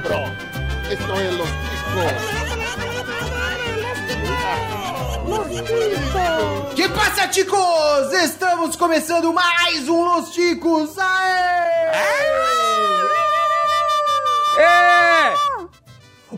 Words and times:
cabrón. 0.00 0.32
Esto 0.90 1.20
es 1.20 1.34
Los 1.34 1.48
Ticos. 1.48 2.12
Que 6.74 6.88
passa, 6.88 7.28
ticos? 7.28 8.12
Estamos 8.12 8.76
começando 8.76 9.32
mais 9.32 9.88
um 9.88 10.04
Los 10.04 10.30
Ticos. 10.30 10.96
Aê! 10.98 12.44
É! 12.44 12.47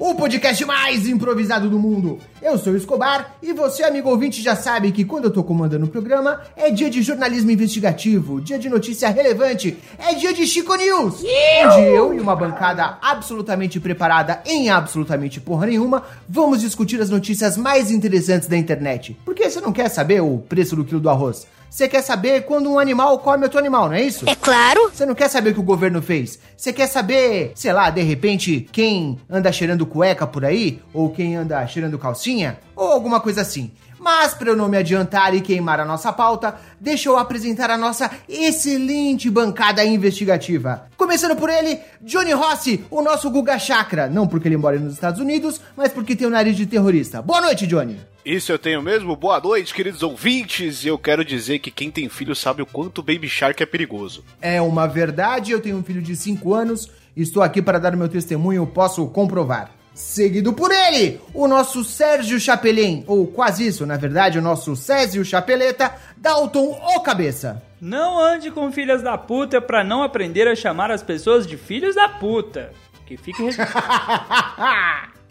O 0.00 0.14
podcast 0.14 0.64
mais 0.64 1.06
improvisado 1.06 1.68
do 1.68 1.78
mundo. 1.78 2.18
Eu 2.40 2.56
sou 2.56 2.72
o 2.72 2.76
Escobar 2.76 3.34
e 3.42 3.52
você, 3.52 3.82
amigo 3.82 4.08
ouvinte, 4.08 4.40
já 4.40 4.56
sabe 4.56 4.92
que 4.92 5.04
quando 5.04 5.26
eu 5.26 5.30
tô 5.30 5.44
comandando 5.44 5.84
o 5.84 5.88
programa 5.90 6.40
é 6.56 6.70
dia 6.70 6.88
de 6.88 7.02
jornalismo 7.02 7.50
investigativo, 7.50 8.40
dia 8.40 8.58
de 8.58 8.70
notícia 8.70 9.10
relevante, 9.10 9.76
é 9.98 10.14
dia 10.14 10.32
de 10.32 10.46
Chico 10.46 10.74
News, 10.74 11.16
onde 11.16 11.82
eu 11.82 12.14
e 12.14 12.18
uma 12.18 12.34
bancada 12.34 12.96
absolutamente 13.02 13.78
preparada 13.78 14.40
em 14.46 14.70
absolutamente 14.70 15.38
porra 15.38 15.66
nenhuma 15.66 16.02
vamos 16.26 16.62
discutir 16.62 16.98
as 16.98 17.10
notícias 17.10 17.58
mais 17.58 17.90
interessantes 17.90 18.48
da 18.48 18.56
internet. 18.56 19.14
Porque 19.22 19.50
você 19.50 19.60
não 19.60 19.70
quer 19.70 19.90
saber 19.90 20.22
o 20.22 20.38
preço 20.38 20.74
do 20.74 20.84
quilo 20.84 21.00
do 21.00 21.10
arroz? 21.10 21.46
Você 21.70 21.86
quer 21.86 22.02
saber 22.02 22.42
quando 22.46 22.68
um 22.68 22.80
animal 22.80 23.16
come 23.20 23.44
outro 23.44 23.58
animal, 23.60 23.88
não 23.88 23.94
é 23.94 24.02
isso? 24.02 24.28
É 24.28 24.34
claro. 24.34 24.90
Você 24.92 25.06
não 25.06 25.14
quer 25.14 25.28
saber 25.28 25.50
o 25.50 25.54
que 25.54 25.60
o 25.60 25.62
governo 25.62 26.02
fez. 26.02 26.36
Você 26.56 26.72
quer 26.72 26.88
saber, 26.88 27.52
sei 27.54 27.72
lá, 27.72 27.90
de 27.90 28.02
repente, 28.02 28.68
quem 28.72 29.20
anda 29.30 29.52
cheirando 29.52 29.86
cueca 29.86 30.26
por 30.26 30.44
aí? 30.44 30.82
Ou 30.92 31.10
quem 31.10 31.36
anda 31.36 31.64
cheirando 31.68 31.96
calcinha? 31.96 32.58
Ou 32.74 32.88
alguma 32.90 33.20
coisa 33.20 33.42
assim. 33.42 33.70
Mas 34.00 34.32
para 34.32 34.48
eu 34.48 34.56
não 34.56 34.66
me 34.66 34.78
adiantar 34.78 35.34
e 35.34 35.42
queimar 35.42 35.78
a 35.78 35.84
nossa 35.84 36.10
pauta, 36.10 36.54
deixa 36.80 37.10
eu 37.10 37.18
apresentar 37.18 37.70
a 37.70 37.76
nossa 37.76 38.10
excelente 38.26 39.28
bancada 39.28 39.84
investigativa. 39.84 40.86
Começando 40.96 41.36
por 41.36 41.50
ele, 41.50 41.78
Johnny 42.00 42.32
Rossi, 42.32 42.82
o 42.90 43.02
nosso 43.02 43.30
Guga 43.30 43.58
Chakra. 43.58 44.08
Não 44.08 44.26
porque 44.26 44.48
ele 44.48 44.56
mora 44.56 44.78
nos 44.78 44.94
Estados 44.94 45.20
Unidos, 45.20 45.60
mas 45.76 45.92
porque 45.92 46.16
tem 46.16 46.26
o 46.26 46.30
nariz 46.30 46.56
de 46.56 46.64
terrorista. 46.64 47.20
Boa 47.20 47.42
noite, 47.42 47.66
Johnny. 47.66 48.00
Isso 48.24 48.50
eu 48.50 48.58
tenho 48.58 48.80
mesmo. 48.80 49.14
Boa 49.14 49.38
noite, 49.38 49.74
queridos 49.74 50.02
ouvintes. 50.02 50.82
E 50.82 50.88
eu 50.88 50.98
quero 50.98 51.22
dizer 51.22 51.58
que 51.58 51.70
quem 51.70 51.90
tem 51.90 52.08
filho 52.08 52.34
sabe 52.34 52.62
o 52.62 52.66
quanto 52.66 53.02
Baby 53.02 53.28
Shark 53.28 53.62
é 53.62 53.66
perigoso. 53.66 54.24
É 54.40 54.62
uma 54.62 54.86
verdade. 54.86 55.52
Eu 55.52 55.60
tenho 55.60 55.76
um 55.76 55.82
filho 55.82 56.00
de 56.00 56.16
5 56.16 56.54
anos. 56.54 56.90
Estou 57.14 57.42
aqui 57.42 57.60
para 57.60 57.78
dar 57.78 57.94
meu 57.96 58.08
testemunho. 58.08 58.66
Posso 58.66 59.06
comprovar. 59.08 59.70
Seguido 59.94 60.52
por 60.52 60.70
ele, 60.70 61.20
o 61.34 61.48
nosso 61.48 61.82
Sérgio 61.84 62.38
Chapelin, 62.38 63.04
ou 63.06 63.26
quase 63.26 63.66
isso, 63.66 63.84
na 63.84 63.96
verdade, 63.96 64.38
o 64.38 64.42
nosso 64.42 64.76
Césio 64.76 65.24
Chapeleta, 65.24 65.94
Dalton 66.16 66.80
O 66.94 67.00
Cabeça. 67.00 67.62
Não 67.80 68.18
ande 68.18 68.50
com 68.50 68.70
filhas 68.70 69.02
da 69.02 69.18
puta 69.18 69.60
para 69.60 69.82
não 69.82 70.02
aprender 70.02 70.46
a 70.46 70.54
chamar 70.54 70.90
as 70.90 71.02
pessoas 71.02 71.46
de 71.46 71.56
filhos 71.56 71.94
da 71.94 72.08
puta. 72.08 72.72
Que 73.06 73.16
fique 73.16 73.42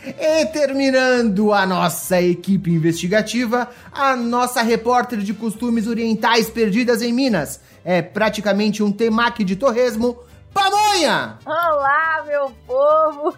E 0.01 0.45
terminando 0.47 1.51
a 1.53 1.65
nossa 1.65 2.21
equipe 2.21 2.71
investigativa, 2.71 3.69
a 3.91 4.15
nossa 4.15 4.61
repórter 4.61 5.19
de 5.19 5.33
costumes 5.33 5.87
orientais 5.87 6.49
perdidas 6.49 7.01
em 7.01 7.11
Minas. 7.11 7.59
É 7.83 8.01
praticamente 8.01 8.81
um 8.81 8.91
temaki 8.91 9.43
de 9.43 9.57
torresmo, 9.57 10.17
Pamonha! 10.53 11.37
Olá, 11.45 12.23
meu 12.25 12.51
povo! 12.65 13.35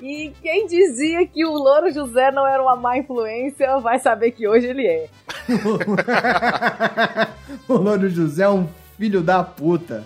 E 0.00 0.32
quem 0.42 0.66
dizia 0.66 1.26
que 1.26 1.44
o 1.44 1.52
Louro 1.52 1.90
José 1.90 2.30
não 2.30 2.46
era 2.46 2.62
uma 2.62 2.76
má 2.76 2.98
influência, 2.98 3.78
vai 3.78 3.98
saber 3.98 4.32
que 4.32 4.46
hoje 4.46 4.66
ele 4.66 4.86
é. 4.86 5.08
o 7.66 7.74
Louro 7.74 8.08
José 8.10 8.44
é 8.44 8.50
um 8.50 8.68
filho 8.98 9.22
da 9.22 9.42
puta. 9.42 10.04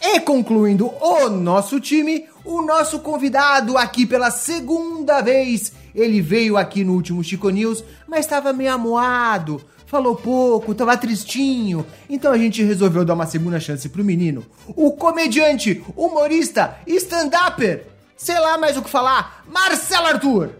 E 0.00 0.20
concluindo 0.20 0.92
o 1.00 1.28
nosso 1.28 1.80
time, 1.80 2.26
o 2.44 2.62
nosso 2.62 3.00
convidado 3.00 3.76
aqui 3.76 4.06
pela 4.06 4.30
segunda 4.30 5.20
vez. 5.20 5.72
Ele 5.94 6.20
veio 6.20 6.56
aqui 6.56 6.84
no 6.84 6.92
último 6.92 7.24
Chico 7.24 7.50
News, 7.50 7.82
mas 8.06 8.20
estava 8.20 8.52
meio 8.52 8.72
amuado, 8.72 9.60
falou 9.86 10.14
pouco, 10.14 10.74
tava 10.74 10.96
tristinho. 10.96 11.84
Então 12.08 12.32
a 12.32 12.38
gente 12.38 12.62
resolveu 12.62 13.04
dar 13.04 13.14
uma 13.14 13.26
segunda 13.26 13.58
chance 13.58 13.88
pro 13.88 14.04
menino. 14.04 14.44
O 14.68 14.92
comediante, 14.92 15.82
humorista, 15.96 16.76
stand-upper, 16.86 17.97
sei 18.18 18.38
lá 18.38 18.58
mais 18.58 18.76
o 18.76 18.82
que 18.82 18.90
falar, 18.90 19.44
Marcelo 19.46 20.08
Arthur. 20.08 20.50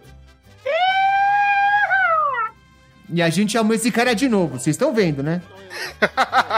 E 3.10 3.20
a 3.20 3.28
gente 3.28 3.52
chamou 3.52 3.74
esse 3.74 3.90
cara 3.90 4.14
de 4.14 4.28
novo, 4.28 4.58
vocês 4.58 4.74
estão 4.74 4.94
vendo, 4.94 5.22
né? 5.22 5.42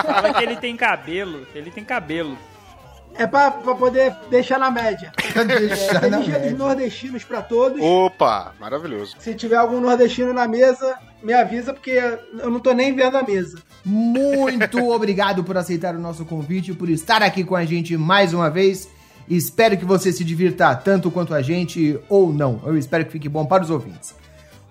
Fala 0.05 0.35
que 0.35 0.43
ele 0.43 0.57
tem 0.57 0.77
cabelo, 0.77 1.47
ele 1.55 1.71
tem 1.71 1.85
cabelo. 1.85 2.37
É 3.15 3.27
pra, 3.27 3.51
pra 3.51 3.75
poder 3.75 4.15
deixar 4.31 4.59
na 4.59 4.71
média. 4.71 5.13
deixar 5.47 6.05
é, 6.05 6.11
na 6.11 6.21
dia 6.21 6.39
dos 6.39 6.53
nordestinos 6.53 7.25
pra 7.25 7.43
todos. 7.43 7.81
Opa, 7.81 8.55
maravilhoso. 8.59 9.17
Se 9.19 9.35
tiver 9.35 9.57
algum 9.57 9.81
nordestino 9.81 10.33
na 10.33 10.47
mesa, 10.47 10.97
me 11.23 11.33
avisa, 11.33 11.73
porque 11.73 11.91
eu 11.91 12.51
não 12.51 12.61
tô 12.61 12.73
nem 12.73 12.95
vendo 12.95 13.17
a 13.17 13.23
mesa. 13.23 13.59
Muito 13.85 14.79
obrigado 14.91 15.43
por 15.43 15.57
aceitar 15.57 15.95
o 15.95 15.99
nosso 15.99 16.25
convite, 16.25 16.73
por 16.73 16.89
estar 16.89 17.23
aqui 17.23 17.43
com 17.43 17.57
a 17.57 17.65
gente 17.65 17.97
mais 17.97 18.33
uma 18.33 18.49
vez. 18.49 18.89
Espero 19.31 19.79
que 19.79 19.85
você 19.85 20.13
se 20.13 20.25
divirta 20.25 20.75
tanto 20.75 21.09
quanto 21.09 21.33
a 21.33 21.41
gente, 21.41 21.97
ou 22.09 22.33
não. 22.33 22.61
Eu 22.67 22.77
espero 22.77 23.05
que 23.05 23.13
fique 23.13 23.29
bom 23.29 23.47
para 23.47 23.63
os 23.63 23.71
ouvintes. 23.71 24.13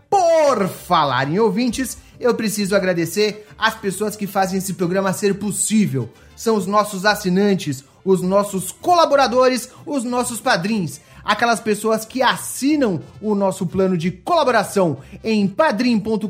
Por 0.10 0.68
falar 0.68 1.30
em 1.30 1.40
ouvintes, 1.40 1.98
eu 2.20 2.36
preciso 2.36 2.76
agradecer 2.76 3.48
as 3.58 3.74
pessoas 3.76 4.18
que 4.18 4.28
fazem 4.28 4.58
esse 4.58 4.74
programa 4.74 5.14
ser 5.14 5.36
possível. 5.36 6.10
São 6.36 6.58
os 6.58 6.68
nossos 6.68 7.06
assinantes, 7.06 7.86
os 8.04 8.22
nossos 8.22 8.70
colaboradores, 8.70 9.72
os 9.86 10.04
nossos 10.04 10.42
padrinhos, 10.42 11.00
aquelas 11.24 11.62
pessoas 11.62 12.04
que 12.04 12.22
assinam 12.22 13.02
o 13.22 13.34
nosso 13.36 13.66
plano 13.66 13.98
de 13.98 14.12
colaboração 14.12 14.98
em 15.24 15.48
padrim.com.br 15.48 16.28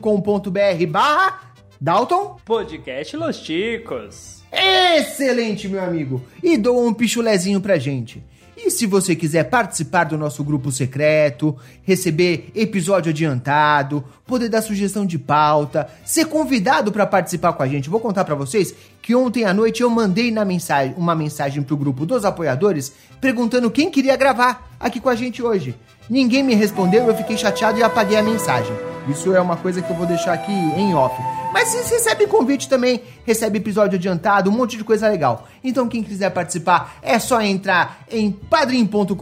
barra 0.88 1.54
Dalton 1.82 2.38
Podcast 2.46 3.18
Los 3.18 3.40
Ticos. 3.40 4.39
Excelente, 4.52 5.68
meu 5.68 5.84
amigo! 5.84 6.22
E 6.42 6.58
dou 6.58 6.86
um 6.86 6.94
pichulezinho 6.94 7.62
pra 7.62 7.78
gente. 7.78 8.24
E 8.66 8.70
se 8.70 8.86
você 8.86 9.16
quiser 9.16 9.46
participar 9.46 10.04
do 10.04 10.18
nosso 10.18 10.44
grupo 10.44 10.70
secreto, 10.70 11.56
receber 11.84 12.52
episódio 12.54 13.10
adiantado, 13.10 14.04
poder 14.26 14.50
dar 14.50 14.62
sugestão 14.62 15.06
de 15.06 15.18
pauta, 15.18 15.88
ser 16.04 16.26
convidado 16.26 16.92
para 16.92 17.06
participar 17.06 17.54
com 17.54 17.64
a 17.64 17.68
gente, 17.68 17.90
vou 17.90 18.02
contar 18.02 18.26
para 18.26 18.36
vocês 18.36 18.76
que 19.02 19.16
ontem 19.16 19.46
à 19.46 19.54
noite 19.54 19.82
eu 19.82 19.90
mandei 19.90 20.30
na 20.30 20.44
mensagem, 20.44 20.94
uma 20.98 21.16
mensagem 21.16 21.64
pro 21.64 21.78
grupo 21.78 22.06
dos 22.06 22.26
apoiadores 22.26 22.92
perguntando 23.22 23.72
quem 23.72 23.90
queria 23.90 24.18
gravar 24.18 24.70
aqui 24.78 25.00
com 25.00 25.10
a 25.10 25.16
gente 25.16 25.42
hoje. 25.42 25.74
Ninguém 26.10 26.44
me 26.44 26.54
respondeu, 26.54 27.08
eu 27.08 27.16
fiquei 27.16 27.38
chateado 27.38 27.80
e 27.80 27.84
apaguei 27.84 28.18
a 28.18 28.24
mensagem. 28.24 28.89
Isso 29.10 29.34
é 29.34 29.42
uma 29.42 29.58
coisa 29.58 29.82
que 29.82 29.90
eu 29.90 29.96
vou 29.96 30.06
deixar 30.06 30.34
aqui 30.34 30.52
em 30.52 30.94
off. 30.94 31.16
Mas 31.52 31.70
vocês 31.70 31.90
recebem 31.90 32.28
convite 32.28 32.70
também, 32.70 33.02
recebe 33.26 33.58
episódio 33.58 33.98
adiantado, 33.98 34.52
um 34.52 34.54
monte 34.54 34.78
de 34.78 34.84
coisa 34.84 35.10
legal. 35.10 35.48
Então 35.64 35.88
quem 35.88 36.04
quiser 36.04 36.30
participar 36.30 36.98
é 37.02 37.18
só 37.18 37.42
entrar 37.42 38.04
em 38.12 38.32
padrim.com.br 38.32 39.16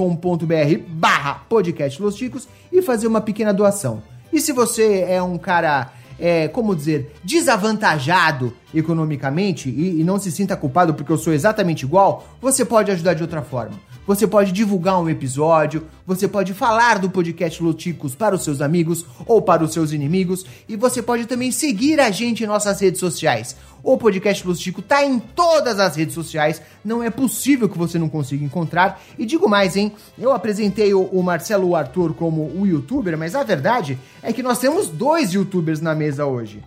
barra 0.90 1.36
podcast 1.48 2.02
Los 2.02 2.16
Ticos 2.16 2.48
e 2.72 2.82
fazer 2.82 3.08
uma 3.08 3.22
pequena 3.22 3.54
doação. 3.54 4.04
E 4.32 4.42
se 4.42 4.52
você 4.52 5.06
é 5.08 5.24
um 5.24 5.38
cara, 5.38 5.90
é, 6.20 6.50
como 6.50 6.76
dizer, 6.76 7.16
desavantajado 7.24 8.54
economicamente 8.74 9.70
e, 9.70 10.02
e 10.02 10.04
não 10.04 10.20
se 10.20 10.34
sinta 10.34 10.58
culpado 10.58 10.94
porque 10.94 11.12
eu 11.12 11.18
sou 11.18 11.32
exatamente 11.32 11.84
igual, 11.84 12.28
você 12.42 12.66
pode 12.66 12.92
ajudar 12.92 13.14
de 13.14 13.22
outra 13.22 13.42
forma. 13.42 13.80
Você 14.08 14.26
pode 14.26 14.54
divulgar 14.54 15.02
um 15.02 15.10
episódio, 15.10 15.86
você 16.06 16.30
pode 16.30 16.54
falar 16.54 16.98
do 16.98 17.10
podcast 17.10 17.62
Loticos 17.62 18.16
para 18.16 18.36
os 18.36 18.44
seus 18.46 18.62
amigos 18.62 19.06
ou 19.26 19.42
para 19.42 19.66
os 19.66 19.74
seus 19.74 19.92
inimigos, 19.92 20.46
e 20.66 20.78
você 20.78 21.02
pode 21.02 21.26
também 21.26 21.52
seguir 21.52 22.00
a 22.00 22.10
gente 22.10 22.42
em 22.42 22.48
nossas 22.48 22.80
redes 22.80 23.02
sociais. 23.02 23.58
O 23.84 23.98
podcast 23.98 24.48
Lotico 24.48 24.82
tá 24.82 25.04
em 25.04 25.20
todas 25.20 25.78
as 25.78 25.98
redes 25.98 26.16
sociais, 26.16 26.62
não 26.86 27.04
é 27.04 27.10
possível 27.10 27.68
que 27.68 27.78
você 27.78 28.00
não 28.00 28.08
consiga 28.08 28.46
encontrar. 28.46 29.02
E 29.20 29.26
digo 29.26 29.50
mais, 29.50 29.76
hein? 29.76 29.92
Eu 30.18 30.32
apresentei 30.32 30.94
o, 30.94 31.22
Marcelo 31.22 31.76
Arthur 31.76 32.14
como 32.14 32.44
o 32.44 32.66
youtuber, 32.66 33.18
mas 33.18 33.36
a 33.36 33.44
verdade 33.44 34.00
é 34.24 34.32
que 34.32 34.42
nós 34.42 34.58
temos 34.58 34.88
dois 34.88 35.34
youtubers 35.34 35.82
na 35.82 35.94
mesa 35.94 36.26
hoje. 36.26 36.64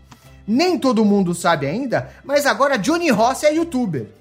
Nem 0.47 0.79
todo 0.79 1.07
mundo 1.07 1.35
sabe 1.35 1.67
ainda, 1.67 2.11
mas 2.23 2.45
agora 2.45 2.77
Johnny 2.77 3.09
Rossi 3.09 3.47
é 3.47 3.55
youtuber. 3.55 4.20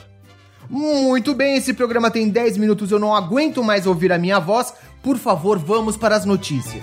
Muito 0.67 1.35
bem, 1.35 1.55
esse 1.55 1.71
programa 1.73 2.09
tem 2.09 2.29
10 2.29 2.57
minutos, 2.57 2.89
eu 2.89 2.97
não 2.97 3.13
aguento 3.13 3.63
mais 3.63 3.85
ouvir 3.85 4.11
a 4.11 4.17
minha 4.17 4.39
voz. 4.39 4.73
Por 5.03 5.19
favor, 5.19 5.59
vamos 5.59 5.95
para 5.95 6.15
as 6.15 6.25
notícias. 6.25 6.81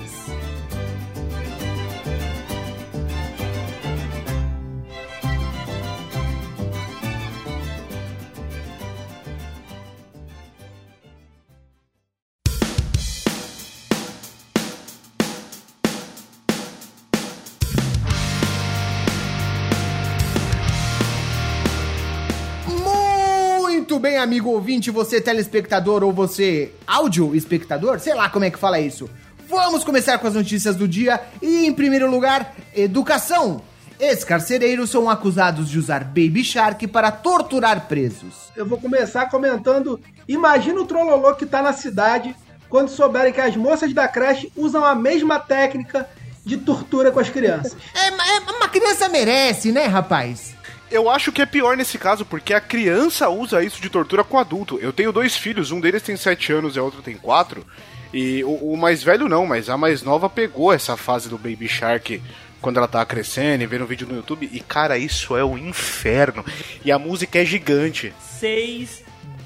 Amigo 24.21 24.51
ouvinte, 24.51 24.91
você 24.91 25.21
telespectador 25.21 26.03
ou 26.05 26.13
você 26.13 26.73
áudio 26.87 27.35
espectador, 27.35 27.99
sei 28.01 28.15
lá 28.15 28.29
como 28.29 28.45
é 28.45 28.51
que 28.51 28.59
fala 28.59 28.79
isso. 28.81 29.09
Vamos 29.49 29.83
começar 29.83 30.19
com 30.19 30.27
as 30.29 30.35
notícias 30.35 30.77
do 30.77 30.87
dia 30.87 31.21
e, 31.43 31.67
em 31.67 31.73
primeiro 31.73 32.09
lugar, 32.09 32.55
educação. 32.75 33.63
Ex-carcereiros 33.99 34.89
são 34.91 35.11
acusados 35.11 35.69
de 35.69 35.79
usar 35.79 36.05
Baby 36.05 36.43
Shark 36.43 36.87
para 36.87 37.11
torturar 37.11 37.87
presos. 37.87 38.51
Eu 38.57 38.65
vou 38.65 38.79
começar 38.79 39.27
comentando. 39.29 40.01
Imagina 40.27 40.81
o 40.81 40.87
trololô 40.87 41.35
que 41.35 41.45
tá 41.45 41.61
na 41.61 41.73
cidade 41.73 42.35
quando 42.69 42.89
souberem 42.89 43.33
que 43.33 43.41
as 43.41 43.57
moças 43.57 43.93
da 43.93 44.07
creche 44.09 44.51
usam 44.57 44.85
a 44.85 44.95
mesma 44.95 45.39
técnica 45.39 46.09
de 46.45 46.57
tortura 46.57 47.11
com 47.11 47.21
as 47.21 47.29
crianças. 47.29 47.77
É, 47.95 48.07
é- 48.09 48.57
uma 48.57 48.69
criança 48.69 49.09
merece, 49.09 49.73
né, 49.73 49.85
rapaz? 49.87 50.55
Eu 50.91 51.09
acho 51.09 51.31
que 51.31 51.41
é 51.41 51.47
pior 51.47 51.77
nesse 51.77 51.97
caso, 51.99 52.25
porque 52.25 52.53
a 52.53 52.61
criança 52.61 53.29
usa 53.29 53.63
isso 53.63 53.81
de 53.81 53.89
tortura 53.89 54.25
com 54.25 54.39
adulto. 54.39 54.79
Eu 54.81 54.93
tenho 54.93 55.13
dois 55.13 55.37
filhos, 55.37 55.71
um 55.71 55.81
deles 55.81 56.03
tem 56.03 56.17
7 56.17 56.53
anos 56.53 56.75
e 56.75 56.79
a 56.79 56.83
outra 56.83 57.01
tem 57.01 57.17
4. 57.17 57.65
E 58.13 58.43
o, 58.43 58.73
o 58.73 58.77
mais 58.77 59.03
velho 59.03 59.29
não, 59.29 59.47
mas 59.47 59.69
a 59.69 59.77
mais 59.77 60.03
nova 60.03 60.29
pegou 60.29 60.73
essa 60.73 60.97
fase 60.97 61.29
do 61.29 61.39
Baby 61.39 61.69
Shark 61.69 62.21
quando 62.61 62.77
ela 62.77 62.89
tava 62.89 63.07
crescendo 63.07 63.63
e 63.63 63.67
vendo 63.67 63.87
vídeo 63.87 64.07
no 64.07 64.17
YouTube. 64.17 64.51
E 64.53 64.59
cara, 64.59 64.99
isso 64.99 65.37
é 65.37 65.45
o 65.45 65.57
inferno. 65.57 66.45
E 66.85 66.91
a 66.91 66.99
música 66.99 67.41
é 67.41 67.45
gigante. 67.45 68.13
6 68.21 69.05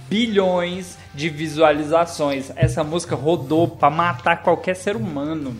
bilhões 0.08 0.96
de 1.14 1.28
visualizações. 1.28 2.50
Essa 2.56 2.82
música 2.82 3.14
rodou 3.14 3.68
pra 3.68 3.90
matar 3.90 4.42
qualquer 4.42 4.74
ser 4.74 4.96
humano. 4.96 5.54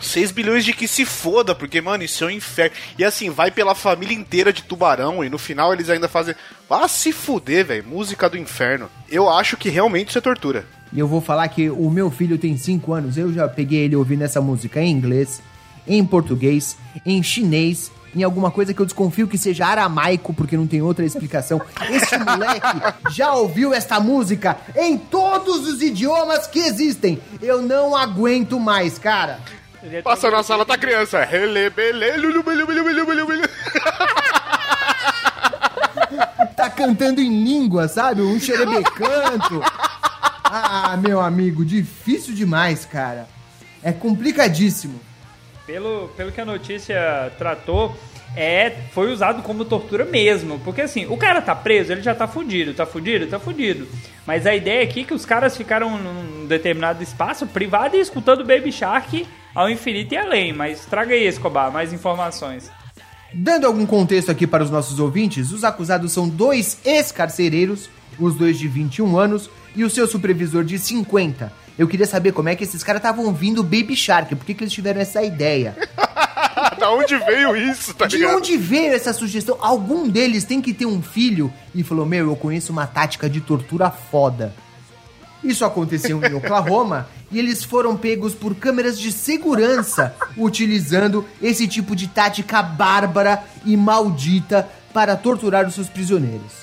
6 0.00 0.30
bilhões 0.30 0.64
de 0.64 0.72
que 0.72 0.88
se 0.88 1.04
foda, 1.04 1.54
porque, 1.54 1.80
mano, 1.80 2.02
isso 2.02 2.24
é 2.24 2.26
um 2.28 2.30
inferno. 2.30 2.74
E 2.98 3.04
assim, 3.04 3.30
vai 3.30 3.50
pela 3.50 3.74
família 3.74 4.16
inteira 4.16 4.52
de 4.52 4.62
tubarão 4.62 5.24
e 5.24 5.28
no 5.28 5.38
final 5.38 5.72
eles 5.72 5.90
ainda 5.90 6.08
fazem. 6.08 6.34
Ah, 6.70 6.88
se 6.88 7.12
fuder, 7.12 7.66
velho. 7.66 7.84
Música 7.86 8.28
do 8.28 8.38
inferno. 8.38 8.88
Eu 9.08 9.28
acho 9.28 9.56
que 9.56 9.68
realmente 9.68 10.08
isso 10.08 10.18
é 10.18 10.22
tortura. 10.22 10.64
E 10.92 10.98
eu 10.98 11.06
vou 11.06 11.20
falar 11.20 11.48
que 11.48 11.70
o 11.70 11.90
meu 11.90 12.10
filho 12.10 12.38
tem 12.38 12.56
5 12.56 12.92
anos, 12.92 13.16
eu 13.16 13.32
já 13.32 13.48
peguei 13.48 13.80
ele 13.80 13.96
ouvindo 13.96 14.22
essa 14.22 14.40
música 14.40 14.80
em 14.80 14.90
inglês, 14.90 15.42
em 15.86 16.04
português, 16.04 16.76
em 17.04 17.22
chinês, 17.22 17.90
em 18.14 18.22
alguma 18.22 18.50
coisa 18.50 18.74
que 18.74 18.80
eu 18.80 18.84
desconfio 18.84 19.26
que 19.26 19.38
seja 19.38 19.66
aramaico, 19.66 20.34
porque 20.34 20.56
não 20.56 20.66
tem 20.66 20.82
outra 20.82 21.04
explicação. 21.04 21.60
Esse 21.90 22.16
moleque 22.20 23.10
já 23.10 23.32
ouviu 23.32 23.72
esta 23.72 23.98
música 23.98 24.58
em 24.76 24.98
todos 24.98 25.66
os 25.66 25.80
idiomas 25.80 26.46
que 26.46 26.58
existem. 26.58 27.18
Eu 27.40 27.62
não 27.62 27.96
aguento 27.96 28.60
mais, 28.60 28.98
cara. 28.98 29.40
Ele 29.82 29.96
é 29.96 30.02
Passa 30.02 30.30
na 30.30 30.42
sala 30.42 30.64
da 30.64 30.78
criança. 30.78 31.26
Belu, 31.26 31.72
belu. 32.42 33.42
Tá 36.56 36.70
cantando 36.70 37.20
em 37.20 37.42
língua, 37.44 37.88
sabe? 37.88 38.22
Um 38.22 38.38
xerebecanto. 38.38 39.62
Ah, 40.54 40.98
meu 40.98 41.18
amigo, 41.18 41.64
difícil 41.64 42.34
demais, 42.34 42.84
cara. 42.84 43.26
É 43.82 43.90
complicadíssimo. 43.90 45.00
Pelo, 45.66 46.08
pelo 46.14 46.30
que 46.30 46.42
a 46.42 46.44
notícia 46.44 47.32
tratou, 47.38 47.96
é, 48.36 48.70
foi 48.92 49.10
usado 49.10 49.42
como 49.42 49.64
tortura 49.64 50.04
mesmo. 50.04 50.58
Porque 50.58 50.82
assim, 50.82 51.06
o 51.06 51.16
cara 51.16 51.40
tá 51.40 51.54
preso, 51.54 51.92
ele 51.92 52.02
já 52.02 52.14
tá 52.14 52.28
fudido, 52.28 52.74
tá 52.74 52.84
fudido, 52.84 53.26
tá 53.28 53.40
fudido. 53.40 53.88
Mas 54.26 54.46
a 54.46 54.54
ideia 54.54 54.82
aqui 54.82 55.00
é 55.00 55.04
que 55.04 55.14
os 55.14 55.24
caras 55.24 55.56
ficaram 55.56 55.96
num 55.96 56.46
determinado 56.46 57.02
espaço 57.02 57.46
privado 57.46 57.96
e 57.96 58.00
escutando 58.00 58.44
Baby 58.44 58.70
Shark 58.72 59.26
ao 59.54 59.68
infinito 59.70 60.14
e 60.14 60.16
além. 60.16 60.52
Mas 60.52 60.84
traga 60.86 61.14
aí, 61.14 61.26
Escobar, 61.26 61.72
mais 61.72 61.92
informações. 61.92 62.70
Dando 63.34 63.66
algum 63.66 63.86
contexto 63.86 64.30
aqui 64.30 64.46
para 64.46 64.62
os 64.62 64.70
nossos 64.70 65.00
ouvintes, 65.00 65.52
os 65.52 65.64
acusados 65.64 66.12
são 66.12 66.28
dois 66.28 66.78
ex-carcereiros, 66.84 67.88
os 68.18 68.34
dois 68.34 68.58
de 68.58 68.68
21 68.68 69.16
anos 69.18 69.48
e 69.74 69.84
o 69.84 69.90
seu 69.90 70.06
supervisor 70.06 70.64
de 70.64 70.78
50. 70.78 71.52
Eu 71.78 71.88
queria 71.88 72.06
saber 72.06 72.32
como 72.32 72.50
é 72.50 72.54
que 72.54 72.64
esses 72.64 72.82
caras 72.82 73.00
estavam 73.00 73.24
ouvindo 73.24 73.62
Baby 73.62 73.96
Shark, 73.96 74.34
por 74.36 74.44
que, 74.44 74.52
que 74.52 74.62
eles 74.64 74.72
tiveram 74.72 75.00
essa 75.00 75.22
ideia? 75.22 75.74
da 76.78 76.90
onde 76.90 77.16
veio 77.16 77.56
isso, 77.56 77.94
tá 77.94 78.06
De 78.06 78.18
ligado? 78.18 78.36
onde 78.36 78.56
veio 78.58 78.92
essa 78.92 79.14
sugestão? 79.14 79.56
Algum 79.60 80.06
deles 80.08 80.44
tem 80.44 80.60
que 80.60 80.74
ter 80.74 80.84
um 80.84 81.00
filho 81.02 81.50
e 81.74 81.82
falou: 81.82 82.04
Meu, 82.04 82.26
eu 82.26 82.36
conheço 82.36 82.70
uma 82.72 82.86
tática 82.86 83.30
de 83.30 83.40
tortura 83.40 83.90
foda. 83.90 84.54
Isso 85.42 85.64
aconteceu 85.64 86.22
em 86.24 86.34
Oklahoma 86.34 87.08
e 87.30 87.38
eles 87.38 87.64
foram 87.64 87.96
pegos 87.96 88.34
por 88.34 88.54
câmeras 88.54 88.98
de 88.98 89.10
segurança 89.10 90.14
utilizando 90.36 91.26
esse 91.40 91.66
tipo 91.66 91.96
de 91.96 92.06
tática 92.06 92.62
bárbara 92.62 93.42
e 93.64 93.76
maldita 93.76 94.68
para 94.92 95.16
torturar 95.16 95.66
os 95.66 95.74
seus 95.74 95.88
prisioneiros. 95.88 96.62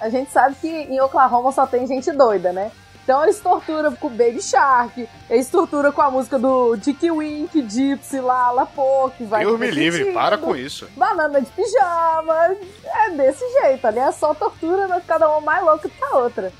A 0.00 0.08
gente 0.08 0.30
sabe 0.30 0.54
que 0.60 0.68
em 0.68 1.00
Oklahoma 1.00 1.52
só 1.52 1.66
tem 1.66 1.86
gente 1.86 2.10
doida, 2.12 2.52
né? 2.52 2.70
Então 3.02 3.24
eles 3.24 3.40
torturam 3.40 3.94
com 3.96 4.08
Baby 4.08 4.40
Shark, 4.40 5.08
eles 5.28 5.48
torturam 5.48 5.90
com 5.90 6.00
a 6.00 6.10
música 6.10 6.38
do 6.38 6.76
Dick 6.76 7.10
Wink, 7.10 7.68
Gypsy, 7.68 8.20
Lala, 8.20 8.66
Pô, 8.66 9.10
que 9.16 9.24
vai 9.24 9.44
Deus 9.44 9.58
me 9.58 9.70
livre, 9.70 10.12
para 10.12 10.38
com 10.38 10.54
isso. 10.54 10.86
Banana 10.96 11.40
de 11.40 11.50
pijama, 11.50 12.56
é 12.84 13.10
desse 13.10 13.44
jeito, 13.62 13.84
ali 13.86 13.98
é 13.98 14.12
só 14.12 14.32
tortura, 14.32 14.86
mas 14.86 15.04
cada 15.04 15.28
uma 15.28 15.40
mais 15.40 15.64
louca 15.64 15.88
que 15.88 16.04
a 16.04 16.18
outra. 16.18 16.52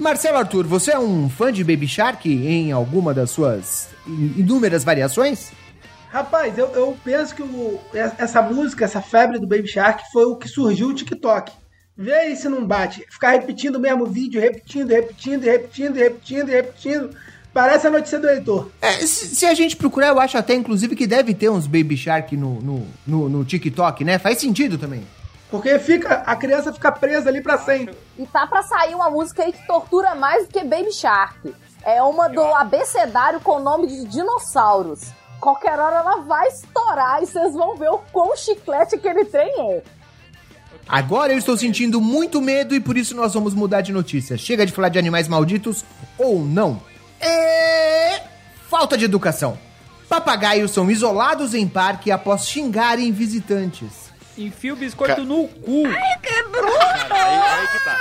Marcelo 0.00 0.38
Arthur, 0.38 0.66
você 0.66 0.92
é 0.92 0.98
um 0.98 1.28
fã 1.28 1.52
de 1.52 1.62
Baby 1.62 1.86
Shark 1.86 2.28
em 2.28 2.72
alguma 2.72 3.12
das 3.12 3.30
suas 3.30 3.88
inúmeras 4.06 4.82
variações? 4.82 5.52
Rapaz, 6.10 6.56
eu, 6.58 6.66
eu 6.74 6.96
penso 7.04 7.34
que 7.34 7.42
o- 7.42 7.78
essa 7.94 8.42
música, 8.42 8.84
essa 8.84 9.00
febre 9.00 9.38
do 9.38 9.46
Baby 9.46 9.68
Shark 9.68 10.02
foi 10.12 10.24
o 10.24 10.36
que 10.36 10.48
surgiu 10.48 10.88
o 10.88 10.94
TikTok. 10.94 11.52
Vê 11.96 12.14
aí 12.14 12.34
se 12.36 12.48
não 12.48 12.64
bate. 12.66 13.04
Ficar 13.10 13.32
repetindo 13.32 13.76
o 13.76 13.80
mesmo 13.80 14.06
vídeo, 14.06 14.40
repetindo, 14.40 14.88
repetindo, 14.90 15.42
repetindo, 15.44 15.94
repetindo, 15.96 16.48
repetindo. 16.48 17.10
Parece 17.52 17.86
a 17.86 17.90
notícia 17.90 18.18
do 18.18 18.28
Heitor. 18.28 18.70
É, 18.80 18.92
se, 19.06 19.34
se 19.34 19.44
a 19.44 19.52
gente 19.54 19.76
procurar, 19.76 20.08
eu 20.08 20.18
acho 20.20 20.38
até 20.38 20.54
inclusive 20.54 20.96
que 20.96 21.06
deve 21.06 21.34
ter 21.34 21.50
uns 21.50 21.66
Baby 21.66 21.96
Shark 21.96 22.36
no, 22.36 22.60
no, 22.62 22.86
no, 23.06 23.28
no 23.28 23.44
TikTok, 23.44 24.02
né? 24.04 24.18
Faz 24.18 24.38
sentido 24.38 24.78
também. 24.78 25.02
Porque 25.50 25.78
fica, 25.78 26.22
a 26.26 26.36
criança 26.36 26.72
fica 26.72 26.92
presa 26.92 27.28
ali 27.28 27.40
pra 27.40 27.58
sempre. 27.58 27.96
E 28.16 28.24
tá 28.26 28.46
pra 28.46 28.62
sair 28.62 28.94
uma 28.94 29.10
música 29.10 29.42
aí 29.42 29.52
que 29.52 29.66
tortura 29.66 30.14
mais 30.14 30.46
do 30.46 30.52
que 30.52 30.62
Baby 30.62 30.92
Shark. 30.92 31.52
É 31.82 32.02
uma 32.02 32.28
do 32.28 32.42
abecedário 32.54 33.40
com 33.40 33.52
o 33.52 33.60
nome 33.60 33.86
de 33.86 34.04
dinossauros. 34.04 35.00
qualquer 35.40 35.78
hora 35.78 35.96
ela 35.96 36.16
vai 36.18 36.46
estourar 36.48 37.22
e 37.22 37.26
vocês 37.26 37.54
vão 37.54 37.74
ver 37.74 37.88
o 37.88 37.98
quão 38.12 38.36
chiclete 38.36 38.94
aquele 38.94 39.24
trem 39.24 39.52
é. 39.58 39.82
Agora 40.88 41.32
eu 41.32 41.38
estou 41.38 41.56
sentindo 41.56 42.00
muito 42.00 42.40
medo 42.40 42.74
e 42.74 42.80
por 42.80 42.96
isso 42.96 43.14
nós 43.16 43.32
vamos 43.34 43.54
mudar 43.54 43.80
de 43.80 43.92
notícia. 43.92 44.36
Chega 44.36 44.66
de 44.66 44.72
falar 44.72 44.88
de 44.88 44.98
animais 44.98 45.28
malditos 45.28 45.84
ou 46.18 46.40
não. 46.44 46.80
É... 47.20 48.22
Falta 48.68 48.96
de 48.98 49.04
educação. 49.04 49.58
Papagaios 50.08 50.72
são 50.72 50.90
isolados 50.90 51.54
em 51.54 51.66
parque 51.66 52.10
após 52.10 52.46
xingarem 52.46 53.12
visitantes. 53.12 54.09
Enfia 54.38 54.72
o 54.72 54.76
biscoito 54.76 55.16
Ca- 55.16 55.20
no 55.22 55.46
cu. 55.48 55.86
Aí, 55.86 57.42
aí 57.42 57.66
que 57.68 57.84
tá. 57.84 57.96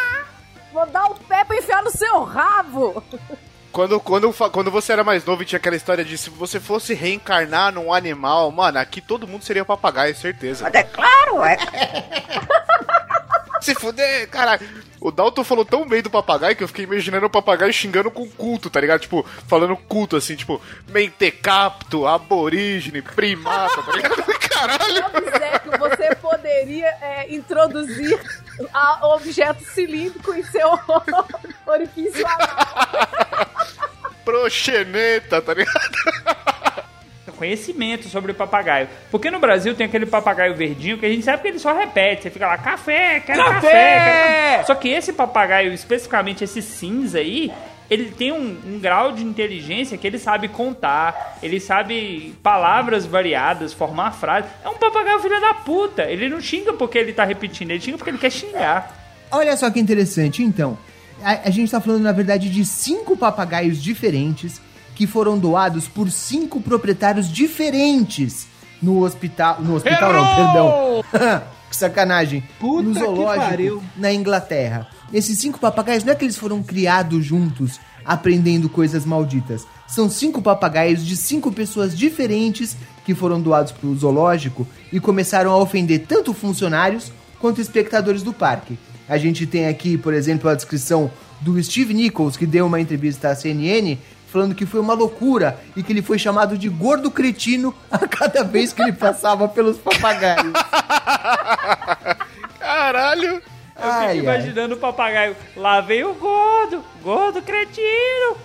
Vou 0.72 0.86
dar 0.86 1.06
o 1.08 1.16
pé 1.16 1.44
pra 1.44 1.58
enfiar 1.58 1.84
no 1.84 1.92
seu 1.92 2.24
rabo. 2.24 3.04
Quando, 3.72 4.00
quando, 4.00 4.34
quando 4.52 4.72
você 4.72 4.92
era 4.94 5.04
mais 5.04 5.24
novo 5.26 5.44
e 5.44 5.46
tinha 5.46 5.58
aquela 5.58 5.76
história 5.76 6.04
de 6.04 6.18
se 6.18 6.30
você 6.30 6.60
fosse 6.60 6.94
reencarnar 6.94 7.72
num 7.72 7.94
animal, 7.94 8.50
mano, 8.52 8.80
aqui 8.80 9.00
todo 9.02 9.28
mundo 9.28 9.44
seria 9.44 9.64
papagaio, 9.66 10.16
certeza. 10.16 10.70
É 10.74 10.84
claro, 10.84 11.44
é. 11.44 11.58
Se 13.62 13.76
fuder, 13.76 14.28
caralho. 14.30 14.62
O 15.02 15.12
Dalton 15.12 15.44
falou 15.44 15.64
tão 15.64 15.88
bem 15.88 16.02
do 16.02 16.10
papagaio 16.10 16.56
que 16.56 16.64
eu 16.64 16.68
fiquei 16.68 16.86
imaginando 16.86 17.26
o 17.26 17.30
papagaio 17.30 17.72
xingando 17.72 18.12
com 18.12 18.30
culto, 18.30 18.70
tá 18.70 18.82
ligado? 18.82 19.02
Tipo, 19.02 19.26
falando 19.48 19.76
culto 19.78 20.18
assim, 20.18 20.36
tipo, 20.36 20.62
mentecapto, 20.90 22.06
aborígene, 22.06 23.02
primata, 23.02 23.82
tá 23.82 23.92
ligado? 23.94 24.24
Caralho! 24.50 25.06
Obséquio, 25.06 25.80
você 25.80 26.16
poderia 26.16 26.88
é, 27.02 27.34
introduzir 27.34 28.20
a 28.74 29.08
objeto 29.08 29.64
cilíndrico 29.64 30.34
em 30.34 30.44
seu 30.44 30.70
orifício 31.66 32.28
anal. 32.28 33.48
Proxeneta, 34.26 35.42
tá 35.42 35.54
ligado? 35.54 36.59
Conhecimento 37.40 38.10
sobre 38.10 38.34
o 38.34 38.36
papagaio. 38.36 38.90
Porque 39.10 39.32
no 39.32 39.40
Brasil 39.40 39.74
tem 39.74 39.86
aquele 39.86 40.06
papagaio 40.06 40.54
verdinho 40.56 40.98
que 40.98 41.06
a 41.06 41.10
gente 41.10 41.24
sabe 41.24 41.42
que 41.42 41.48
ele 41.48 41.60
só 41.60 41.74
repete. 41.74 42.24
Você 42.24 42.30
fica 42.30 42.46
lá, 42.46 42.58
café, 42.58 43.22
quero 43.22 43.42
café! 43.46 43.62
quero 43.62 43.62
café." 43.62 44.64
Só 44.68 44.76
que 44.76 44.90
esse 44.90 45.14
papagaio, 45.14 45.72
especificamente 45.72 46.44
esse 46.44 46.62
cinza 46.62 47.20
aí, 47.20 47.50
ele 47.90 48.12
tem 48.12 48.34
um, 48.34 48.58
um 48.66 48.80
grau 48.80 49.14
de 49.14 49.24
inteligência 49.24 49.98
que 49.98 50.06
ele 50.06 50.20
sabe 50.20 50.50
contar, 50.50 51.38
ele 51.42 51.62
sabe 51.62 52.36
palavras 52.44 53.06
variadas, 53.06 53.72
formar 53.72 54.12
frases. 54.12 54.52
É 54.64 54.68
um 54.68 54.78
papagaio 54.78 55.20
filho 55.20 55.40
da 55.40 55.54
puta. 55.54 56.04
Ele 56.04 56.28
não 56.28 56.42
xinga 56.42 56.74
porque 56.74 56.98
ele 56.98 57.14
tá 57.14 57.24
repetindo, 57.24 57.72
ele 57.72 57.80
xinga 57.80 57.98
porque 57.98 58.12
ele 58.12 58.18
quer 58.18 58.32
xingar. 58.32 58.96
Olha 59.32 59.56
só 59.56 59.70
que 59.72 59.80
interessante, 59.80 60.44
então. 60.44 60.78
A, 61.24 61.48
a 61.48 61.50
gente 61.50 61.72
tá 61.72 61.80
falando, 61.80 62.04
na 62.04 62.12
verdade, 62.12 62.50
de 62.50 62.66
cinco 62.66 63.16
papagaios 63.18 63.82
diferentes 63.82 64.62
que 65.00 65.08
foram 65.08 65.40
doados 65.40 65.88
por 65.88 66.12
cinco 66.12 66.60
proprietários 66.60 67.32
diferentes 67.32 68.48
no 68.82 69.06
hospital. 69.06 69.62
No 69.62 69.76
hospital, 69.76 70.12
não, 70.12 70.36
perdão. 70.36 71.42
que 71.72 71.76
sacanagem. 71.78 72.44
Puta 72.60 72.84
no 72.84 72.94
zoológico 72.94 73.82
na 73.96 74.12
Inglaterra. 74.12 74.90
Esses 75.14 75.40
cinco 75.40 75.58
papagaios 75.58 76.04
não 76.04 76.12
é 76.12 76.16
que 76.18 76.26
eles 76.26 76.36
foram 76.36 76.62
criados 76.62 77.24
juntos, 77.24 77.80
aprendendo 78.04 78.68
coisas 78.68 79.06
malditas. 79.06 79.66
São 79.88 80.10
cinco 80.10 80.42
papagaios 80.42 81.06
de 81.06 81.16
cinco 81.16 81.50
pessoas 81.50 81.98
diferentes 81.98 82.76
que 83.06 83.16
foram 83.16 83.40
doados 83.40 83.72
pro 83.72 83.96
zoológico 83.96 84.68
e 84.92 85.00
começaram 85.00 85.52
a 85.52 85.58
ofender 85.58 86.08
tanto 86.10 86.34
funcionários 86.34 87.10
quanto 87.40 87.62
espectadores 87.62 88.22
do 88.22 88.34
parque. 88.34 88.78
A 89.08 89.18
gente 89.18 89.48
tem 89.48 89.66
aqui, 89.68 89.98
por 89.98 90.14
exemplo, 90.14 90.50
a 90.50 90.56
descrição 90.56 91.10
do 91.40 91.62
Steve 91.64 91.94
Nichols, 91.94 92.36
que 92.36 92.46
deu 92.46 92.66
uma 92.66 92.82
entrevista 92.82 93.30
à 93.30 93.36
CNN, 93.36 93.98
falando 94.32 94.56
que 94.56 94.66
foi 94.66 94.80
uma 94.80 94.94
loucura 94.94 95.60
e 95.76 95.84
que 95.84 95.92
ele 95.92 96.02
foi 96.02 96.18
chamado 96.20 96.58
de 96.58 96.70
gordo 96.70 97.10
cretino 97.12 97.74
a 97.90 98.08
cada 98.08 98.44
vez 98.44 98.74
que 98.74 98.82
ele 98.82 98.94
passava 98.94 99.48
pelos 99.48 99.78
papagaios. 99.78 100.54
Caralho! 102.60 103.42
Eu 103.82 103.86
Ai, 103.86 104.08
ai. 104.08 104.14
fico 104.16 104.24
imaginando 104.26 104.76
o 104.76 104.78
papagaio. 104.78 105.36
Lá 105.56 105.80
vem 105.80 106.04
o 106.04 106.14
gordo, 106.14 106.84
gordo 107.02 107.42
cretino. 107.42 108.36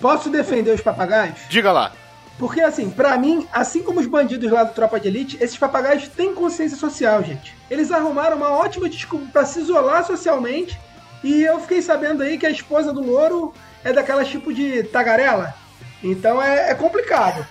Posso 0.00 0.30
defender 0.30 0.74
os 0.74 0.80
papagaios? 0.80 1.38
Diga 1.50 1.70
lá. 1.72 1.92
Porque, 2.38 2.62
assim, 2.62 2.88
pra 2.88 3.18
mim, 3.18 3.46
assim 3.52 3.82
como 3.82 4.00
os 4.00 4.06
bandidos 4.06 4.50
lá 4.50 4.64
do 4.64 4.72
Tropa 4.72 4.98
de 4.98 5.08
Elite, 5.08 5.36
esses 5.42 5.58
papagaios 5.58 6.08
têm 6.08 6.34
consciência 6.34 6.78
social, 6.78 7.22
gente. 7.22 7.54
Eles 7.70 7.92
arrumaram 7.92 8.38
uma 8.38 8.48
ótima 8.50 8.88
desculpa 8.88 9.26
pra 9.30 9.44
se 9.44 9.60
isolar 9.60 10.06
socialmente. 10.06 10.78
E 11.22 11.42
eu 11.42 11.60
fiquei 11.60 11.82
sabendo 11.82 12.22
aí 12.22 12.38
que 12.38 12.46
a 12.46 12.50
esposa 12.50 12.94
do 12.94 13.02
louro 13.02 13.52
é 13.84 13.92
daquelas 13.92 14.28
tipo 14.28 14.52
de 14.52 14.82
tagarela. 14.84 15.54
Então 16.02 16.42
é, 16.42 16.70
é 16.70 16.74
complicado. 16.74 17.46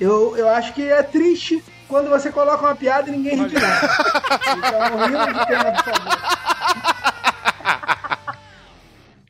Eu, 0.00 0.36
eu 0.36 0.48
acho 0.48 0.72
que 0.72 0.88
é 0.88 1.02
triste 1.02 1.62
quando 1.86 2.08
você 2.08 2.30
coloca 2.30 2.64
uma 2.64 2.74
piada 2.74 3.08
e 3.08 3.12
ninguém 3.12 3.36
ri 3.36 3.48
de 3.48 3.54
nada. 3.54 3.90
Então, 4.50 5.06
rima 5.06 5.26
de 5.26 5.46
piada, 5.46 5.72
por 5.72 5.84
favor. 5.84 6.18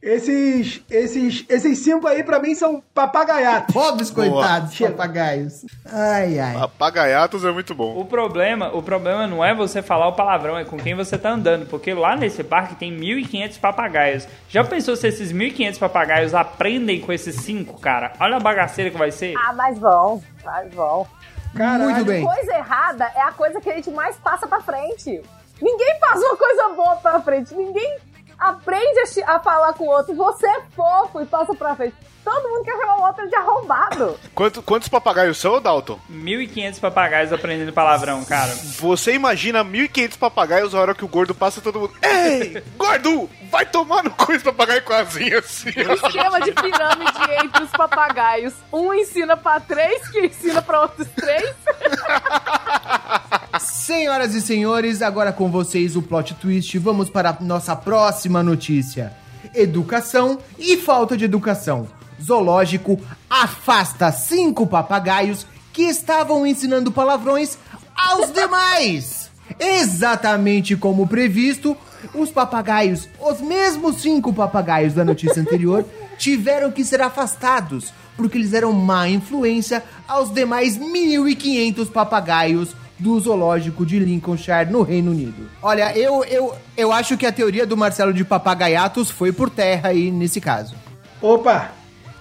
Esses, 0.02 0.82
esses, 0.90 1.44
esses 1.46 1.78
cinco 1.80 2.06
aí, 2.06 2.24
pra 2.24 2.38
mim, 2.38 2.54
são 2.54 2.82
papagaiatos. 2.94 3.74
Pobres 3.74 4.10
coitados 4.10 4.72
Chega. 4.72 4.92
papagaios. 4.92 5.66
Ai, 5.84 6.38
ai. 6.38 6.54
Papagaiatos 6.54 7.44
é 7.44 7.50
muito 7.52 7.74
bom. 7.74 7.98
O 8.00 8.06
problema, 8.06 8.74
o 8.74 8.82
problema 8.82 9.26
não 9.26 9.44
é 9.44 9.54
você 9.54 9.82
falar 9.82 10.08
o 10.08 10.14
palavrão, 10.14 10.56
é 10.56 10.64
com 10.64 10.78
quem 10.78 10.94
você 10.94 11.18
tá 11.18 11.30
andando, 11.30 11.66
porque 11.66 11.92
lá 11.92 12.16
nesse 12.16 12.42
parque 12.42 12.76
tem 12.76 12.96
1.500 12.96 13.60
papagaios. 13.60 14.28
Já 14.48 14.64
pensou 14.64 14.96
se 14.96 15.06
esses 15.06 15.34
1.500 15.34 15.78
papagaios 15.78 16.34
aprendem 16.34 16.98
com 17.00 17.12
esses 17.12 17.36
cinco, 17.36 17.78
cara? 17.78 18.14
Olha 18.18 18.36
a 18.36 18.40
bagaceira 18.40 18.90
que 18.90 18.96
vai 18.96 19.10
ser. 19.10 19.34
Ah, 19.36 19.52
mas 19.52 19.78
vão, 19.78 20.22
mas 20.42 20.72
vão. 20.74 21.06
Caralho. 21.54 21.90
Muito 21.90 22.04
bem. 22.06 22.24
Coisa 22.24 22.54
errada 22.54 23.04
é 23.14 23.20
a 23.20 23.32
coisa 23.32 23.60
que 23.60 23.68
a 23.68 23.74
gente 23.74 23.90
mais 23.90 24.16
passa 24.16 24.46
pra 24.46 24.62
frente. 24.62 25.20
Ninguém 25.60 26.00
passa 26.00 26.20
uma 26.24 26.36
coisa 26.38 26.68
boa 26.70 26.96
pra 26.96 27.20
frente. 27.20 27.54
Ninguém 27.54 27.98
aprende 28.40 29.00
a, 29.26 29.36
a 29.36 29.40
falar 29.40 29.72
com 29.74 29.84
o 29.84 29.88
outro. 29.90 30.14
Você 30.14 30.46
é 30.46 30.60
fofo 30.74 31.20
e 31.20 31.26
passa 31.26 31.54
pra 31.54 31.76
frente. 31.76 31.94
Todo 32.22 32.48
mundo 32.50 32.64
quer 32.64 32.76
chamar 32.78 32.96
o 32.98 33.02
outro 33.06 33.26
de 33.28 33.34
arrombado. 33.34 34.20
Quanto- 34.34 34.62
quantos 34.62 34.88
papagaios 34.88 35.38
são, 35.38 35.60
Dalton? 35.60 35.98
1.500 36.12 36.78
papagaios 36.78 37.32
aprendendo 37.32 37.72
palavrão, 37.72 38.22
cara. 38.26 38.52
Você 38.78 39.14
imagina 39.14 39.64
1.500 39.64 40.18
papagaios 40.18 40.74
a 40.74 40.80
hora 40.80 40.94
que 40.94 41.04
o 41.04 41.08
gordo 41.08 41.34
passa 41.34 41.62
todo 41.62 41.80
mundo. 41.80 41.94
Ei, 42.02 42.62
gordo! 42.76 43.28
Vai 43.50 43.64
tomar 43.66 44.04
no 44.04 44.10
cu 44.10 44.32
esse 44.32 44.44
papagaio 44.44 44.82
asinha 44.94 45.38
assim. 45.38 45.70
Esquema 45.70 46.40
de 46.42 46.52
pirâmide 46.52 47.32
entre 47.42 47.64
os 47.64 47.70
papagaios. 47.70 48.52
Um 48.72 48.92
ensina 48.94 49.34
pra 49.36 49.58
três, 49.58 50.06
que 50.10 50.26
ensina 50.26 50.60
pra 50.62 50.82
outros 50.82 51.08
três. 51.16 51.54
Senhoras 53.60 54.34
e 54.34 54.40
senhores, 54.40 55.02
agora 55.02 55.32
com 55.32 55.50
vocês 55.50 55.96
o 55.96 56.02
plot 56.02 56.34
twist. 56.34 56.78
Vamos 56.78 57.10
para 57.10 57.30
a 57.30 57.44
nossa 57.44 57.74
próxima 57.76 58.42
notícia: 58.42 59.12
educação 59.54 60.38
e 60.58 60.76
falta 60.76 61.16
de 61.16 61.24
educação. 61.24 61.88
Zoológico 62.22 63.00
afasta 63.28 64.12
cinco 64.12 64.66
papagaios 64.66 65.46
que 65.72 65.82
estavam 65.82 66.46
ensinando 66.46 66.92
palavrões 66.92 67.58
aos 67.94 68.30
demais. 68.32 69.30
Exatamente 69.58 70.76
como 70.76 71.08
previsto, 71.08 71.76
os 72.14 72.30
papagaios, 72.30 73.08
os 73.20 73.40
mesmos 73.40 74.00
cinco 74.00 74.32
papagaios 74.32 74.94
da 74.94 75.04
notícia 75.04 75.40
anterior, 75.40 75.84
tiveram 76.20 76.70
que 76.70 76.84
ser 76.84 77.00
afastados 77.00 77.92
porque 78.14 78.36
eles 78.36 78.52
eram 78.52 78.72
má 78.72 79.08
influência 79.08 79.82
aos 80.06 80.30
demais 80.30 80.78
1.500 80.78 81.90
papagaios 81.90 82.76
do 82.98 83.18
zoológico 83.18 83.86
de 83.86 83.98
Lincolnshire, 83.98 84.70
no 84.70 84.82
Reino 84.82 85.12
Unido. 85.12 85.48
Olha, 85.62 85.96
eu, 85.96 86.22
eu, 86.24 86.54
eu 86.76 86.92
acho 86.92 87.16
que 87.16 87.24
a 87.24 87.32
teoria 87.32 87.66
do 87.66 87.78
Marcelo 87.78 88.12
de 88.12 88.22
papagaiatos 88.22 89.10
foi 89.10 89.32
por 89.32 89.48
terra 89.48 89.88
aí 89.88 90.10
nesse 90.10 90.38
caso. 90.38 90.74
Opa, 91.22 91.70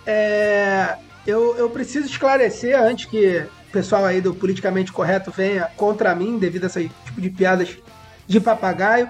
é, 0.08 0.96
eu, 1.28 1.58
eu 1.58 1.70
preciso 1.70 2.06
esclarecer 2.08 2.82
antes 2.82 3.06
que 3.06 3.46
o 3.68 3.72
pessoal 3.74 4.06
aí 4.06 4.22
do 4.22 4.34
politicamente 4.34 4.94
correto 4.94 5.32
venha 5.36 5.70
contra 5.76 6.16
mim 6.16 6.38
devido 6.38 6.64
a 6.64 6.68
esse 6.68 6.90
tipo 7.04 7.20
de 7.20 7.30
piadas 7.30 7.78
de 8.26 8.40
papagaio. 8.40 9.10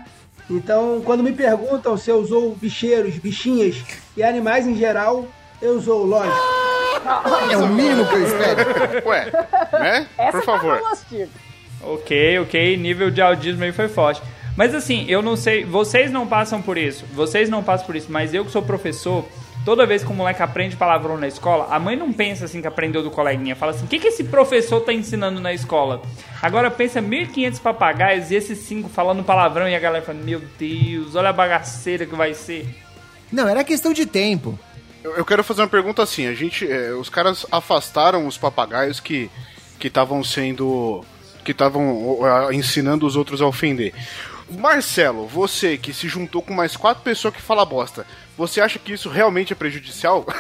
Então, 0.50 1.01
quando 1.06 1.24
me 1.24 1.32
perguntam 1.32 1.96
se 1.96 2.10
eu 2.10 2.18
usou 2.18 2.56
bicheiros, 2.56 3.18
bichinhas 3.18 3.84
e 4.18 4.24
animais 4.24 4.65
em 4.65 4.75
geral, 4.75 5.27
eu 5.62 5.77
usou, 5.77 6.06
lógico. 6.06 6.38
É 7.51 7.58
o 7.58 7.68
mínimo 7.68 8.06
que 8.08 8.15
eu 8.15 8.24
espero. 8.24 9.08
Ué, 9.08 9.32
né? 9.74 10.08
Essa 10.18 10.32
Por 10.32 10.46
tá 10.46 10.46
favor. 10.46 10.82
Ok, 11.82 12.39
ok, 12.39 12.77
nível 12.77 13.10
de 13.10 13.22
audismo 13.22 13.63
aí 13.63 13.72
foi 13.72 13.88
forte. 13.88 14.22
Mas 14.58 14.75
assim, 14.75 15.06
eu 15.08 15.22
não 15.22 15.38
sei, 15.38 15.63
vocês 15.63 16.12
não 16.12 16.27
passam 16.27 16.62
por 16.62 16.77
isso, 16.77 17.06
vocês 17.13 17.50
não 17.50 17.63
passam 17.63 17.86
por 17.86 17.96
isso, 17.96 18.08
mas 18.10 18.34
eu 18.34 18.44
que 18.44 18.51
sou 18.51 18.62
professor, 18.62 19.24
toda 19.69 19.85
vez 19.85 20.03
que 20.03 20.09
o 20.09 20.15
moleque 20.15 20.41
aprende 20.41 20.75
palavrão 20.75 21.15
na 21.15 21.27
escola, 21.27 21.67
a 21.69 21.77
mãe 21.77 21.95
não 21.95 22.11
pensa 22.11 22.45
assim 22.45 22.59
que 22.59 22.65
aprendeu 22.65 23.03
do 23.03 23.11
coleguinha, 23.11 23.55
fala 23.55 23.71
assim, 23.71 23.85
o 23.85 23.88
que, 23.88 23.99
que 23.99 24.07
esse 24.07 24.23
professor 24.23 24.81
tá 24.81 24.91
ensinando 24.91 25.39
na 25.39 25.53
escola? 25.53 26.01
Agora 26.41 26.71
pensa 26.71 26.99
1.500 26.99 27.61
papagaios 27.61 28.31
e 28.31 28.35
esses 28.35 28.57
cinco 28.57 28.89
falando 28.89 29.23
palavrão 29.23 29.69
e 29.69 29.75
a 29.75 29.79
galera 29.79 30.03
fala, 30.03 30.17
meu 30.17 30.41
Deus, 30.57 31.13
olha 31.13 31.29
a 31.29 31.33
bagaceira 31.33 32.07
que 32.07 32.15
vai 32.15 32.33
ser. 32.33 32.67
Não, 33.31 33.47
era 33.47 33.63
questão 33.63 33.93
de 33.93 34.07
tempo. 34.07 34.57
Eu, 35.03 35.17
eu 35.17 35.23
quero 35.23 35.43
fazer 35.43 35.61
uma 35.61 35.67
pergunta 35.67 36.01
assim. 36.01 36.25
A 36.25 36.33
gente, 36.33 36.67
é, 36.67 36.91
os 36.93 37.07
caras 37.07 37.45
afastaram 37.51 38.25
os 38.25 38.39
papagaios 38.39 38.99
que 38.99 39.29
que 39.77 39.88
estavam 39.88 40.23
sendo 40.23 41.05
que 41.45 41.51
estavam 41.51 42.19
ensinando 42.51 43.05
os 43.05 43.15
outros 43.15 43.39
a 43.39 43.45
ofender. 43.45 43.93
Marcelo, 44.51 45.27
você 45.27 45.77
que 45.77 45.93
se 45.93 46.07
juntou 46.07 46.41
com 46.41 46.53
mais 46.53 46.75
quatro 46.75 47.03
pessoas 47.03 47.35
que 47.35 47.41
fala 47.41 47.63
bosta, 47.63 48.05
você 48.39 48.62
acha 48.62 48.79
que 48.79 48.93
isso 48.93 49.10
realmente 49.10 49.51
é 49.51 49.55
prejudicial? 49.55 50.25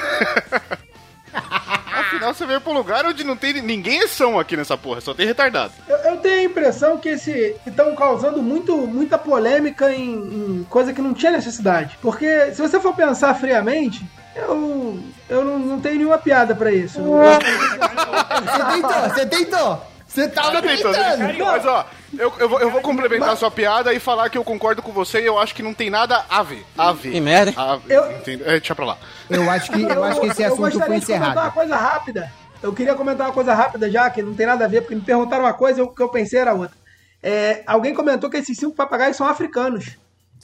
Afinal, 1.91 2.33
você 2.33 2.45
veio 2.45 2.61
pra 2.61 2.71
um 2.71 2.75
lugar 2.75 3.05
onde 3.05 3.25
não 3.25 3.35
tem 3.35 3.61
ninguém 3.61 3.99
é 3.99 4.07
são 4.07 4.39
aqui 4.39 4.55
nessa 4.55 4.77
porra, 4.77 5.01
só 5.01 5.13
tem 5.13 5.25
retardado. 5.25 5.73
Eu, 5.87 5.97
eu 5.97 6.17
tenho 6.17 6.39
a 6.39 6.43
impressão 6.43 6.97
que 6.97 7.09
esse 7.09 7.57
estão 7.67 7.93
causando 7.95 8.41
muito, 8.41 8.75
muita 8.77 9.17
polêmica 9.17 9.93
em, 9.93 10.13
em 10.13 10.67
coisa 10.69 10.93
que 10.93 11.01
não 11.01 11.13
tinha 11.13 11.33
necessidade. 11.33 11.99
Porque 12.01 12.51
se 12.53 12.61
você 12.61 12.79
for 12.79 12.95
pensar 12.95 13.33
friamente, 13.33 14.01
eu, 14.33 14.97
eu 15.29 15.43
não, 15.43 15.59
não 15.59 15.81
tenho 15.81 15.97
nenhuma 15.97 16.17
piada 16.17 16.55
pra 16.55 16.71
isso. 16.71 17.01
Você 17.01 18.63
tentou, 18.71 19.09
você 19.09 19.25
tentou. 19.25 19.88
Você 20.09 20.27
tava 20.27 20.59
Tentando, 20.61 20.93
tentando. 20.95 21.37
Mas 21.45 21.65
ó, 21.65 21.85
eu, 22.17 22.33
eu 22.39 22.49
vou, 22.49 22.59
eu 22.59 22.71
vou 22.71 22.81
complementar 22.81 23.29
a 23.29 23.35
sua 23.35 23.51
piada 23.51 23.93
e 23.93 23.99
falar 23.99 24.27
que 24.29 24.37
eu 24.37 24.43
concordo 24.43 24.81
com 24.81 24.91
você 24.91 25.21
e 25.21 25.25
eu 25.27 25.37
acho 25.37 25.53
que 25.53 25.61
não 25.61 25.73
tem 25.73 25.89
nada 25.89 26.25
a 26.27 26.41
ver. 26.41 26.65
A 26.75 26.91
ver. 26.91 27.11
Que 27.11 27.21
merda. 27.21 27.53
A 27.55 27.75
ver. 27.75 27.93
Eu- 27.95 28.11
Entendeu? 28.13 28.47
É, 28.47 28.59
deixa 28.59 28.73
pra 28.73 28.85
lá. 28.85 28.97
Eu 29.29 29.49
acho 29.49 29.71
que, 29.71 29.81
eu 29.83 30.03
acho 30.03 30.19
que 30.19 30.27
esse 30.27 30.41
eu 30.41 30.47
assunto 30.47 30.61
foi 30.61 30.71
de 30.71 30.77
comentar 30.79 30.89
uma 30.89 30.97
encerrado. 31.29 31.53
coisa 31.53 31.75
rápida. 31.75 32.31
Eu 32.61 32.73
queria 32.73 32.95
comentar 32.95 33.27
uma 33.27 33.33
coisa 33.33 33.53
rápida 33.53 33.89
já, 33.89 34.09
que 34.09 34.21
não 34.23 34.33
tem 34.33 34.47
nada 34.47 34.65
a 34.65 34.67
ver, 34.67 34.81
porque 34.81 34.95
me 34.95 35.01
perguntaram 35.01 35.43
uma 35.45 35.53
coisa 35.53 35.79
e 35.79 35.83
o 35.83 35.87
que 35.87 36.01
eu 36.01 36.09
pensei 36.09 36.39
era 36.39 36.53
outra. 36.53 36.75
É, 37.21 37.61
alguém 37.67 37.93
comentou 37.93 38.29
que 38.31 38.37
esses 38.37 38.57
cinco 38.57 38.75
papagaios 38.75 39.15
são 39.15 39.27
africanos. 39.27 39.95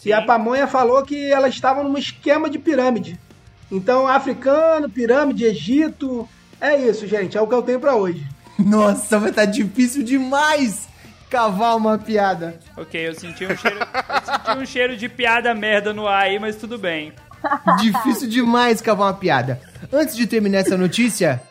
E 0.06 0.14
a 0.14 0.22
pamonha 0.22 0.68
falou 0.68 1.02
que 1.04 1.32
elas 1.32 1.54
estavam 1.56 1.84
num 1.84 1.98
esquema 1.98 2.50
de 2.50 2.60
pirâmide. 2.60 3.20
Então, 3.72 4.08
africano, 4.08 4.90
pirâmide, 4.90 5.44
Egito. 5.46 6.30
É 6.62 6.76
isso, 6.78 7.08
gente. 7.08 7.36
É 7.38 7.42
o 7.42 7.48
que 7.48 7.54
eu 7.54 7.64
tenho 7.64 7.80
pra 7.80 7.96
hoje. 7.96 8.26
Nossa, 8.64 9.20
vai 9.20 9.32
tá 9.32 9.46
difícil 9.46 10.04
demais 10.04 10.88
cavar 11.30 11.76
uma 11.76 11.98
piada. 11.98 12.60
Ok, 12.78 13.08
eu 13.08 13.14
senti 13.14 13.46
um 13.46 13.56
cheiro, 13.56 13.78
eu 13.80 14.34
senti 14.34 14.58
um 14.58 14.66
cheiro 14.66 14.98
de 14.98 15.10
piada 15.10 15.54
merda 15.54 15.94
no 15.94 16.08
ar 16.08 16.24
aí, 16.24 16.40
mas 16.40 16.56
tudo 16.56 16.78
bem. 16.78 17.12
Difícil 17.80 18.28
demais 18.28 18.82
cavar 18.82 19.08
uma 19.08 19.14
piada. 19.14 19.60
Antes 19.92 20.16
de 20.16 20.26
terminar 20.26 20.60
essa 20.60 20.78
notícia, 20.78 21.42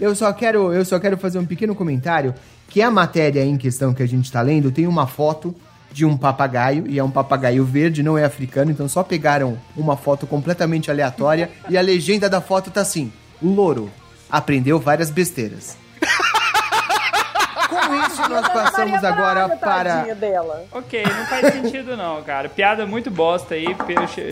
eu 0.00 0.14
só 0.14 0.32
quero, 0.32 0.72
eu 0.72 0.84
só 0.84 0.98
quero 0.98 1.16
fazer 1.16 1.38
um 1.38 1.46
pequeno 1.46 1.74
comentário 1.74 2.34
que 2.68 2.82
a 2.82 2.90
matéria 2.90 3.44
em 3.44 3.56
questão 3.56 3.94
que 3.94 4.02
a 4.02 4.08
gente 4.08 4.32
tá 4.32 4.40
lendo 4.40 4.72
tem 4.72 4.86
uma 4.86 5.06
foto 5.06 5.54
de 5.92 6.04
um 6.04 6.16
papagaio 6.16 6.86
e 6.88 6.98
é 6.98 7.04
um 7.04 7.10
papagaio 7.10 7.64
verde, 7.64 8.02
não 8.02 8.18
é 8.18 8.24
africano, 8.24 8.70
então 8.70 8.88
só 8.88 9.04
pegaram 9.04 9.56
uma 9.76 9.96
foto 9.96 10.26
completamente 10.26 10.90
aleatória 10.90 11.50
e 11.68 11.78
a 11.78 11.80
legenda 11.80 12.28
da 12.28 12.40
foto 12.40 12.70
tá 12.70 12.80
assim: 12.80 13.12
Louro 13.40 13.90
aprendeu 14.28 14.80
várias 14.80 15.10
besteiras. 15.10 15.83
Com 17.74 17.94
isso 18.06 18.28
nós 18.28 18.48
passamos 18.48 19.02
agora 19.04 19.56
para 19.56 20.14
dela. 20.14 20.64
Ok, 20.72 21.02
não 21.02 21.26
faz 21.26 21.52
sentido 21.52 21.96
não, 21.96 22.22
cara. 22.22 22.48
Piada 22.48 22.86
muito 22.86 23.10
bosta 23.10 23.54
aí, 23.54 23.66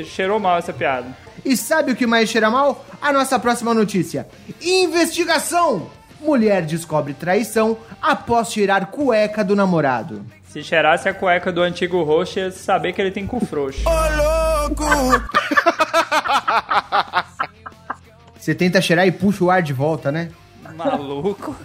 cheirou 0.05 0.39
mal 0.39 0.59
essa 0.59 0.73
piada. 0.73 1.07
E 1.45 1.57
sabe 1.57 1.93
o 1.93 1.97
que 1.97 2.07
mais 2.07 2.29
cheira 2.29 2.51
mal? 2.51 2.85
A 3.01 3.13
nossa 3.13 3.39
próxima 3.39 3.75
notícia. 3.75 4.29
Investigação! 4.61 5.91
Mulher 6.21 6.63
descobre 6.63 7.15
traição 7.15 7.77
após 8.01 8.51
tirar 8.53 8.87
cueca 8.87 9.43
do 9.43 9.57
namorado. 9.57 10.25
Se 10.49 10.63
cheirasse 10.63 11.09
a 11.09 11.15
cueca 11.15 11.51
do 11.51 11.63
antigo 11.63 12.03
roxo, 12.05 12.39
ia 12.39 12.53
saber 12.53 12.93
que 12.93 13.01
ele 13.01 13.11
tem 13.11 13.27
cu 13.27 13.45
frouxo. 13.45 13.83
Você 18.39 18.55
tenta 18.55 18.81
cheirar 18.81 19.07
e 19.07 19.11
puxa 19.13 19.45
o 19.45 19.51
ar 19.51 19.63
de 19.63 19.73
volta, 19.73 20.13
né? 20.13 20.31
Maluco. 20.77 21.57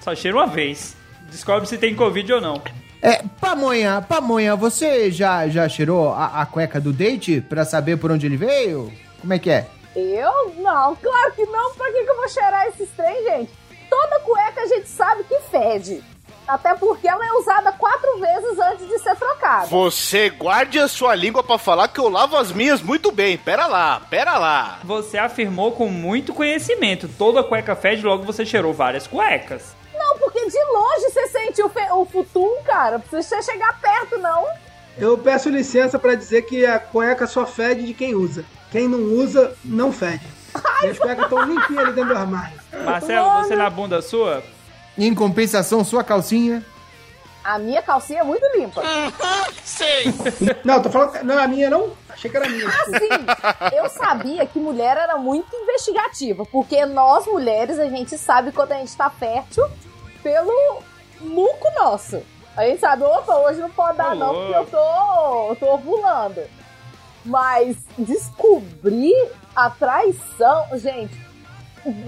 Só 0.00 0.14
cheira 0.14 0.36
uma 0.36 0.46
vez. 0.46 0.96
Descobre 1.34 1.66
se 1.66 1.76
tem 1.76 1.96
Covid 1.96 2.32
ou 2.34 2.40
não. 2.40 2.62
É, 3.02 3.20
Pamonha, 3.40 4.00
Pamonha, 4.08 4.54
você 4.54 5.10
já, 5.10 5.48
já 5.48 5.68
cheirou 5.68 6.10
a, 6.10 6.42
a 6.42 6.46
cueca 6.46 6.80
do 6.80 6.92
date 6.92 7.40
pra 7.40 7.64
saber 7.64 7.96
por 7.96 8.12
onde 8.12 8.24
ele 8.24 8.36
veio? 8.36 8.92
Como 9.20 9.32
é 9.32 9.38
que 9.40 9.50
é? 9.50 9.66
Eu? 9.96 10.54
Não, 10.56 10.94
claro 10.94 11.32
que 11.34 11.44
não. 11.46 11.74
Pra 11.74 11.90
que, 11.90 12.04
que 12.04 12.10
eu 12.10 12.16
vou 12.16 12.28
cheirar 12.28 12.68
esses 12.68 12.88
trem, 12.90 13.24
gente? 13.24 13.50
Toda 13.90 14.20
cueca 14.20 14.60
a 14.60 14.66
gente 14.66 14.88
sabe 14.88 15.24
que 15.24 15.40
fede. 15.50 16.04
Até 16.46 16.72
porque 16.76 17.08
ela 17.08 17.26
é 17.26 17.32
usada 17.32 17.72
quatro 17.72 18.20
vezes 18.20 18.58
antes 18.60 18.86
de 18.86 18.98
ser 19.00 19.16
trocada. 19.16 19.66
Você 19.66 20.30
guarde 20.30 20.78
a 20.78 20.86
sua 20.86 21.16
língua 21.16 21.42
pra 21.42 21.58
falar 21.58 21.88
que 21.88 21.98
eu 21.98 22.08
lavo 22.08 22.36
as 22.36 22.52
minhas 22.52 22.80
muito 22.80 23.10
bem. 23.10 23.36
Pera 23.36 23.66
lá, 23.66 24.00
pera 24.08 24.38
lá. 24.38 24.78
Você 24.84 25.18
afirmou 25.18 25.72
com 25.72 25.88
muito 25.88 26.32
conhecimento. 26.32 27.08
Toda 27.18 27.42
cueca 27.42 27.74
fede, 27.74 28.04
logo 28.04 28.22
você 28.22 28.46
cheirou 28.46 28.72
várias 28.72 29.06
cuecas. 29.08 29.74
Não, 30.06 30.18
porque 30.18 30.46
de 30.48 30.64
longe 30.72 31.10
você 31.10 31.26
sente 31.28 31.62
o, 31.62 31.68
fe- 31.68 31.90
o 31.92 32.04
futum, 32.04 32.62
cara. 32.64 32.98
Não 32.98 33.00
precisa 33.00 33.40
chegar 33.42 33.80
perto, 33.80 34.18
não. 34.18 34.44
Eu 34.98 35.16
peço 35.18 35.48
licença 35.48 35.98
pra 35.98 36.14
dizer 36.14 36.42
que 36.42 36.64
a 36.66 36.78
cueca 36.78 37.26
só 37.26 37.46
fede 37.46 37.84
de 37.86 37.94
quem 37.94 38.14
usa. 38.14 38.44
Quem 38.70 38.86
não 38.88 38.98
usa, 39.00 39.56
não 39.64 39.90
fede. 39.92 40.24
Minhas 40.82 40.98
cuecas 40.98 41.24
estão 41.24 41.42
limpinhas 41.42 41.84
ali 41.84 41.92
dentro 41.94 42.14
do 42.14 42.18
armário. 42.18 42.60
Marcelo, 42.84 43.42
você 43.44 43.56
na 43.56 43.70
bunda 43.70 44.00
sua? 44.02 44.42
Em 44.96 45.12
compensação, 45.14 45.82
sua 45.84 46.04
calcinha. 46.04 46.64
A 47.42 47.58
minha 47.58 47.82
calcinha 47.82 48.20
é 48.20 48.24
muito 48.24 48.44
limpa. 48.56 48.82
Não, 50.64 50.80
tô 50.82 50.90
falando. 50.90 51.22
Não, 51.24 51.38
a 51.38 51.46
minha 51.46 51.68
não? 51.70 51.92
Achei 52.08 52.30
que 52.30 52.36
era 52.36 52.46
a 52.46 52.48
minha. 52.48 52.68
Assim, 52.68 53.76
eu 53.76 53.88
sabia 53.88 54.46
que 54.46 54.58
mulher 54.58 54.96
era 54.96 55.16
muito 55.16 55.54
investigativa, 55.54 56.44
porque 56.46 56.86
nós 56.86 57.26
mulheres 57.26 57.78
a 57.78 57.88
gente 57.88 58.16
sabe 58.16 58.52
quando 58.52 58.72
a 58.72 58.76
gente 58.76 58.96
tá 58.96 59.10
fértil 59.10 59.64
pelo 60.24 60.82
muco 61.20 61.70
nosso. 61.78 62.20
A 62.56 62.66
gente 62.66 62.80
sabe, 62.80 63.04
opa, 63.04 63.36
hoje 63.36 63.60
não 63.60 63.70
pode 63.70 63.98
dar 63.98 64.16
não, 64.16 64.34
porque 64.34 64.54
eu 64.54 64.66
tô, 64.66 65.56
tô 65.56 65.74
ovulando. 65.74 66.40
Mas 67.24 67.76
descobrir 67.98 69.28
a 69.54 69.70
traição, 69.70 70.66
gente, 70.78 71.14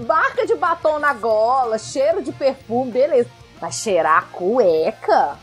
marca 0.05 0.45
de 0.45 0.55
batom 0.55 0.99
na 0.99 1.13
gola, 1.13 1.77
cheiro 1.77 2.21
de 2.21 2.31
perfume, 2.31 2.91
beleza. 2.91 3.29
Mas 3.61 3.75
cheirar 3.75 4.19
a 4.19 4.21
cueca? 4.21 5.37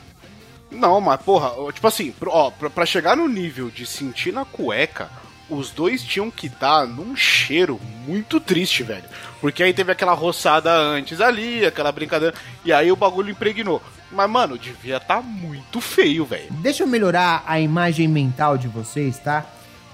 Não, 0.70 1.00
mas 1.00 1.20
porra, 1.20 1.50
tipo 1.72 1.86
assim, 1.86 2.14
ó, 2.26 2.50
pra 2.50 2.86
chegar 2.86 3.16
no 3.16 3.28
nível 3.28 3.70
de 3.70 3.86
sentir 3.86 4.32
na 4.32 4.44
cueca, 4.44 5.10
os 5.48 5.70
dois 5.70 6.02
tinham 6.02 6.30
que 6.30 6.46
estar 6.46 6.86
num 6.86 7.14
cheiro 7.14 7.80
muito 8.06 8.40
triste, 8.40 8.82
velho. 8.82 9.04
Porque 9.40 9.62
aí 9.62 9.74
teve 9.74 9.92
aquela 9.92 10.14
roçada 10.14 10.72
antes 10.72 11.20
ali, 11.20 11.64
aquela 11.64 11.92
brincadeira, 11.92 12.34
e 12.64 12.72
aí 12.72 12.90
o 12.90 12.96
bagulho 12.96 13.30
impregnou. 13.30 13.82
Mas, 14.10 14.30
mano, 14.30 14.58
devia 14.58 15.00
tá 15.00 15.20
muito 15.20 15.80
feio, 15.80 16.24
velho. 16.24 16.46
Deixa 16.50 16.82
eu 16.82 16.86
melhorar 16.86 17.42
a 17.46 17.60
imagem 17.60 18.08
mental 18.08 18.56
de 18.56 18.68
vocês, 18.68 19.18
tá? 19.18 19.44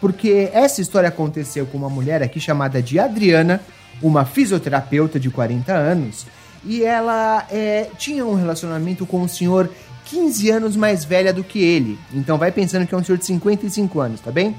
Porque 0.00 0.50
essa 0.52 0.80
história 0.80 1.08
aconteceu 1.08 1.66
com 1.66 1.78
uma 1.78 1.90
mulher 1.90 2.22
aqui 2.22 2.40
chamada 2.40 2.82
de 2.82 2.98
Adriana, 2.98 3.60
uma 4.00 4.24
fisioterapeuta 4.24 5.18
de 5.18 5.30
40 5.30 5.72
anos, 5.72 6.26
e 6.64 6.84
ela 6.84 7.46
é, 7.50 7.88
tinha 7.98 8.24
um 8.24 8.34
relacionamento 8.34 9.06
com 9.06 9.22
um 9.22 9.28
senhor 9.28 9.70
15 10.06 10.50
anos 10.50 10.76
mais 10.76 11.04
velha 11.04 11.32
do 11.32 11.44
que 11.44 11.62
ele. 11.62 11.98
Então 12.12 12.38
vai 12.38 12.50
pensando 12.50 12.86
que 12.86 12.94
é 12.94 12.98
um 12.98 13.04
senhor 13.04 13.18
de 13.18 13.26
55 13.26 14.00
anos, 14.00 14.20
tá 14.20 14.30
bem? 14.30 14.56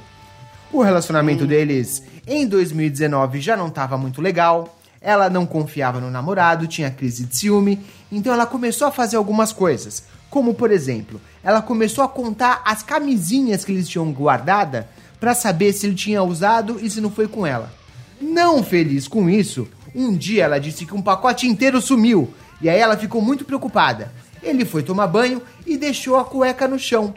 O 0.73 0.81
relacionamento 0.81 1.45
deles 1.45 2.01
em 2.25 2.47
2019 2.47 3.41
já 3.41 3.57
não 3.57 3.67
estava 3.67 3.97
muito 3.97 4.21
legal. 4.21 4.77
Ela 5.01 5.29
não 5.29 5.45
confiava 5.45 5.99
no 5.99 6.09
namorado, 6.09 6.65
tinha 6.65 6.89
crise 6.89 7.25
de 7.25 7.35
ciúme, 7.35 7.79
então 8.09 8.31
ela 8.31 8.45
começou 8.45 8.87
a 8.87 8.91
fazer 8.91 9.17
algumas 9.17 9.51
coisas. 9.51 10.03
Como, 10.29 10.53
por 10.53 10.71
exemplo, 10.71 11.19
ela 11.43 11.61
começou 11.61 12.03
a 12.03 12.07
contar 12.07 12.61
as 12.63 12.81
camisinhas 12.83 13.65
que 13.65 13.71
eles 13.73 13.89
tinham 13.89 14.11
guardada 14.13 14.87
para 15.19 15.33
saber 15.33 15.73
se 15.73 15.87
ele 15.87 15.95
tinha 15.95 16.23
usado 16.23 16.79
e 16.81 16.89
se 16.89 17.01
não 17.01 17.11
foi 17.11 17.27
com 17.27 17.45
ela. 17.45 17.73
Não 18.21 18.63
feliz 18.63 19.09
com 19.09 19.29
isso, 19.29 19.67
um 19.93 20.15
dia 20.15 20.45
ela 20.45 20.59
disse 20.59 20.85
que 20.85 20.95
um 20.95 21.01
pacote 21.01 21.47
inteiro 21.47 21.81
sumiu 21.81 22.33
e 22.61 22.69
aí 22.69 22.79
ela 22.79 22.95
ficou 22.95 23.21
muito 23.21 23.43
preocupada. 23.43 24.11
Ele 24.41 24.63
foi 24.63 24.83
tomar 24.83 25.07
banho 25.07 25.41
e 25.65 25.75
deixou 25.77 26.17
a 26.17 26.23
cueca 26.23 26.65
no 26.67 26.79
chão. 26.79 27.13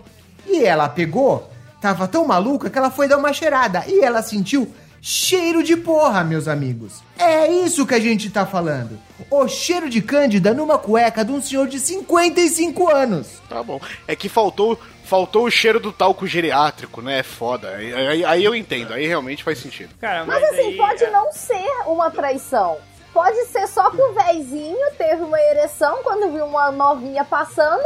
E 0.46 0.64
ela 0.64 0.88
pegou, 0.88 1.50
tava 1.84 2.08
tão 2.08 2.26
maluca 2.26 2.70
que 2.70 2.78
ela 2.78 2.90
foi 2.90 3.06
dar 3.06 3.18
uma 3.18 3.30
cheirada 3.34 3.84
e 3.86 4.00
ela 4.02 4.22
sentiu 4.22 4.72
cheiro 5.02 5.62
de 5.62 5.76
porra, 5.76 6.24
meus 6.24 6.48
amigos. 6.48 7.02
É 7.18 7.46
isso 7.46 7.86
que 7.86 7.94
a 7.94 8.00
gente 8.00 8.30
tá 8.30 8.46
falando. 8.46 8.98
O 9.30 9.46
cheiro 9.46 9.90
de 9.90 10.00
cândida 10.00 10.54
numa 10.54 10.78
cueca 10.78 11.22
de 11.22 11.30
um 11.30 11.42
senhor 11.42 11.68
de 11.68 11.78
55 11.78 12.88
anos. 12.90 13.26
Tá 13.50 13.62
bom. 13.62 13.78
É 14.08 14.16
que 14.16 14.30
faltou, 14.30 14.80
faltou 15.04 15.44
o 15.44 15.50
cheiro 15.50 15.78
do 15.78 15.92
talco 15.92 16.26
geriátrico, 16.26 17.02
né? 17.02 17.18
É 17.18 17.22
foda. 17.22 17.68
Aí, 17.76 17.92
aí- 17.92 18.24
aí 18.24 18.42
eu 18.44 18.54
entendo, 18.54 18.94
aí 18.94 19.06
realmente 19.06 19.44
faz 19.44 19.58
sentido. 19.58 19.90
Cara, 20.00 20.24
mas, 20.24 20.40
Mas 20.40 20.52
assim, 20.54 20.68
aí, 20.68 20.76
pode 20.78 21.04
é- 21.04 21.10
não 21.10 21.30
ser 21.32 21.66
uma 21.86 22.10
traição. 22.10 22.78
Pode 23.12 23.44
ser 23.48 23.66
só 23.68 23.90
que 23.90 24.00
o 24.00 24.12
véizinho 24.14 24.90
teve 24.96 25.22
uma 25.22 25.38
ereção 25.38 25.98
quando 26.02 26.32
viu 26.32 26.46
uma 26.46 26.72
novinha 26.72 27.24
passando. 27.26 27.84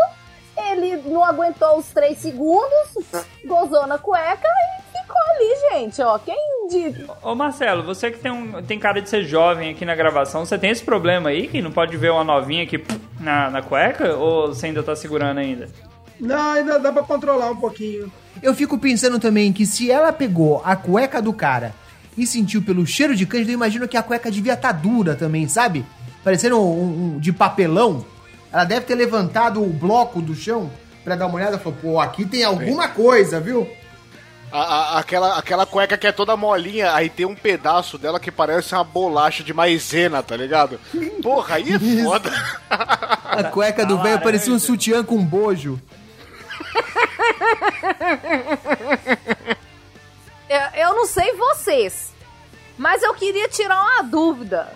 Ele 0.70 0.96
não 1.08 1.24
aguentou 1.24 1.78
os 1.78 1.86
três 1.88 2.18
segundos, 2.18 2.88
gozou 3.44 3.86
na 3.86 3.98
cueca 3.98 4.46
e 4.48 4.98
ficou 4.98 5.16
ali, 5.30 5.70
gente. 5.80 6.02
Ó, 6.02 6.18
quem 6.18 6.36
fudido. 6.62 7.10
Ô 7.22 7.34
Marcelo, 7.34 7.82
você 7.82 8.10
que 8.10 8.18
tem, 8.18 8.30
um, 8.32 8.62
tem 8.62 8.78
cara 8.78 9.00
de 9.00 9.08
ser 9.08 9.24
jovem 9.24 9.70
aqui 9.70 9.84
na 9.84 9.94
gravação, 9.94 10.44
você 10.44 10.58
tem 10.58 10.70
esse 10.70 10.82
problema 10.82 11.30
aí 11.30 11.48
que 11.48 11.62
não 11.62 11.70
pode 11.70 11.96
ver 11.96 12.10
uma 12.10 12.24
novinha 12.24 12.62
aqui 12.64 12.82
na, 13.20 13.50
na 13.50 13.62
cueca? 13.62 14.14
Ou 14.16 14.48
você 14.48 14.66
ainda 14.66 14.82
tá 14.82 14.94
segurando 14.96 15.38
ainda? 15.38 15.68
Não, 16.20 16.52
ainda 16.52 16.78
dá 16.78 16.92
pra 16.92 17.02
controlar 17.02 17.50
um 17.50 17.56
pouquinho. 17.56 18.10
Eu 18.42 18.52
fico 18.54 18.76
pensando 18.78 19.18
também 19.18 19.52
que 19.52 19.64
se 19.64 19.90
ela 19.90 20.12
pegou 20.12 20.60
a 20.64 20.74
cueca 20.74 21.22
do 21.22 21.32
cara 21.32 21.72
e 22.16 22.26
sentiu 22.26 22.60
pelo 22.62 22.84
cheiro 22.84 23.14
de 23.14 23.24
cândido, 23.24 23.50
eu 23.52 23.54
imagino 23.54 23.86
que 23.86 23.96
a 23.96 24.02
cueca 24.02 24.30
devia 24.30 24.54
estar 24.54 24.72
dura 24.72 25.14
também, 25.14 25.46
sabe? 25.46 25.84
Parecendo 26.24 26.58
um, 26.60 27.14
um- 27.14 27.18
de 27.20 27.32
papelão. 27.32 28.04
Ela 28.52 28.64
deve 28.64 28.86
ter 28.86 28.94
levantado 28.94 29.62
o 29.62 29.66
bloco 29.68 30.20
do 30.22 30.34
chão 30.34 30.70
pra 31.04 31.14
dar 31.16 31.26
uma 31.26 31.36
olhada 31.36 31.56
e 31.56 31.58
falou, 31.58 31.78
pô, 31.80 32.00
aqui 32.00 32.24
tem 32.24 32.44
alguma 32.44 32.88
coisa, 32.88 33.40
viu? 33.40 33.68
A- 34.50 34.58
a- 34.62 34.98
aquela, 35.00 35.38
aquela 35.38 35.66
cueca 35.66 35.98
que 35.98 36.06
é 36.06 36.12
toda 36.12 36.34
molinha, 36.36 36.94
aí 36.94 37.10
tem 37.10 37.26
um 37.26 37.34
pedaço 37.34 37.98
dela 37.98 38.18
que 38.18 38.30
parece 38.30 38.74
uma 38.74 38.82
bolacha 38.84 39.44
de 39.44 39.52
maisena, 39.52 40.22
tá 40.22 40.34
ligado? 40.36 40.80
Porra, 41.22 41.56
aí 41.56 41.72
é 41.74 41.78
foda. 42.04 42.30
A 42.70 43.44
cueca 43.44 43.84
do 43.84 43.98
velho 44.02 44.20
parecia 44.22 44.52
um 44.52 44.58
sutiã 44.58 45.04
com 45.04 45.22
bojo. 45.22 45.78
Eu, 50.48 50.60
eu 50.82 50.94
não 50.94 51.06
sei 51.06 51.34
vocês, 51.34 52.12
mas 52.78 53.02
eu 53.02 53.12
queria 53.14 53.48
tirar 53.48 53.78
uma 53.80 54.02
dúvida 54.02 54.72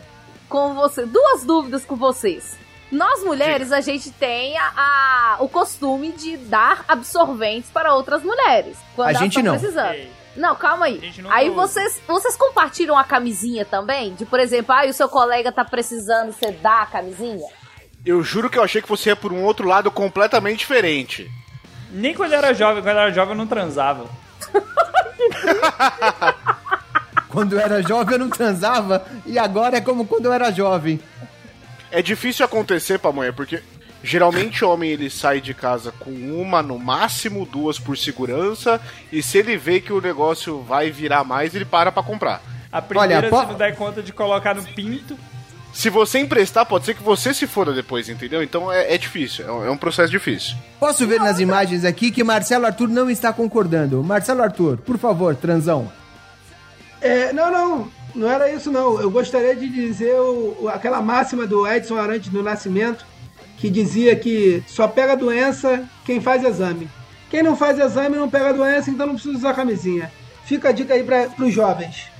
com 0.49 0.75
você, 0.75 1.07
duas 1.07 1.45
dúvidas 1.45 1.85
com 1.85 1.97
vocês. 1.97 2.59
Nós 2.92 3.24
mulheres, 3.24 3.72
a 3.72 3.81
gente 3.81 4.11
tem 4.11 4.57
a, 4.59 4.72
a- 4.76 5.37
o 5.40 5.48
costume 5.48 6.12
de 6.12 6.37
dar 6.37 6.85
absorventes 6.87 7.70
para 7.70 7.94
outras 7.94 8.22
mulheres. 8.22 8.76
Quando 8.94 9.09
A 9.09 9.12
gente 9.14 9.42
não. 9.42 9.59
precisando. 9.59 9.94
Ei. 9.94 10.12
Não, 10.37 10.55
calma 10.55 10.87
aí. 10.87 11.00
Aí 11.31 11.48
usa. 11.50 11.57
vocês, 11.61 12.00
vocês 12.07 12.37
compartilham 12.37 12.96
a 12.96 13.02
camisinha 13.05 13.64
também? 13.64 14.14
De, 14.14 14.24
por 14.26 14.38
exemplo, 14.38 14.74
ah, 14.74 14.87
o 14.87 14.92
seu 14.92 15.09
colega 15.09 15.50
tá 15.50 15.64
precisando, 15.64 16.33
você 16.33 16.52
dá 16.52 16.83
a 16.83 16.87
camisinha? 16.87 17.46
Eu 18.05 18.22
juro 18.22 18.50
que 18.50 18.59
eu 18.59 18.62
achei 18.62 18.83
que 18.83 18.88
você 18.88 19.11
ia 19.11 19.16
por 19.16 19.33
um 19.33 19.42
outro 19.42 19.66
lado 19.66 19.90
completamente 19.90 20.59
diferente. 20.61 21.31
Nem 21.90 22.14
quando 22.14 22.33
eu 22.33 22.38
era 22.38 22.52
jovem, 22.55 22.83
quando 22.83 22.96
eu 22.96 23.02
era 23.02 23.12
jovem 23.12 23.33
eu 23.33 23.38
não 23.38 23.46
transava. 23.46 24.07
Quando 27.28 27.55
eu 27.55 27.61
era 27.61 27.83
jovem 27.83 28.14
eu 28.14 28.18
não 28.18 28.28
transava 28.28 29.07
e 29.24 29.38
agora 29.38 29.78
é 29.78 29.81
como 29.81 30.07
quando 30.07 30.26
eu 30.26 30.33
era 30.35 30.50
jovem. 30.50 31.00
É 31.92 32.02
difícil 32.02 32.44
acontecer, 32.44 32.98
pamonha, 32.98 33.33
porque 33.33 33.62
geralmente 34.02 34.64
o 34.64 34.70
homem 34.70 34.90
ele 34.90 35.09
sai 35.11 35.40
de 35.40 35.52
casa 35.55 35.92
com 35.92 36.11
uma, 36.11 36.62
no 36.62 36.78
máximo 36.78 37.44
duas 37.46 37.78
por 37.78 37.96
segurança, 37.96 38.81
e 39.12 39.22
se 39.22 39.38
ele 39.38 39.57
vê 39.57 39.78
que 39.81 39.92
o 39.92 40.00
negócio 40.00 40.61
vai 40.62 40.90
virar 40.90 41.22
mais, 41.22 41.55
ele 41.55 41.64
para 41.66 41.92
pra 41.92 42.02
comprar. 42.02 42.42
A 42.72 42.81
primeira 42.83 43.18
Olha, 43.18 43.28
po- 43.28 43.37
você 43.37 43.46
não 43.52 43.59
dá 43.59 43.72
conta 43.72 44.02
de 44.02 44.12
colocar 44.12 44.55
no 44.55 44.62
pinto. 44.64 45.16
Se 45.74 45.88
você 45.88 46.18
emprestar, 46.18 46.66
pode 46.66 46.85
ser 46.85 46.94
que 46.94 47.02
você 47.02 47.33
se 47.33 47.46
foda 47.46 47.72
depois, 47.72 48.09
entendeu? 48.09 48.42
Então 48.42 48.70
é, 48.72 48.94
é 48.94 48.98
difícil, 48.98 49.46
é 49.46 49.52
um, 49.52 49.64
é 49.66 49.70
um 49.70 49.76
processo 49.76 50.11
difícil. 50.11 50.55
Posso 50.81 51.07
ver 51.07 51.18
nas 51.20 51.38
imagens 51.40 51.85
aqui 51.85 52.11
que 52.11 52.24
Marcelo 52.24 52.66
Arthur 52.66 52.88
não 52.88 53.09
está 53.09 53.33
concordando. 53.33 54.02
Marcelo 54.02 54.42
Arthur, 54.42 54.78
por 54.78 54.98
favor, 54.98 55.35
transão. 55.37 55.90
É, 57.00 57.33
não, 57.33 57.50
não, 57.50 57.90
não 58.14 58.31
era 58.31 58.51
isso 58.51 58.70
não. 58.70 59.01
Eu 59.01 59.11
gostaria 59.11 59.55
de 59.57 59.68
dizer 59.68 60.18
o- 60.20 60.68
aquela 60.68 61.01
máxima 61.01 61.46
do 61.46 61.66
Edson 61.66 61.96
Arantes 61.96 62.29
do 62.31 62.42
Nascimento, 62.42 63.05
que 63.59 63.70
dizia 63.70 64.14
que 64.16 64.62
só 64.66 64.88
pega 64.88 65.16
doença 65.16 65.88
quem 66.05 66.20
faz 66.20 66.42
exame. 66.44 66.88
Quem 67.31 67.42
não 67.42 67.57
faz 67.57 67.79
exame 67.79 68.16
não 68.16 68.29
pega 68.29 68.53
doença, 68.53 68.90
então 68.90 69.07
não 69.07 69.14
precisa 69.14 69.37
usar 69.38 69.55
camisinha. 69.55 70.12
Fica 70.44 70.68
a 70.68 70.72
dica 70.72 70.92
aí 70.94 71.03
para 71.05 71.29
os 71.38 71.53
jovens. 71.53 72.11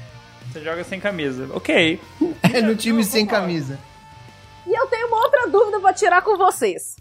Você 0.51 0.61
joga 0.61 0.85
sem 0.85 1.01
camisa. 1.01 1.49
Ok. 1.55 2.01
É 2.53 2.61
no 2.63 2.75
time 2.77 3.03
sem 3.05 3.27
camisa. 3.27 3.79
E 4.67 4.73
eu 4.79 4.87
tenho 4.87 5.09
uma 5.09 5.17
outra 5.25 5.47
dúvida 5.49 5.81
pra 5.81 5.93
tirar 5.93 6.23
com 6.23 6.37
vocês. 6.37 6.97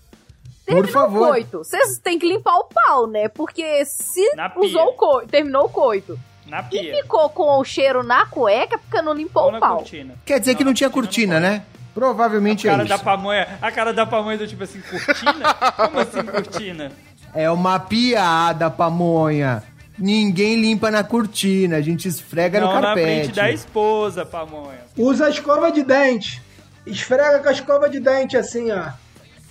Por 0.66 0.76
Terminou 0.76 0.92
favor. 0.92 1.28
o 1.28 1.32
coito. 1.32 1.58
Vocês 1.60 2.00
têm 2.00 2.18
que 2.18 2.28
limpar 2.28 2.56
o 2.58 2.66
pau, 2.66 3.08
né? 3.08 3.28
Porque 3.28 3.84
se 3.86 4.22
usou 4.58 4.90
o 4.90 4.94
coito, 4.94 5.28
terminou 5.30 5.66
o 5.66 5.70
coito 5.70 6.18
Na 6.52 6.60
e 6.60 6.64
pia. 6.64 6.96
ficou 6.98 7.30
com 7.30 7.58
o 7.60 7.64
cheiro 7.64 8.04
na 8.04 8.26
cueca, 8.26 8.76
é 8.76 8.78
porque 8.78 9.02
não 9.02 9.14
limpou 9.14 9.44
Ou 9.44 9.50
o 9.50 9.52
na 9.54 9.60
pau. 9.60 9.78
cortina. 9.78 10.14
Quer 10.26 10.38
dizer 10.40 10.56
que 10.56 10.66
não 10.66 10.74
tinha 10.74 10.90
na 10.90 10.94
cortina, 10.94 11.40
não 11.40 11.48
né? 11.50 11.64
Provavelmente 11.94 12.68
A 12.68 12.72
é 12.72 12.76
cara 12.76 12.88
da 12.88 12.96
isso. 12.96 13.04
pamonha, 13.06 13.48
a 13.62 13.72
cara 13.72 13.94
da 13.94 14.06
pamonha 14.06 14.38
do 14.38 14.46
tipo 14.48 14.64
assim, 14.64 14.82
cortina? 14.82 15.54
Como 15.76 16.00
assim 16.00 16.24
cortina? 16.24 16.92
É 17.34 17.50
uma 17.50 17.80
piada, 17.80 18.70
pamonha. 18.70 19.64
Ninguém 19.98 20.60
limpa 20.60 20.92
na 20.92 21.04
cortina, 21.06 21.78
a 21.78 21.82
gente 21.82 22.08
esfrega 22.08 22.60
não 22.60 22.68
no 22.68 22.74
na 22.76 22.82
carpete. 22.82 23.06
frente 23.24 23.36
da 23.36 23.52
esposa, 23.52 24.26
pamonha. 24.26 24.80
Usa 24.98 25.28
a 25.28 25.30
escova 25.30 25.72
de 25.72 25.84
dente. 25.84 26.42
Esfrega 26.86 27.40
com 27.40 27.48
a 27.48 27.52
escova 27.54 27.90
de 27.90 28.00
dente 28.02 28.36
assim, 28.36 28.72
ó. 28.72 28.90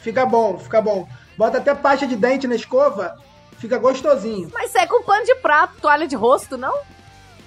Fica 0.02 0.26
bom, 0.26 0.58
fica 0.58 0.82
bom. 0.82 1.08
Bota 1.38 1.58
até 1.58 1.74
pasta 1.74 2.06
de 2.06 2.16
dente 2.16 2.46
na 2.46 2.54
escova, 2.56 3.16
fica 3.60 3.78
gostosinho. 3.78 4.50
Mas 4.52 4.74
é 4.74 4.86
com 4.86 5.02
pano 5.02 5.24
de 5.24 5.34
prato, 5.36 5.74
toalha 5.80 6.08
de 6.08 6.16
rosto, 6.16 6.56
não? 6.56 6.76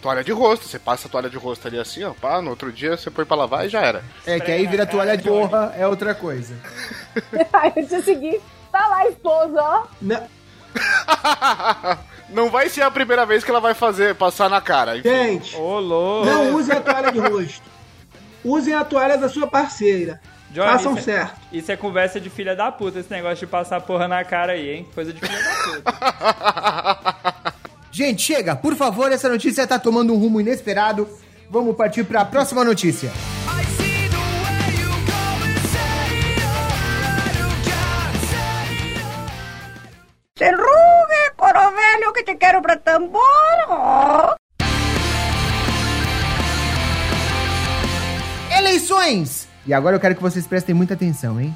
Toalha 0.02 0.24
de 0.24 0.32
rosto, 0.32 0.68
você 0.68 0.78
passa 0.78 1.08
a 1.08 1.12
toalha 1.12 1.30
de 1.30 1.38
rosto 1.38 1.68
ali 1.68 1.80
assim, 1.80 2.04
ó, 2.04 2.14
pá, 2.14 2.42
no 2.42 2.50
outro 2.50 2.72
dia 2.72 2.96
você 2.98 3.10
põe 3.10 3.26
pra 3.26 3.38
lavar 3.38 3.66
e 3.66 3.70
já 3.70 3.82
era. 3.82 4.04
É 4.26 4.40
que 4.40 4.52
aí 4.52 4.68
vira 4.68 4.86
toalha 4.86 5.18
de 5.18 5.24
porra, 5.24 5.74
é 5.78 5.88
outra 5.88 6.14
coisa. 6.14 6.56
Aí 7.54 7.72
eu 7.76 7.88
te 7.88 8.02
segui. 8.02 8.42
Tá 8.72 8.88
lá, 8.88 9.08
esposa, 9.08 9.62
ó. 9.62 9.84
Né? 10.02 10.28
Não 12.30 12.50
vai 12.50 12.68
ser 12.68 12.82
a 12.82 12.90
primeira 12.92 13.26
vez 13.26 13.44
que 13.44 13.52
ela 13.52 13.60
vai 13.60 13.74
fazer, 13.76 14.16
passar 14.16 14.50
na 14.50 14.60
cara. 14.60 14.98
enfim. 14.98 15.10
Gente, 15.10 15.56
louco. 15.56 16.26
não 16.26 16.56
usem 16.56 16.76
a 16.76 16.82
toalha 16.82 17.12
de 17.12 17.20
rosto. 17.20 17.62
Usem 18.44 18.74
a 18.74 18.84
toalha 18.84 19.18
da 19.18 19.30
sua 19.30 19.46
parceira. 19.46 20.20
Johnny, 20.54 20.72
Façam 20.72 20.92
isso 20.96 21.10
é- 21.10 21.14
certo. 21.16 21.42
Isso 21.52 21.72
é 21.72 21.76
conversa 21.76 22.20
de 22.22 22.30
filha 22.30 22.56
da 22.56 22.72
puta, 22.72 23.00
esse 23.00 23.10
negócio 23.12 23.46
de 23.46 23.48
passar 23.48 23.82
porra 23.82 24.08
na 24.08 24.24
cara 24.24 24.54
aí, 24.54 24.70
hein? 24.70 24.88
Coisa 24.94 25.12
de 25.12 25.20
filha 25.20 25.40
da 25.44 25.54
puta. 25.64 27.54
Gente, 27.92 28.22
chega, 28.22 28.56
por 28.56 28.76
favor, 28.76 29.12
essa 29.12 29.30
notícia 29.30 29.68
tá 29.68 29.78
tomando 29.80 30.14
um 30.14 30.18
rumo 30.18 30.40
inesperado. 30.42 31.08
Vamos 31.50 31.76
partir 31.76 32.04
para 32.04 32.22
a 32.22 32.26
próxima 32.26 32.64
notícia. 32.64 33.12
Se 40.38 40.50
rugue, 40.52 41.24
coro 41.38 41.72
velho, 41.76 42.14
que 42.14 42.24
te 42.24 42.36
quero 42.36 42.62
pra 42.62 42.76
tambor. 42.78 44.36
Eleições! 48.58 49.43
E 49.66 49.74
agora 49.74 49.96
eu 49.96 50.00
quero 50.00 50.16
que 50.16 50.22
vocês 50.22 50.46
prestem 50.46 50.76
muita 50.76 50.94
atenção, 50.94 51.40
hein? 51.40 51.56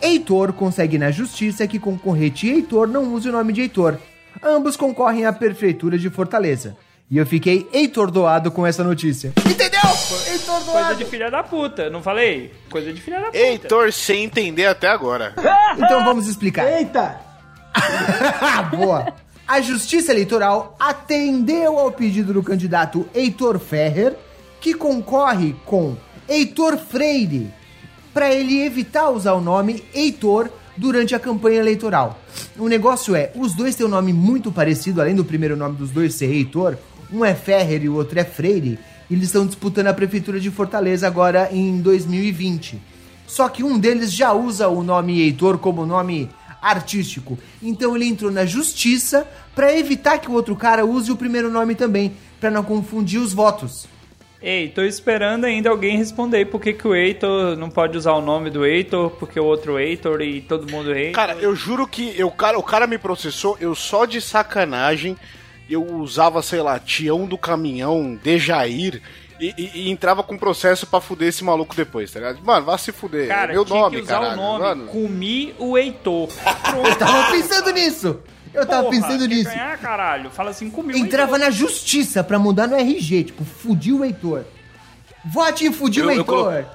Heitor 0.00 0.52
consegue 0.52 0.98
na 0.98 1.10
justiça 1.10 1.66
que 1.66 1.78
concorrente 1.78 2.48
Heitor 2.48 2.86
não 2.86 3.12
use 3.12 3.28
o 3.28 3.32
nome 3.32 3.52
de 3.52 3.62
Heitor. 3.62 3.98
Ambos 4.42 4.76
concorrem 4.76 5.26
à 5.26 5.32
prefeitura 5.32 5.98
de 5.98 6.10
Fortaleza. 6.10 6.76
E 7.10 7.18
eu 7.18 7.26
fiquei 7.26 7.68
Heitor 7.72 8.10
doado 8.10 8.50
com 8.50 8.66
essa 8.66 8.82
notícia. 8.82 9.32
Entendeu? 9.46 9.80
Heitor 10.26 10.60
Coisa 10.62 10.94
de 10.94 11.04
filha 11.04 11.30
da 11.30 11.42
puta, 11.42 11.90
não 11.90 12.02
falei? 12.02 12.52
Coisa 12.70 12.92
de 12.92 13.00
filha 13.00 13.20
da 13.20 13.26
puta. 13.26 13.38
Heitor 13.38 13.92
sem 13.92 14.24
entender 14.24 14.66
até 14.66 14.88
agora. 14.88 15.34
Então 15.76 16.04
vamos 16.04 16.28
explicar. 16.28 16.70
Eita! 16.72 17.20
Boa. 18.70 19.12
A 19.46 19.60
Justiça 19.60 20.12
Eleitoral 20.12 20.76
atendeu 20.78 21.78
ao 21.78 21.90
pedido 21.90 22.32
do 22.32 22.44
candidato 22.44 23.08
Heitor 23.12 23.58
Ferrer, 23.58 24.14
que 24.60 24.72
concorre 24.72 25.54
com 25.64 25.96
Heitor 26.28 26.78
Freire, 26.78 27.50
para 28.12 28.32
ele 28.32 28.62
evitar 28.62 29.10
usar 29.10 29.34
o 29.34 29.42
nome 29.42 29.84
Heitor 29.94 30.48
durante 30.74 31.14
a 31.14 31.18
campanha 31.18 31.60
eleitoral. 31.60 32.18
O 32.58 32.66
negócio 32.66 33.14
é, 33.14 33.30
os 33.34 33.54
dois 33.54 33.74
têm 33.74 33.84
um 33.84 33.90
nome 33.90 34.12
muito 34.12 34.50
parecido, 34.50 35.02
além 35.02 35.14
do 35.14 35.24
primeiro 35.24 35.54
nome 35.54 35.76
dos 35.76 35.90
dois 35.90 36.14
ser 36.14 36.32
Heitor, 36.32 36.78
um 37.12 37.22
é 37.22 37.34
Ferrer 37.34 37.82
e 37.84 37.88
o 37.90 37.94
outro 37.94 38.18
é 38.18 38.24
Freire, 38.24 38.78
e 39.10 39.14
eles 39.14 39.26
estão 39.26 39.46
disputando 39.46 39.88
a 39.88 39.94
prefeitura 39.94 40.40
de 40.40 40.50
Fortaleza 40.50 41.06
agora 41.06 41.50
em 41.52 41.80
2020. 41.82 42.80
Só 43.26 43.48
que 43.50 43.62
um 43.62 43.78
deles 43.78 44.10
já 44.10 44.32
usa 44.32 44.68
o 44.68 44.82
nome 44.82 45.20
Heitor 45.20 45.58
como 45.58 45.84
nome 45.84 46.30
artístico. 46.62 47.38
Então 47.62 47.94
ele 47.94 48.06
entrou 48.06 48.30
na 48.30 48.46
justiça 48.46 49.28
para 49.54 49.76
evitar 49.76 50.18
que 50.18 50.30
o 50.30 50.34
outro 50.34 50.56
cara 50.56 50.86
use 50.86 51.12
o 51.12 51.16
primeiro 51.16 51.50
nome 51.50 51.74
também, 51.74 52.14
para 52.40 52.50
não 52.50 52.62
confundir 52.62 53.20
os 53.20 53.34
votos. 53.34 53.86
Ei, 54.46 54.68
tô 54.68 54.82
esperando 54.82 55.46
ainda 55.46 55.70
alguém 55.70 55.96
responder 55.96 56.44
por 56.44 56.60
que, 56.60 56.74
que 56.74 56.86
o 56.86 56.94
Heitor 56.94 57.56
não 57.56 57.70
pode 57.70 57.96
usar 57.96 58.12
o 58.12 58.20
nome 58.20 58.50
do 58.50 58.62
Heitor, 58.66 59.08
porque 59.12 59.40
o 59.40 59.44
outro 59.44 59.78
Heitor 59.78 60.20
e 60.20 60.42
todo 60.42 60.70
mundo 60.70 60.92
Heitor. 60.94 61.14
Cara, 61.14 61.32
eu 61.40 61.56
juro 61.56 61.86
que 61.88 62.12
eu, 62.18 62.30
cara, 62.30 62.58
o 62.58 62.62
cara 62.62 62.86
me 62.86 62.98
processou, 62.98 63.56
eu 63.58 63.74
só 63.74 64.04
de 64.04 64.20
sacanagem, 64.20 65.16
eu 65.70 65.82
usava, 65.82 66.42
sei 66.42 66.60
lá, 66.60 66.78
Tião 66.78 67.24
do 67.24 67.38
Caminhão, 67.38 68.18
Dejair, 68.22 69.00
e, 69.40 69.54
e- 69.56 69.70
e 69.86 69.90
entrava 69.90 70.22
com 70.22 70.36
processo 70.36 70.86
pra 70.86 71.00
fuder 71.00 71.28
esse 71.28 71.42
maluco 71.42 71.74
depois, 71.74 72.10
tá 72.10 72.20
ligado? 72.20 72.44
Mano, 72.44 72.66
vai 72.66 72.76
se 72.78 72.92
fuder. 72.92 73.26
Cara, 73.28 73.50
é 73.52 73.54
meu 73.54 73.64
tinha 73.64 73.80
nome, 73.80 73.96
que 73.96 74.02
usar 74.02 74.20
caralho. 74.20 74.34
o 74.34 74.36
nome 74.44 74.60
mano. 74.60 74.86
Comi 74.88 75.54
o 75.58 75.78
Heitor. 75.78 76.28
Eu 76.86 76.96
tava 76.96 77.30
pensando 77.32 77.70
nisso. 77.72 78.20
Eu 78.54 78.64
tava 78.66 78.84
Porra, 78.84 79.00
pensando 79.00 79.26
nisso. 79.26 79.50
ganhar, 79.50 79.76
caralho. 79.78 80.30
Fala 80.30 80.52
5 80.52 80.82
mil. 80.82 80.96
Entrava 80.96 81.36
na 81.38 81.50
justiça 81.50 82.22
pra 82.22 82.38
mudar 82.38 82.66
no 82.66 82.76
RG, 82.76 83.24
tipo, 83.24 83.44
fudiu 83.44 83.98
o 83.98 84.04
Heitor. 84.04 84.44
Vote 85.24 85.66
em 85.66 85.72
fudiu 85.72 86.04
o 86.04 86.06
Eu- 86.06 86.12
eu 86.12 86.18
Heitor. 86.20 86.44
colo- 86.44 86.66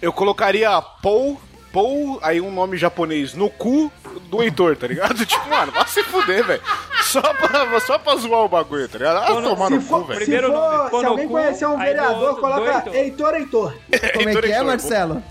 Eu 0.00 0.12
colocaria 0.12 0.70
Paul, 1.02 1.40
Paul, 1.72 2.18
aí 2.22 2.40
um 2.40 2.50
nome 2.50 2.76
japonês 2.76 3.34
no 3.34 3.50
cu 3.50 3.92
do 4.30 4.42
Heitor, 4.42 4.76
tá 4.76 4.86
ligado? 4.86 5.24
Tipo, 5.26 5.48
mano, 5.48 5.70
vai 5.72 5.86
se 5.86 6.02
fuder, 6.04 6.44
velho. 6.44 6.62
Só 7.02 7.20
pra, 7.20 7.80
só 7.80 7.98
pra 7.98 8.16
zoar 8.16 8.40
o 8.44 8.48
bagulho, 8.48 8.88
tá 8.88 8.98
ligado? 8.98 9.16
Ah, 9.18 9.42
tomar 9.42 9.66
Se 9.68 9.74
no 9.74 9.80
cu, 9.82 9.86
for, 9.88 10.06
velho. 10.06 10.24
se, 10.24 10.40
nome, 10.40 10.90
for, 10.90 11.00
se 11.00 11.06
alguém 11.06 11.26
cu, 11.26 11.32
conhecer 11.34 11.66
um 11.66 11.70
aí 11.72 11.76
do 11.76 11.84
vereador, 12.00 12.22
outro, 12.28 12.40
coloca 12.40 12.72
Heitor. 12.72 12.94
Heitor 12.94 13.34
Heitor. 13.36 13.74
Como 14.14 14.28
é 14.28 14.32
Heitor, 14.32 14.42
que 14.42 14.48
é, 14.48 14.52
Heitor, 14.52 14.66
Marcelo? 14.66 15.22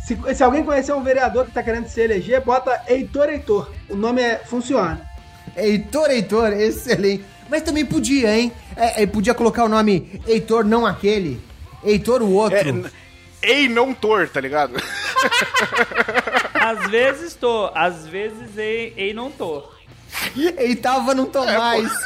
Se, 0.00 0.18
se 0.34 0.42
alguém 0.42 0.64
conhecer 0.64 0.92
um 0.94 1.02
vereador 1.02 1.44
que 1.46 1.52
tá 1.52 1.62
querendo 1.62 1.86
se 1.88 2.00
eleger, 2.00 2.40
bota 2.40 2.80
Heitor 2.88 3.28
Heitor. 3.28 3.70
O 3.88 3.94
nome 3.96 4.20
é, 4.22 4.38
funciona. 4.38 5.00
Heitor, 5.56 6.10
Heitor, 6.10 6.52
excelente. 6.52 7.24
Mas 7.48 7.62
também 7.62 7.84
podia, 7.84 8.36
hein? 8.36 8.52
É, 8.76 9.02
é, 9.02 9.06
podia 9.06 9.34
colocar 9.34 9.64
o 9.64 9.68
nome 9.68 10.20
Heitor, 10.26 10.64
não 10.64 10.86
aquele. 10.86 11.40
Heitor, 11.84 12.22
o 12.22 12.32
outro. 12.32 12.86
É, 13.42 13.50
ei, 13.50 13.68
não 13.68 13.92
tor, 13.92 14.28
tá 14.28 14.40
ligado? 14.40 14.74
Às 16.54 16.88
vezes 16.90 17.34
tô, 17.34 17.70
às 17.74 18.06
vezes 18.06 18.56
ei, 18.56 18.92
ei 18.96 19.12
não 19.12 19.32
tô. 19.32 19.64
Eitava, 20.58 21.12
não 21.12 21.26
tô 21.26 21.42
É, 21.42 21.58
mais. 21.58 21.90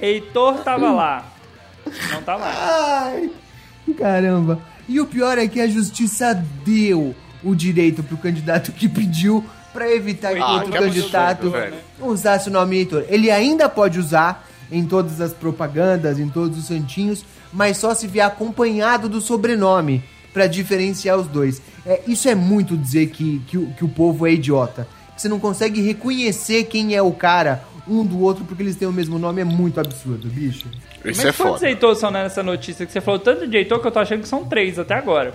Heitor 0.00 0.64
tava 0.64 0.90
lá. 0.90 1.26
Não 2.10 2.22
tá 2.22 2.38
mais. 2.38 2.56
Ai, 2.58 3.30
caramba. 3.98 4.58
E 4.88 4.98
o 5.00 5.06
pior 5.06 5.36
é 5.36 5.46
que 5.46 5.60
a 5.60 5.68
justiça 5.68 6.32
deu 6.64 7.14
o 7.42 7.54
direito 7.54 8.02
pro 8.02 8.16
candidato 8.16 8.72
que 8.72 8.88
pediu 8.88 9.44
pra 9.74 9.90
evitar 9.92 10.32
que 10.32 10.40
Ah, 10.40 10.52
outro 10.54 10.70
que 10.70 10.78
absurdo, 10.78 11.00
candidato 11.00 11.50
velho. 11.50 11.74
usasse 12.00 12.48
o 12.48 12.52
nome 12.52 12.76
Heitor. 12.78 13.04
Ele 13.08 13.30
ainda 13.30 13.68
pode 13.68 13.98
usar 13.98 14.48
em 14.72 14.86
todas 14.86 15.20
as 15.20 15.32
propagandas, 15.34 16.18
em 16.18 16.28
todos 16.30 16.56
os 16.58 16.66
santinhos, 16.66 17.22
mas 17.52 17.76
só 17.76 17.94
se 17.94 18.06
vier 18.06 18.24
acompanhado 18.26 19.08
do 19.08 19.20
sobrenome 19.20 20.02
pra 20.32 20.46
diferenciar 20.46 21.18
os 21.18 21.26
dois. 21.26 21.60
É, 21.84 22.00
isso 22.08 22.28
é 22.28 22.34
muito 22.34 22.76
dizer 22.76 23.08
que, 23.08 23.40
que, 23.46 23.58
o- 23.58 23.66
que 23.76 23.84
o 23.84 23.88
povo 23.88 24.26
é 24.26 24.32
idiota. 24.32 24.88
Que 25.14 25.20
você 25.22 25.28
não 25.28 25.38
consegue 25.38 25.80
reconhecer 25.82 26.64
quem 26.64 26.94
é 26.94 27.02
o 27.02 27.12
cara 27.12 27.62
um 27.86 28.02
do 28.04 28.18
outro 28.20 28.44
porque 28.46 28.62
eles 28.62 28.76
têm 28.76 28.88
o 28.88 28.92
mesmo 28.92 29.18
nome, 29.18 29.42
é 29.42 29.44
muito 29.44 29.78
absurdo, 29.78 30.26
bicho. 30.28 30.66
Isso 31.04 31.04
Mas 31.04 31.18
é 31.18 31.32
quantos 31.32 31.36
foda. 31.60 31.68
Heitor 31.68 31.94
são 31.94 32.10
nessa 32.10 32.42
notícia? 32.42 32.86
Que 32.86 32.90
você 32.92 33.00
falou 33.00 33.20
tanto 33.20 33.46
de 33.46 33.56
Heitor 33.58 33.78
que 33.80 33.86
eu 33.86 33.92
tô 33.92 33.98
achando 34.00 34.22
que 34.22 34.28
são 34.28 34.44
três 34.46 34.78
até 34.78 34.94
agora. 34.94 35.34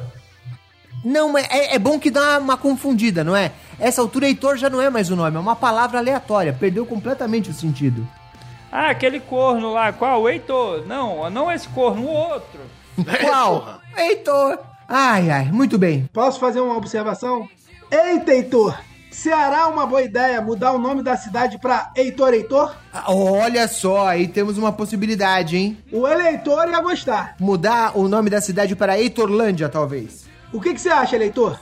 Não, 1.04 1.32
mas 1.32 1.48
é, 1.50 1.76
é 1.76 1.80
bom 1.80 2.00
que 2.00 2.12
dá 2.12 2.38
uma 2.38 2.58
confundida, 2.58 3.24
não 3.24 3.36
é? 3.36 3.52
Essa 3.80 4.02
altura, 4.02 4.28
Heitor 4.28 4.58
já 4.58 4.70
não 4.70 4.82
é 4.82 4.90
mais 4.90 5.10
o 5.10 5.16
nome, 5.16 5.38
é 5.38 5.40
uma 5.40 5.56
palavra 5.56 6.00
aleatória, 6.00 6.56
perdeu 6.58 6.86
completamente 6.86 7.50
o 7.50 7.54
sentido. 7.54 8.08
Ah, 8.72 8.90
aquele 8.90 9.20
corno 9.20 9.72
lá, 9.72 9.92
qual? 9.92 10.22
O 10.22 10.30
Heitor. 10.30 10.86
Não, 10.86 11.30
não 11.30 11.52
esse 11.52 11.68
corno, 11.70 12.04
o 12.04 12.10
outro. 12.12 12.60
Qual? 13.22 13.80
Heitor! 13.98 14.60
Ai, 14.88 15.30
ai, 15.32 15.46
muito 15.52 15.78
bem. 15.78 16.08
Posso 16.14 16.40
fazer 16.40 16.60
uma 16.60 16.76
observação? 16.76 17.48
Eita, 17.90 18.32
Heitor! 18.32 18.78
Ceará 19.10 19.62
é 19.62 19.66
uma 19.66 19.88
boa 19.88 20.04
ideia 20.04 20.40
mudar 20.40 20.72
o 20.72 20.78
nome 20.78 21.02
da 21.02 21.18
cidade 21.18 21.58
pra 21.58 21.92
Heitor 21.96 22.34
Heitor? 22.34 22.76
Ah, 22.94 23.12
Olha 23.12 23.68
só, 23.68 24.08
aí 24.08 24.28
temos 24.28 24.58
uma 24.58 24.72
possibilidade, 24.72 25.58
hein? 25.58 25.78
O 25.92 26.08
eleitor 26.08 26.70
ia 26.70 26.80
gostar. 26.80 27.36
Mudar 27.40 27.98
o 27.98 28.08
nome 28.08 28.30
da 28.30 28.40
cidade 28.40 28.76
para 28.76 29.00
Heitorlândia, 29.00 29.68
talvez. 29.68 30.29
O 30.52 30.60
que, 30.60 30.74
que 30.74 30.82
você 30.82 30.90
acha, 30.90 31.16
eleitor? 31.16 31.60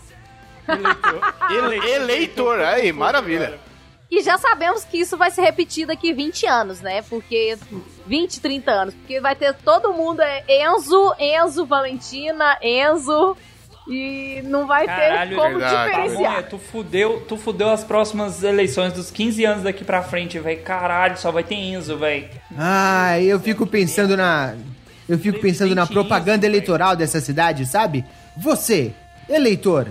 Eleitor. 0.68 1.88
Eleitor, 1.88 2.60
aí, 2.60 2.92
maravilha. 2.92 3.60
E 4.10 4.24
já 4.24 4.38
sabemos 4.38 4.86
que 4.86 4.98
isso 4.98 5.18
vai 5.18 5.30
se 5.30 5.42
repetir 5.42 5.86
daqui 5.86 6.14
20 6.14 6.46
anos, 6.46 6.82
né? 6.82 7.02
Porque. 7.02 7.58
20, 8.06 8.40
30 8.40 8.72
anos. 8.72 8.94
Porque 8.94 9.20
vai 9.20 9.36
ter 9.36 9.54
todo 9.54 9.94
mundo 9.94 10.22
é 10.22 10.44
Enzo, 10.48 11.14
Enzo, 11.20 11.66
Valentina, 11.66 12.58
Enzo. 12.62 13.36
E 13.90 14.42
não 14.44 14.68
vai 14.68 14.86
Caralho, 14.86 15.30
ter 15.30 15.36
como 15.38 15.60
verdade. 15.60 15.90
diferenciar. 15.90 16.32
Pamonha, 16.34 16.44
tu 16.44 16.58
fudeu, 16.58 17.26
tu 17.26 17.38
fudeu 17.38 17.70
as 17.70 17.86
próximas 17.86 18.44
eleições 18.44 18.92
dos 18.92 19.10
15 19.10 19.46
anos 19.46 19.64
daqui 19.64 19.86
pra 19.86 20.04
frente, 20.04 20.38
velho. 20.40 20.62
Caralho, 20.62 21.18
só 21.18 21.32
vai 21.32 21.44
ter 21.44 21.56
Enzo, 21.56 21.98
velho. 21.98 22.28
Ai, 22.58 23.24
eu 23.26 23.40
fico 23.40 23.66
pensando 23.66 24.16
na. 24.18 24.56
Eu 25.08 25.18
fico 25.18 25.40
pensando 25.40 25.74
na 25.74 25.88
propaganda 25.88 26.46
eleitoral 26.46 26.98
dessa 26.98 27.22
cidade, 27.22 27.66
sabe? 27.66 28.04
Você, 28.40 28.94
eleitor, 29.28 29.88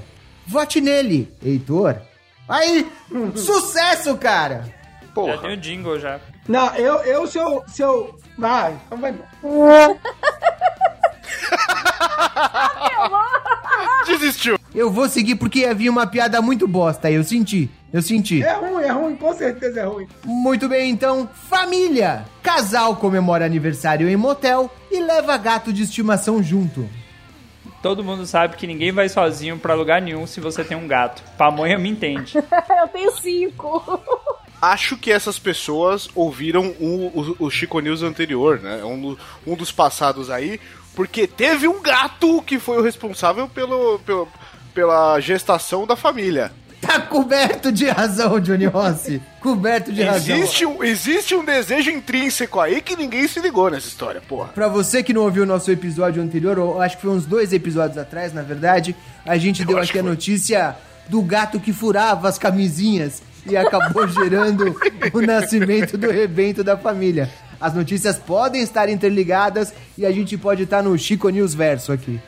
vote 0.46 0.80
nele, 0.80 1.34
Heitor. 1.42 1.96
Aí, 2.48 2.88
sucesso, 3.34 4.16
cara! 4.16 4.64
Já 4.66 4.72
Porra. 5.12 5.38
tem 5.38 5.52
o 5.52 5.56
jingle 5.56 5.98
já. 5.98 6.20
Não, 6.46 6.72
eu, 6.76 6.96
eu 7.00 7.26
se 7.26 7.38
eu. 7.38 7.64
Se 7.66 7.82
eu... 7.82 8.16
Vai, 8.38 8.78
então 8.86 8.98
vai 8.98 9.14
embora. 9.42 9.98
Desistiu. 14.06 14.58
Eu 14.74 14.90
vou 14.90 15.08
seguir 15.08 15.36
porque 15.36 15.64
havia 15.64 15.90
uma 15.90 16.06
piada 16.06 16.40
muito 16.42 16.68
bosta 16.68 17.08
aí, 17.08 17.14
eu 17.14 17.24
senti. 17.24 17.70
Eu 17.92 18.02
senti. 18.02 18.42
É 18.42 18.52
ruim, 18.52 18.82
é 18.82 18.92
ruim, 18.92 19.16
com 19.16 19.34
certeza 19.34 19.80
é 19.80 19.84
ruim. 19.84 20.06
Muito 20.24 20.68
bem, 20.68 20.90
então, 20.90 21.28
família! 21.48 22.24
Casal 22.42 22.96
comemora 22.96 23.44
aniversário 23.44 24.08
em 24.08 24.16
motel 24.16 24.70
e 24.90 25.00
leva 25.00 25.36
gato 25.38 25.72
de 25.72 25.82
estimação 25.82 26.42
junto. 26.42 26.88
Todo 27.86 28.02
mundo 28.02 28.26
sabe 28.26 28.56
que 28.56 28.66
ninguém 28.66 28.90
vai 28.90 29.08
sozinho 29.08 29.56
pra 29.60 29.72
lugar 29.74 30.02
nenhum 30.02 30.26
se 30.26 30.40
você 30.40 30.64
tem 30.64 30.76
um 30.76 30.88
gato. 30.88 31.22
Pamonha 31.38 31.78
me 31.78 31.88
entende. 31.88 32.36
Eu 32.80 32.88
tenho 32.92 33.12
cinco. 33.12 34.00
Acho 34.60 34.96
que 34.96 35.12
essas 35.12 35.38
pessoas 35.38 36.08
ouviram 36.12 36.74
o, 36.80 37.36
o, 37.38 37.46
o 37.46 37.50
Chico 37.50 37.78
News 37.78 38.02
anterior, 38.02 38.58
né? 38.58 38.82
Um, 38.82 39.00
do- 39.00 39.18
um 39.46 39.54
dos 39.54 39.70
passados 39.70 40.30
aí, 40.30 40.58
porque 40.96 41.28
teve 41.28 41.68
um 41.68 41.80
gato 41.80 42.42
que 42.42 42.58
foi 42.58 42.76
o 42.78 42.82
responsável 42.82 43.48
pelo, 43.48 44.00
pelo, 44.00 44.26
pela 44.74 45.20
gestação 45.20 45.86
da 45.86 45.94
família. 45.94 46.50
Tá 46.80 47.00
coberto 47.00 47.72
de 47.72 47.86
razão, 47.88 48.38
Johnny 48.38 48.66
Rossi. 48.66 49.20
Coberto 49.40 49.92
de 49.92 50.02
razão. 50.02 50.36
Existe 50.36 50.66
um, 50.66 50.84
existe 50.84 51.34
um 51.34 51.44
desejo 51.44 51.90
intrínseco 51.90 52.60
aí 52.60 52.80
que 52.80 52.94
ninguém 52.96 53.26
se 53.26 53.40
ligou 53.40 53.70
nessa 53.70 53.88
história, 53.88 54.20
porra. 54.20 54.48
Pra 54.48 54.68
você 54.68 55.02
que 55.02 55.12
não 55.12 55.22
ouviu 55.22 55.42
o 55.44 55.46
nosso 55.46 55.70
episódio 55.70 56.22
anterior, 56.22 56.58
ou 56.58 56.80
acho 56.80 56.96
que 56.96 57.02
foi 57.02 57.10
uns 57.12 57.24
dois 57.26 57.52
episódios 57.52 57.98
atrás, 57.98 58.32
na 58.32 58.42
verdade, 58.42 58.94
a 59.24 59.36
gente 59.36 59.64
deu 59.64 59.78
acho 59.78 59.90
aqui 59.90 59.98
a 59.98 60.02
foi. 60.02 60.10
notícia 60.10 60.76
do 61.08 61.22
gato 61.22 61.58
que 61.58 61.72
furava 61.72 62.28
as 62.28 62.38
camisinhas 62.38 63.22
e 63.46 63.56
acabou 63.56 64.06
gerando 64.08 64.76
o 65.12 65.20
nascimento 65.22 65.96
do 65.96 66.10
rebento 66.10 66.62
da 66.62 66.76
família. 66.76 67.30
As 67.60 67.72
notícias 67.74 68.18
podem 68.18 68.60
estar 68.60 68.88
interligadas 68.88 69.72
e 69.96 70.04
a 70.04 70.12
gente 70.12 70.36
pode 70.36 70.64
estar 70.64 70.82
no 70.82 70.96
Chico 70.98 71.28
News 71.30 71.54
Verso 71.54 71.90
aqui. 71.90 72.20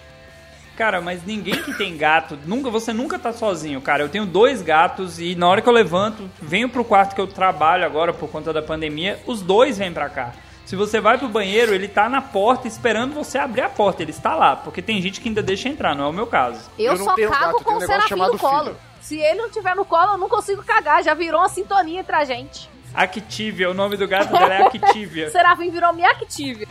Cara, 0.78 1.00
mas 1.00 1.24
ninguém 1.26 1.60
que 1.60 1.76
tem 1.76 1.96
gato, 1.96 2.38
nunca, 2.46 2.70
você 2.70 2.92
nunca 2.92 3.18
tá 3.18 3.32
sozinho, 3.32 3.80
cara. 3.80 4.04
Eu 4.04 4.08
tenho 4.08 4.24
dois 4.24 4.62
gatos 4.62 5.18
e 5.18 5.34
na 5.34 5.48
hora 5.48 5.60
que 5.60 5.68
eu 5.68 5.72
levanto, 5.72 6.30
venho 6.40 6.68
pro 6.68 6.84
quarto 6.84 7.16
que 7.16 7.20
eu 7.20 7.26
trabalho 7.26 7.84
agora 7.84 8.14
por 8.14 8.30
conta 8.30 8.52
da 8.52 8.62
pandemia, 8.62 9.18
os 9.26 9.42
dois 9.42 9.76
vêm 9.76 9.92
pra 9.92 10.08
cá. 10.08 10.32
Se 10.64 10.76
você 10.76 11.00
vai 11.00 11.18
pro 11.18 11.28
banheiro, 11.28 11.74
ele 11.74 11.88
tá 11.88 12.08
na 12.08 12.22
porta 12.22 12.68
esperando 12.68 13.12
você 13.12 13.38
abrir 13.38 13.62
a 13.62 13.68
porta. 13.68 14.02
Ele 14.02 14.12
está 14.12 14.36
lá, 14.36 14.54
porque 14.54 14.80
tem 14.80 15.02
gente 15.02 15.20
que 15.20 15.26
ainda 15.26 15.42
deixa 15.42 15.68
entrar, 15.68 15.96
não 15.96 16.04
é 16.04 16.08
o 16.10 16.12
meu 16.12 16.28
caso. 16.28 16.70
Eu, 16.78 16.92
Eu 16.92 16.98
não 16.98 17.06
só 17.06 17.14
tenho 17.14 17.30
cago 17.30 17.44
gato, 17.54 17.64
com 17.64 17.72
o 17.72 17.76
um 17.76 17.78
negócio 17.80 18.02
Serafim 18.08 18.32
no 18.32 18.38
colo. 18.38 18.64
filho. 18.66 18.76
Se 19.00 19.18
ele 19.18 19.34
não 19.40 19.50
tiver 19.50 19.74
no 19.74 19.84
colo, 19.84 20.12
eu 20.12 20.18
não 20.18 20.28
consigo 20.28 20.62
cagar. 20.62 21.02
Já 21.02 21.12
virou 21.12 21.40
uma 21.40 21.48
sintonia 21.48 21.98
entre 21.98 22.14
a 22.14 22.22
gente. 22.24 22.70
Activia, 22.94 23.68
o 23.68 23.74
nome 23.74 23.96
do 23.96 24.06
gato 24.06 24.30
dela 24.32 24.54
é 24.54 24.62
Activia. 24.62 25.28
Serafim 25.28 25.70
virou 25.72 25.92
minha 25.92 26.08
Active. 26.08 26.68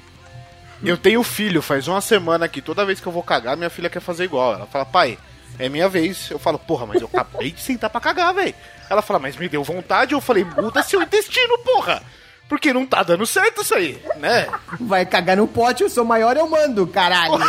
Eu 0.83 0.97
tenho 0.97 1.23
filho, 1.23 1.61
faz 1.61 1.87
uma 1.87 2.01
semana 2.01 2.47
que 2.47 2.61
toda 2.61 2.85
vez 2.85 2.99
que 2.99 3.07
eu 3.07 3.11
vou 3.11 3.23
cagar, 3.23 3.57
minha 3.57 3.69
filha 3.69 3.89
quer 3.89 3.99
fazer 3.99 4.25
igual. 4.25 4.53
Ela 4.53 4.65
fala, 4.65 4.85
pai, 4.85 5.17
é 5.57 5.67
minha 5.69 5.89
vez. 5.89 6.29
Eu 6.29 6.39
falo, 6.39 6.59
porra, 6.59 6.85
mas 6.85 7.01
eu 7.01 7.09
acabei 7.11 7.51
de 7.51 7.61
sentar 7.61 7.89
pra 7.89 7.99
cagar, 7.99 8.33
velho. 8.33 8.53
Ela 8.89 9.01
fala, 9.01 9.19
mas 9.19 9.35
me 9.35 9.49
deu 9.49 9.63
vontade. 9.63 10.13
Eu 10.13 10.21
falei, 10.21 10.43
muda 10.43 10.83
seu 10.83 11.01
intestino, 11.01 11.57
porra. 11.59 12.01
Porque 12.47 12.71
não 12.71 12.85
tá 12.85 13.03
dando 13.03 13.25
certo 13.25 13.61
isso 13.61 13.75
aí, 13.75 14.01
né? 14.17 14.47
Vai 14.79 15.05
cagar 15.05 15.35
no 15.35 15.47
pote, 15.47 15.83
eu 15.83 15.89
sou 15.89 16.05
maior, 16.05 16.37
eu 16.37 16.47
mando, 16.49 16.87
caralho. 16.87 17.33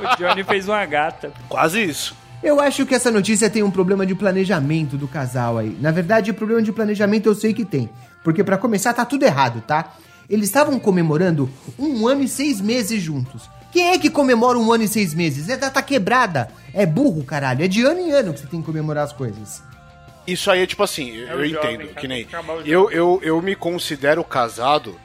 O 0.00 0.16
Johnny 0.16 0.42
fez 0.42 0.68
uma 0.68 0.84
gata. 0.86 1.32
Quase 1.48 1.82
isso. 1.82 2.16
Eu 2.42 2.60
acho 2.60 2.84
que 2.84 2.94
essa 2.94 3.10
notícia 3.10 3.48
tem 3.48 3.62
um 3.62 3.70
problema 3.70 4.04
de 4.04 4.14
planejamento 4.14 4.96
do 4.96 5.06
casal 5.06 5.58
aí. 5.58 5.76
Na 5.80 5.90
verdade, 5.90 6.32
problema 6.32 6.62
de 6.62 6.72
planejamento 6.72 7.26
eu 7.28 7.34
sei 7.34 7.54
que 7.54 7.64
tem. 7.64 7.88
Porque 8.22 8.42
pra 8.42 8.58
começar, 8.58 8.92
tá 8.92 9.04
tudo 9.04 9.24
errado, 9.24 9.62
tá? 9.66 9.94
Eles 10.28 10.46
estavam 10.46 10.78
comemorando 10.78 11.50
um 11.78 12.06
ano 12.06 12.22
e 12.22 12.28
seis 12.28 12.60
meses 12.60 13.02
juntos. 13.02 13.48
Quem 13.72 13.90
é 13.90 13.98
que 13.98 14.08
comemora 14.08 14.58
um 14.58 14.72
ano 14.72 14.84
e 14.84 14.88
seis 14.88 15.12
meses? 15.12 15.48
É 15.48 15.56
data 15.56 15.82
quebrada. 15.82 16.48
É 16.72 16.86
burro, 16.86 17.24
caralho. 17.24 17.64
É 17.64 17.68
de 17.68 17.82
ano 17.82 18.00
em 18.00 18.12
ano 18.12 18.32
que 18.32 18.40
você 18.40 18.46
tem 18.46 18.60
que 18.60 18.66
comemorar 18.66 19.04
as 19.04 19.12
coisas. 19.12 19.62
Isso 20.26 20.50
aí 20.50 20.62
é 20.62 20.66
tipo 20.66 20.82
assim, 20.82 21.10
eu, 21.10 21.28
É 21.28 21.32
eu 21.32 21.48
jovem, 21.50 21.74
entendo, 21.74 21.94
que 21.94 22.08
nem. 22.08 22.26
Eu, 22.64 22.90
eu, 22.90 23.20
eu 23.22 23.42
me 23.42 23.54
considero 23.54 24.22
casado 24.24 24.98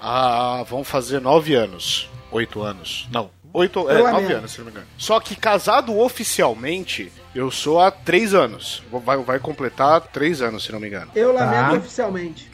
há. 0.00 0.64
vão 0.68 0.84
fazer 0.84 1.20
nove 1.20 1.54
anos. 1.54 2.10
Oito 2.30 2.60
anos. 2.62 3.08
Não. 3.10 3.30
Oito, 3.58 3.88
é, 3.90 3.94
Eu 3.94 3.98
nove 4.00 4.12
lamento. 4.12 4.32
anos, 4.34 4.50
se 4.52 4.58
não 4.58 4.66
me 4.66 4.70
engano. 4.72 4.86
Só 4.98 5.18
que 5.18 5.34
casado 5.34 5.98
oficialmente, 5.98 7.10
eu 7.34 7.50
sou 7.50 7.80
há 7.80 7.90
três 7.90 8.34
anos. 8.34 8.82
Vai, 8.92 9.16
vai 9.18 9.38
completar 9.38 10.00
três 10.02 10.42
anos, 10.42 10.64
se 10.64 10.72
não 10.72 10.78
me 10.80 10.88
engano. 10.88 11.10
Eu 11.14 11.32
lamento 11.32 11.70
Tá. 11.70 11.78
oficialmente. 11.78 12.50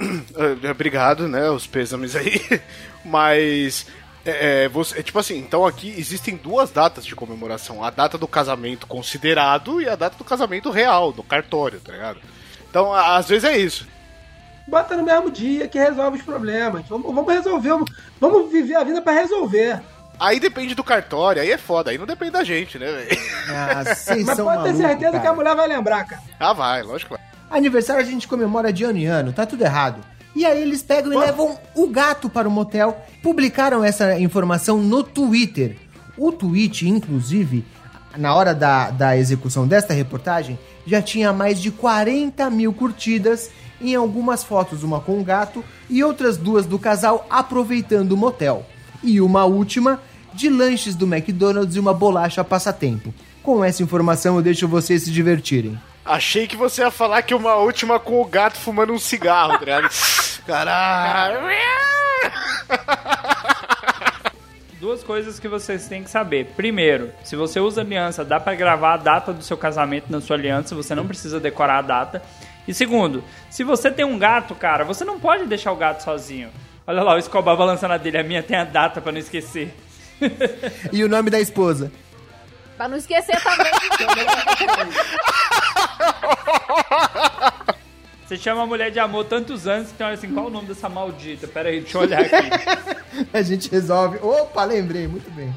É, 0.64 0.70
Obrigado, 0.70 1.26
né? 1.26 1.50
Os 1.50 1.66
pêsames 1.66 2.14
aí. 2.14 2.40
Mas. 3.04 3.86
É, 4.24 4.64
é, 4.64 4.68
você, 4.68 5.00
é 5.00 5.02
tipo 5.02 5.18
assim, 5.18 5.36
então 5.38 5.66
aqui 5.66 5.92
existem 5.98 6.36
duas 6.36 6.70
datas 6.70 7.04
de 7.04 7.16
comemoração: 7.16 7.82
a 7.82 7.90
data 7.90 8.16
do 8.16 8.28
casamento 8.28 8.86
considerado 8.86 9.82
e 9.82 9.88
a 9.88 9.96
data 9.96 10.16
do 10.16 10.22
casamento 10.22 10.70
real, 10.70 11.12
do 11.12 11.24
cartório, 11.24 11.80
tá 11.80 11.90
ligado? 11.90 12.20
Então, 12.70 12.92
a- 12.94 13.16
às 13.16 13.28
vezes 13.28 13.42
é 13.44 13.58
isso. 13.58 13.88
Bota 14.68 14.96
no 14.96 15.02
mesmo 15.02 15.28
dia 15.28 15.66
que 15.66 15.76
resolve 15.76 16.18
os 16.18 16.24
problemas. 16.24 16.86
Vamos, 16.88 17.12
vamos 17.12 17.34
resolver. 17.34 17.68
Vamos, 17.70 17.90
vamos 18.20 18.52
viver 18.52 18.76
a 18.76 18.84
vida 18.84 19.02
pra 19.02 19.12
resolver. 19.12 19.82
Aí 20.18 20.38
depende 20.38 20.74
do 20.74 20.84
cartório, 20.84 21.42
aí 21.42 21.50
é 21.50 21.58
foda, 21.58 21.90
aí 21.90 21.98
não 21.98 22.06
depende 22.06 22.30
da 22.32 22.44
gente, 22.44 22.78
né, 22.78 22.86
velho? 22.86 23.20
Ah, 23.48 23.94
vocês 23.94 24.24
Mas 24.24 24.36
são 24.36 24.46
pode 24.46 24.62
ter 24.62 24.74
certeza 24.76 25.12
cara. 25.12 25.20
que 25.20 25.26
a 25.26 25.34
mulher 25.34 25.56
vai 25.56 25.66
lembrar, 25.66 26.04
cara. 26.04 26.22
Ah, 26.38 26.52
vai, 26.52 26.82
lógico. 26.82 27.14
que 27.14 27.20
vai. 27.20 27.32
Aniversário 27.50 28.00
a 28.00 28.04
gente 28.04 28.28
comemora 28.28 28.72
de 28.72 28.84
ano 28.84 28.98
em 28.98 29.06
ano, 29.06 29.32
tá 29.32 29.44
tudo 29.44 29.62
errado. 29.62 30.00
E 30.34 30.46
aí 30.46 30.62
eles 30.62 30.82
pegam 30.82 31.12
e 31.12 31.16
levam 31.16 31.58
o 31.74 31.86
gato 31.88 32.30
para 32.30 32.48
o 32.48 32.50
motel. 32.50 33.04
Publicaram 33.22 33.84
essa 33.84 34.18
informação 34.18 34.78
no 34.78 35.02
Twitter. 35.02 35.76
O 36.16 36.32
tweet, 36.32 36.88
inclusive, 36.88 37.64
na 38.16 38.34
hora 38.34 38.54
da, 38.54 38.90
da 38.90 39.16
execução 39.16 39.66
desta 39.66 39.92
reportagem, 39.92 40.58
já 40.86 41.02
tinha 41.02 41.32
mais 41.32 41.60
de 41.60 41.70
40 41.70 42.48
mil 42.50 42.72
curtidas 42.72 43.50
em 43.80 43.94
algumas 43.94 44.42
fotos, 44.44 44.82
uma 44.82 45.00
com 45.00 45.20
o 45.20 45.24
gato 45.24 45.64
e 45.90 46.02
outras 46.02 46.36
duas 46.36 46.64
do 46.64 46.78
casal 46.78 47.26
aproveitando 47.28 48.12
o 48.12 48.16
motel. 48.16 48.64
E 49.02 49.20
uma 49.20 49.44
última 49.44 50.00
de 50.32 50.48
lanches 50.48 50.94
do 50.94 51.06
McDonald's 51.06 51.76
e 51.76 51.80
uma 51.80 51.92
bolacha 51.92 52.42
passatempo. 52.42 53.12
Com 53.42 53.64
essa 53.64 53.82
informação 53.82 54.36
eu 54.36 54.42
deixo 54.42 54.68
vocês 54.68 55.02
se 55.02 55.10
divertirem. 55.10 55.78
Achei 56.04 56.46
que 56.46 56.56
você 56.56 56.82
ia 56.82 56.90
falar 56.90 57.22
que 57.22 57.34
uma 57.34 57.54
última 57.56 57.98
com 57.98 58.20
o 58.20 58.24
gato 58.24 58.58
fumando 58.58 58.92
um 58.92 58.98
cigarro, 58.98 59.52
tá 59.52 59.58
ligado? 59.60 59.88
Caralho. 60.46 61.40
Duas 64.80 65.04
coisas 65.04 65.38
que 65.38 65.46
vocês 65.46 65.86
têm 65.86 66.02
que 66.02 66.10
saber. 66.10 66.46
Primeiro, 66.56 67.12
se 67.22 67.36
você 67.36 67.60
usa 67.60 67.82
aliança, 67.82 68.24
dá 68.24 68.40
pra 68.40 68.56
gravar 68.56 68.94
a 68.94 68.96
data 68.96 69.32
do 69.32 69.44
seu 69.44 69.56
casamento 69.56 70.10
na 70.10 70.20
sua 70.20 70.34
aliança, 70.34 70.74
você 70.74 70.92
não 70.92 71.06
precisa 71.06 71.38
decorar 71.38 71.78
a 71.78 71.82
data. 71.82 72.20
E 72.66 72.74
segundo, 72.74 73.22
se 73.48 73.62
você 73.62 73.92
tem 73.92 74.04
um 74.04 74.18
gato, 74.18 74.56
cara, 74.56 74.84
você 74.84 75.04
não 75.04 75.20
pode 75.20 75.46
deixar 75.46 75.70
o 75.70 75.76
gato 75.76 76.02
sozinho. 76.02 76.50
Olha 76.86 77.02
lá, 77.02 77.14
o 77.14 77.18
Escobar 77.18 77.56
balançando 77.56 77.94
a 77.94 77.96
dele, 77.96 78.18
a 78.18 78.22
minha 78.24 78.42
tem 78.42 78.56
a 78.56 78.64
data 78.64 79.00
pra 79.00 79.12
não 79.12 79.18
esquecer. 79.18 79.74
E 80.92 81.02
o 81.04 81.08
nome 81.08 81.30
da 81.30 81.40
esposa? 81.40 81.92
Pra 82.76 82.88
não 82.88 82.96
esquecer 82.96 83.40
também. 83.42 83.72
Você 88.26 88.36
chama 88.36 88.62
a 88.62 88.66
mulher 88.66 88.90
de 88.90 88.98
amor 88.98 89.24
tantos 89.26 89.66
anos 89.66 89.88
que 89.88 89.94
tem 89.94 90.06
olha 90.06 90.14
assim, 90.14 90.32
qual 90.32 90.46
o 90.46 90.50
nome 90.50 90.66
dessa 90.66 90.88
maldita? 90.88 91.46
Pera 91.46 91.68
aí, 91.68 91.80
deixa 91.80 91.98
eu 91.98 92.02
olhar 92.02 92.20
aqui. 92.22 92.32
A 93.32 93.42
gente 93.42 93.70
resolve. 93.70 94.18
Opa, 94.22 94.64
lembrei, 94.64 95.06
muito 95.06 95.30
bem. 95.32 95.54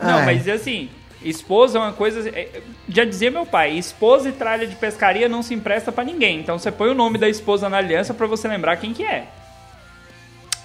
Não, 0.00 0.18
Ai. 0.18 0.24
mas 0.24 0.48
assim, 0.48 0.88
esposa 1.22 1.78
é 1.78 1.82
uma 1.82 1.92
coisa. 1.92 2.26
é, 2.30 2.62
Já 2.88 3.04
dizia 3.04 3.30
meu 3.30 3.44
pai, 3.44 3.72
esposa 3.72 4.30
e 4.30 4.32
tralha 4.32 4.66
de 4.66 4.76
pescaria 4.76 5.28
não 5.28 5.42
se 5.42 5.52
empresta 5.52 5.92
pra 5.92 6.04
ninguém. 6.04 6.40
Então 6.40 6.58
você 6.58 6.72
põe 6.72 6.88
o 6.88 6.94
nome 6.94 7.18
da 7.18 7.28
esposa 7.28 7.68
na 7.68 7.76
aliança 7.76 8.14
pra 8.14 8.26
você 8.26 8.48
lembrar 8.48 8.78
quem 8.78 8.94
que 8.94 9.04
é. 9.04 9.26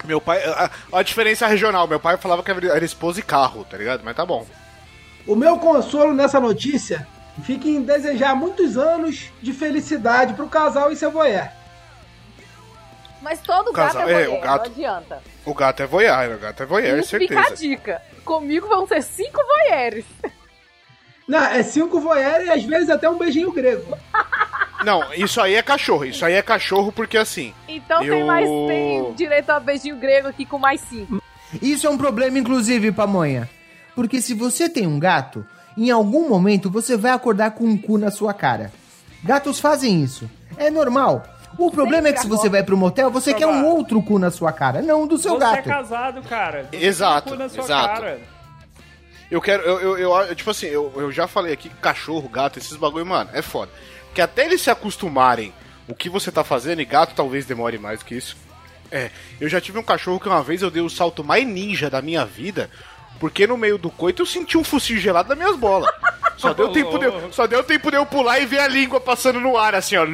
Meu 0.04 0.20
pai. 0.20 0.42
A, 0.44 0.70
a 0.92 1.02
diferença 1.02 1.46
regional, 1.46 1.86
meu 1.88 1.98
pai 2.00 2.16
falava 2.16 2.42
que 2.42 2.50
era 2.50 2.84
esposa 2.84 3.20
e 3.20 3.22
carro, 3.22 3.64
tá 3.64 3.76
ligado? 3.76 4.02
Mas 4.04 4.14
tá 4.16 4.24
bom. 4.26 4.46
O 5.26 5.34
meu 5.34 5.58
consolo 5.58 6.12
nessa 6.12 6.38
notícia 6.38 7.06
fica 7.44 7.66
em 7.66 7.82
desejar 7.82 8.34
muitos 8.36 8.76
anos 8.76 9.30
de 9.42 9.52
felicidade 9.52 10.34
pro 10.34 10.48
casal 10.48 10.92
e 10.92 10.96
seu 10.96 11.10
voyeur. 11.10 11.48
Mas 13.22 13.40
todo 13.40 13.70
O 13.70 13.72
gato 13.72 13.94
casal- 13.94 14.08
é 14.08 14.12
é, 14.12 14.14
voyeur, 14.26 14.34
o 14.38 14.40
gato- 14.42 14.66
não 14.68 14.74
adianta. 14.76 15.22
O 15.46 15.54
gato 15.54 15.82
é 15.82 15.86
voyeur, 15.86 16.34
o 16.34 16.38
gato 16.38 16.62
é 16.62 16.66
voyeur, 16.66 16.98
Isso 16.98 17.16
fica 17.18 17.40
a 17.40 17.44
certeza. 17.44 17.62
dica. 17.62 18.02
Comigo 18.24 18.68
vão 18.68 18.86
ser 18.86 19.02
cinco 19.02 19.40
voyeurs. 19.42 20.04
Não, 21.26 21.42
é 21.42 21.62
cinco 21.62 22.00
voyeur 22.00 22.42
e 22.42 22.50
às 22.50 22.62
vezes 22.64 22.90
até 22.90 23.08
um 23.08 23.16
beijinho 23.16 23.50
grego. 23.50 23.96
Não, 24.84 25.12
isso 25.14 25.40
aí 25.40 25.54
é 25.54 25.62
cachorro. 25.62 26.04
Isso 26.04 26.24
aí 26.24 26.34
é 26.34 26.42
cachorro 26.42 26.92
porque 26.92 27.16
assim. 27.16 27.52
Então 27.68 28.00
tem 28.00 28.08
Eu- 28.20 28.26
mais 28.26 28.46
tem 28.46 29.12
direito 29.14 29.50
a 29.50 29.58
beijinho 29.60 29.96
grego 29.96 30.28
aqui 30.28 30.44
com 30.44 30.58
mais 30.58 30.80
cinco. 30.82 31.22
Isso 31.62 31.86
é 31.86 31.90
um 31.90 31.96
problema, 31.98 32.38
inclusive, 32.38 32.90
Pamonha. 32.92 33.48
Porque 33.94 34.20
se 34.20 34.34
você 34.34 34.68
tem 34.68 34.86
um 34.86 34.98
gato, 34.98 35.46
em 35.76 35.90
algum 35.90 36.28
momento 36.28 36.68
você 36.70 36.96
vai 36.96 37.12
acordar 37.12 37.52
com 37.52 37.64
um 37.64 37.76
cu 37.76 37.96
na 37.98 38.10
sua 38.10 38.34
cara. 38.34 38.72
Gatos 39.22 39.60
fazem 39.60 40.02
isso. 40.02 40.28
É 40.56 40.70
normal. 40.70 41.22
O 41.56 41.70
problema 41.70 42.08
é 42.08 42.12
que 42.12 42.20
se 42.20 42.26
você 42.26 42.48
vai 42.48 42.64
pro 42.64 42.76
motel, 42.76 43.10
você 43.10 43.32
quer 43.32 43.46
um 43.46 43.64
outro 43.66 44.02
cu 44.02 44.18
na 44.18 44.30
sua 44.32 44.52
cara, 44.52 44.82
não 44.82 45.06
do 45.06 45.16
seu 45.16 45.38
você 45.38 45.44
é 45.44 45.50
gato. 45.56 45.64
casado, 45.68 46.22
cara. 46.22 46.68
Você 46.70 46.84
Exato, 46.84 47.24
tem 47.28 47.32
um 47.32 47.36
cu 47.36 47.42
na 47.44 47.48
sua 47.48 47.62
exato. 47.64 48.00
cara. 48.00 48.20
Eu 49.30 49.40
quero. 49.40 49.62
Eu, 49.62 49.96
eu, 49.98 50.12
eu- 50.16 50.34
tipo 50.34 50.50
assim, 50.50 50.66
eu, 50.66 50.92
eu 50.96 51.12
já 51.12 51.26
falei 51.28 51.52
aqui 51.52 51.68
cachorro, 51.80 52.28
gato, 52.28 52.58
esses 52.58 52.76
bagulho, 52.76 53.06
mano, 53.06 53.30
é 53.32 53.40
foda. 53.40 53.70
Porque 54.14 54.22
até 54.22 54.44
eles 54.44 54.60
se 54.60 54.70
acostumarem 54.70 55.52
o 55.88 55.94
que 55.94 56.08
você 56.08 56.30
tá 56.30 56.44
fazendo, 56.44 56.80
e 56.80 56.84
gato 56.84 57.16
talvez 57.16 57.46
demore 57.46 57.78
mais 57.78 58.00
que 58.00 58.14
isso. 58.14 58.36
É, 58.88 59.10
eu 59.40 59.48
já 59.48 59.60
tive 59.60 59.76
um 59.76 59.82
cachorro 59.82 60.20
que 60.20 60.28
uma 60.28 60.40
vez 60.40 60.62
eu 60.62 60.70
dei 60.70 60.80
o 60.80 60.88
salto 60.88 61.24
mais 61.24 61.44
ninja 61.44 61.90
da 61.90 62.00
minha 62.00 62.24
vida, 62.24 62.70
porque 63.20 63.46
no 63.46 63.56
meio 63.56 63.78
do 63.78 63.90
coito 63.90 64.22
eu 64.22 64.26
senti 64.26 64.56
um 64.58 64.64
focinho 64.64 64.98
gelado 64.98 65.28
das 65.28 65.38
minhas 65.38 65.56
bolas. 65.56 65.90
Só 66.36 66.52
deu, 66.52 66.68
tempo 66.72 66.98
de, 66.98 67.04
eu- 67.06 67.32
só 67.32 67.46
deu 67.46 67.62
tempo 67.62 67.90
de 67.90 67.96
eu 67.96 68.04
pular 68.04 68.38
e 68.40 68.46
ver 68.46 68.58
a 68.60 68.68
língua 68.68 69.00
passando 69.00 69.40
no 69.40 69.56
ar, 69.56 69.74
assim, 69.74 69.96
ó. 69.96 70.04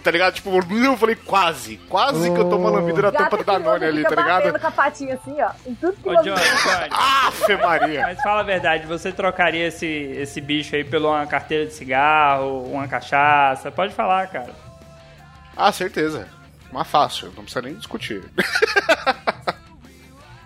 Tá 0.00 0.10
ligado? 0.10 0.34
Tipo, 0.34 0.50
eu 0.72 0.96
falei 0.96 1.16
quase. 1.16 1.78
Quase 1.88 2.30
que 2.30 2.38
eu 2.38 2.48
tô 2.48 2.56
uma 2.56 2.70
lambida 2.70 3.02
na 3.02 3.12
tampa 3.12 3.36
do 3.38 3.44
Danone 3.44 3.84
ali, 3.84 4.02
tá 4.04 4.14
ligado? 4.14 4.58
com 4.60 4.66
a 4.66 4.70
patinha 4.70 5.14
assim, 5.14 5.40
ó. 5.40 5.50
Em 5.66 5.74
tudo 5.74 5.94
que 5.94 6.08
Ô, 6.08 6.12
você... 6.14 6.22
Johnny, 6.22 6.40
Johnny. 6.62 6.88
Afe 6.90 7.56
Maria! 7.56 8.02
Mas 8.02 8.22
fala 8.22 8.40
a 8.40 8.44
verdade, 8.44 8.86
você 8.86 9.10
trocaria 9.10 9.66
esse, 9.68 9.86
esse 9.86 10.40
bicho 10.40 10.76
aí 10.76 10.84
por 10.84 11.00
uma 11.00 11.26
carteira 11.26 11.66
de 11.66 11.72
cigarro, 11.72 12.64
uma 12.64 12.86
cachaça? 12.86 13.70
Pode 13.70 13.94
falar, 13.94 14.26
cara. 14.28 14.50
Ah, 15.56 15.72
certeza. 15.72 16.28
Mas 16.70 16.86
fácil, 16.86 17.26
não 17.36 17.42
precisa 17.44 17.60
nem 17.62 17.74
discutir. 17.74 18.22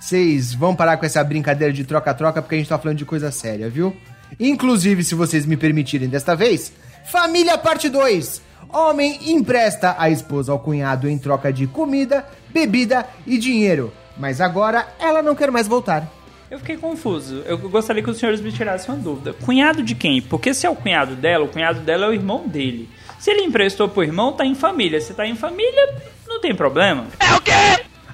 Vocês 0.06 0.54
vão 0.54 0.72
parar 0.72 0.98
com 0.98 1.04
essa 1.04 1.24
brincadeira 1.24 1.72
de 1.72 1.82
troca-troca 1.82 2.40
porque 2.40 2.54
a 2.54 2.58
gente 2.58 2.68
tá 2.68 2.78
falando 2.78 2.96
de 2.96 3.04
coisa 3.04 3.32
séria, 3.32 3.68
viu? 3.68 3.92
Inclusive, 4.38 5.02
se 5.02 5.16
vocês 5.16 5.44
me 5.44 5.56
permitirem 5.56 6.08
desta 6.08 6.36
vez, 6.36 6.72
Família 7.10 7.58
Parte 7.58 7.88
2. 7.88 8.40
Homem 8.72 9.18
empresta 9.32 9.96
a 9.98 10.08
esposa 10.08 10.52
ao 10.52 10.60
cunhado 10.60 11.08
em 11.08 11.18
troca 11.18 11.52
de 11.52 11.66
comida, 11.66 12.24
bebida 12.50 13.04
e 13.26 13.36
dinheiro. 13.36 13.92
Mas 14.16 14.40
agora 14.40 14.86
ela 15.00 15.22
não 15.22 15.34
quer 15.34 15.50
mais 15.50 15.66
voltar. 15.66 16.08
Eu 16.48 16.60
fiquei 16.60 16.76
confuso. 16.76 17.42
Eu 17.44 17.58
gostaria 17.58 18.00
que 18.00 18.08
os 18.08 18.16
senhores 18.16 18.40
me 18.40 18.52
tirassem 18.52 18.94
uma 18.94 19.02
dúvida. 19.02 19.32
Cunhado 19.32 19.82
de 19.82 19.96
quem? 19.96 20.22
Porque 20.22 20.54
se 20.54 20.68
é 20.68 20.70
o 20.70 20.76
cunhado 20.76 21.16
dela, 21.16 21.46
o 21.46 21.48
cunhado 21.48 21.80
dela 21.80 22.06
é 22.06 22.08
o 22.10 22.14
irmão 22.14 22.46
dele. 22.46 22.88
Se 23.18 23.32
ele 23.32 23.42
emprestou 23.42 23.88
pro 23.88 24.04
irmão, 24.04 24.32
tá 24.34 24.46
em 24.46 24.54
família. 24.54 25.00
Se 25.00 25.14
tá 25.14 25.26
em 25.26 25.34
família, 25.34 25.96
não 26.28 26.40
tem 26.40 26.54
problema. 26.54 27.06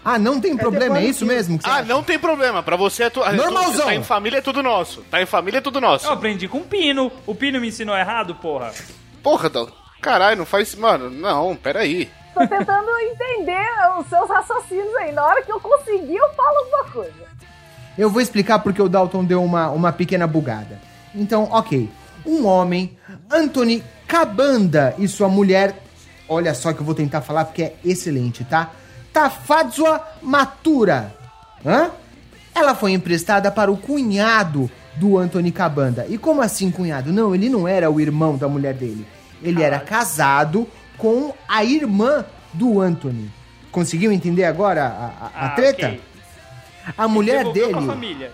Ah, 0.05 0.19
não 0.19 0.41
tem 0.41 0.57
problema, 0.57 0.99
é 0.99 1.05
isso 1.05 1.25
mesmo? 1.25 1.59
Ah, 1.63 1.77
acha? 1.77 1.85
não 1.85 2.03
tem 2.03 2.19
problema. 2.19 2.63
Pra 2.63 2.77
você 2.77 3.05
é 3.05 3.11
tudo. 3.11 3.31
Normalzão. 3.33 3.87
Tá 3.87 3.95
em 3.95 4.03
família 4.03 4.39
é 4.39 4.41
tudo 4.41 4.63
nosso. 4.63 5.03
Tá 5.03 5.23
em 5.23 5.27
família 5.27 5.59
é 5.59 5.61
tudo 5.61 5.81
nosso. 5.81 6.07
Eu 6.07 6.13
aprendi 6.13 6.49
com 6.49 6.59
o 6.59 6.65
Pino. 6.65 7.11
O 7.27 7.35
Pino 7.35 7.61
me 7.61 7.69
ensinou 7.69 7.97
errado, 7.97 8.35
porra. 8.35 8.73
Porra, 9.23 9.49
Dal. 9.49 9.69
Caralho, 10.01 10.39
não 10.39 10.47
faz. 10.47 10.75
Mano, 10.75 11.09
não, 11.09 11.55
peraí. 11.55 12.11
Tô 12.35 12.41
tentando 12.41 12.91
entender 12.99 13.67
os 14.01 14.07
seus 14.09 14.29
raciocínios 14.29 14.95
aí. 14.97 15.13
Na 15.13 15.25
hora 15.25 15.43
que 15.43 15.53
eu 15.53 15.61
conseguir, 15.61 16.17
eu 16.17 16.29
falo 16.31 16.59
alguma 16.59 16.85
coisa. 16.85 17.33
Eu 17.97 18.11
vou 18.11 18.21
explicar 18.21 18.59
porque 18.59 18.83
o 18.83 18.89
Dalton 18.89 19.25
deu 19.25 19.43
uma, 19.45 19.71
uma 19.71 19.93
pequena 19.93 20.27
bugada. 20.27 20.81
Então, 21.15 21.49
ok. 21.51 21.89
Um 22.25 22.47
homem, 22.47 22.97
Anthony 23.31 23.85
Cabanda 24.09 24.95
e 24.99 25.07
sua 25.07 25.29
mulher. 25.29 25.77
Olha 26.29 26.55
só 26.55 26.73
que 26.73 26.81
eu 26.81 26.85
vou 26.87 26.95
tentar 26.95 27.21
falar 27.21 27.45
porque 27.45 27.63
é 27.63 27.75
excelente, 27.85 28.45
tá? 28.45 28.71
Tafadzua 29.13 30.03
Matura. 30.23 31.15
Hã? 31.65 31.91
Ela 32.55 32.75
foi 32.75 32.93
emprestada 32.93 33.51
para 33.51 33.71
o 33.71 33.77
cunhado 33.77 34.71
do 34.97 35.17
Anthony 35.19 35.51
Cabanda. 35.51 36.07
E 36.09 36.19
como 36.19 36.43
assim, 36.43 36.71
cunhado? 36.71 37.13
Não, 37.13 37.35
ele 37.35 37.49
não 37.49 37.67
era 37.67 37.91
o 37.91 38.01
irmão 38.01 38.37
da 38.37 38.49
mulher 38.49 38.75
dele. 38.75 39.07
Ele 39.43 39.63
era 39.63 39.79
casado 39.81 40.69
com 40.99 41.33
a 41.49 41.65
irmã 41.65 42.25
do 42.53 42.81
Anthony. 42.81 43.31
Conseguiu 43.71 44.13
entender 44.13 44.45
agora 44.45 44.85
a, 44.85 45.27
a- 45.27 45.31
a 45.35 45.47
Ah, 45.47 45.49
treta? 45.51 45.97
A 46.97 47.09
mulher 47.09 47.51
dele. 47.53 47.73
família. 47.73 48.31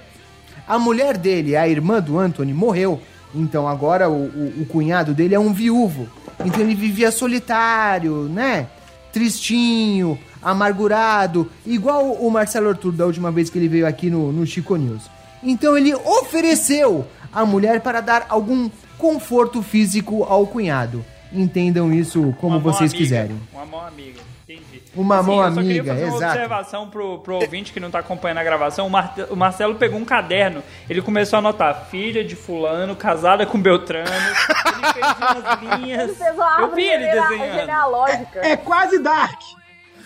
A 0.67 0.79
mulher 0.79 1.17
dele, 1.17 1.57
a 1.57 1.69
irmã 1.69 2.01
do 2.01 2.19
Anthony, 2.19 2.53
morreu. 2.53 3.01
Então 3.35 3.69
agora 3.69 4.09
o, 4.11 4.25
o- 4.25 4.63
o 4.63 4.67
cunhado 4.67 5.15
dele 5.15 5.35
é 5.35 5.39
um 5.39 5.53
viúvo. 5.53 6.09
Então 6.45 6.61
ele 6.61 6.75
vivia 6.75 7.11
solitário, 7.13 8.25
né? 8.25 8.67
Tristinho, 9.13 10.19
amargurado, 10.43 11.51
igual 11.67 12.13
o 12.13 12.31
Marcelo 12.31 12.69
Arthur 12.69 12.93
da 12.93 13.07
última 13.07 13.31
vez 13.31 13.49
que 13.51 13.59
ele 13.59 13.69
veio 13.69 13.87
aqui 13.87 14.11
no, 14.11 14.33
no 14.33 14.47
Chico 14.47 14.77
News. 14.77 15.03
Então 15.43 15.77
ele 15.77 15.95
ofereceu 15.95 17.07
a 17.33 17.45
mulher 17.45 17.81
para 17.81 18.01
dar 18.01 18.27
algum 18.29 18.69
conforto 18.97 19.63
físico 19.63 20.25
ao 20.25 20.47
cunhado. 20.47 21.05
Entendam 21.33 21.93
isso 21.93 22.35
como 22.41 22.55
Uma 22.57 22.61
vocês 22.61 22.91
amiga. 22.91 22.97
quiserem. 22.97 23.41
Uma 23.53 23.67
mão 23.67 23.87
amiga, 23.87 24.19
entendi. 24.43 24.83
Uma 24.97 25.23
mão 25.23 25.45
eu 25.45 25.53
só 25.53 25.61
queria 25.61 25.81
amiga, 25.83 25.93
fazer 25.95 26.05
uma 26.07 26.17
exato. 26.17 26.33
observação 26.33 26.89
pro, 26.89 27.19
pro 27.19 27.35
ouvinte 27.35 27.71
que 27.73 27.79
não 27.79 27.91
tá 27.91 27.99
acompanhando 27.99 28.39
a 28.39 28.45
gravação. 28.45 28.87
O, 28.87 28.91
Marte- 28.91 29.27
o 29.31 29.37
Marcelo 29.37 29.75
pegou 29.75 29.99
um 30.01 30.07
caderno, 30.07 30.63
ele 30.89 31.03
começou 31.03 31.37
a 31.37 31.41
anotar 31.41 31.87
filha 31.91 32.25
de 32.25 32.35
fulano, 32.35 32.97
casada 32.97 33.45
com 33.45 33.61
Beltrano. 33.61 34.09
Ele 34.11 34.93
fez 34.95 35.07
umas 35.21 35.61
linhas. 35.81 36.03
Ele 36.09 36.15
fez 36.15 36.35
uma 36.35 36.61
eu 36.63 36.75
vi 36.75 36.85
ele 36.85 37.05
desenhando. 37.07 37.55
genealógica. 37.61 38.41
É 38.43 38.57
quase 38.57 38.99
Dark. 38.99 39.39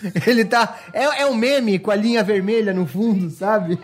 Ele 0.27 0.45
tá. 0.45 0.77
É, 0.93 1.03
é 1.21 1.25
um 1.25 1.33
meme 1.33 1.79
com 1.79 1.91
a 1.91 1.95
linha 1.95 2.23
vermelha 2.23 2.73
no 2.73 2.85
fundo, 2.85 3.29
sabe? 3.29 3.79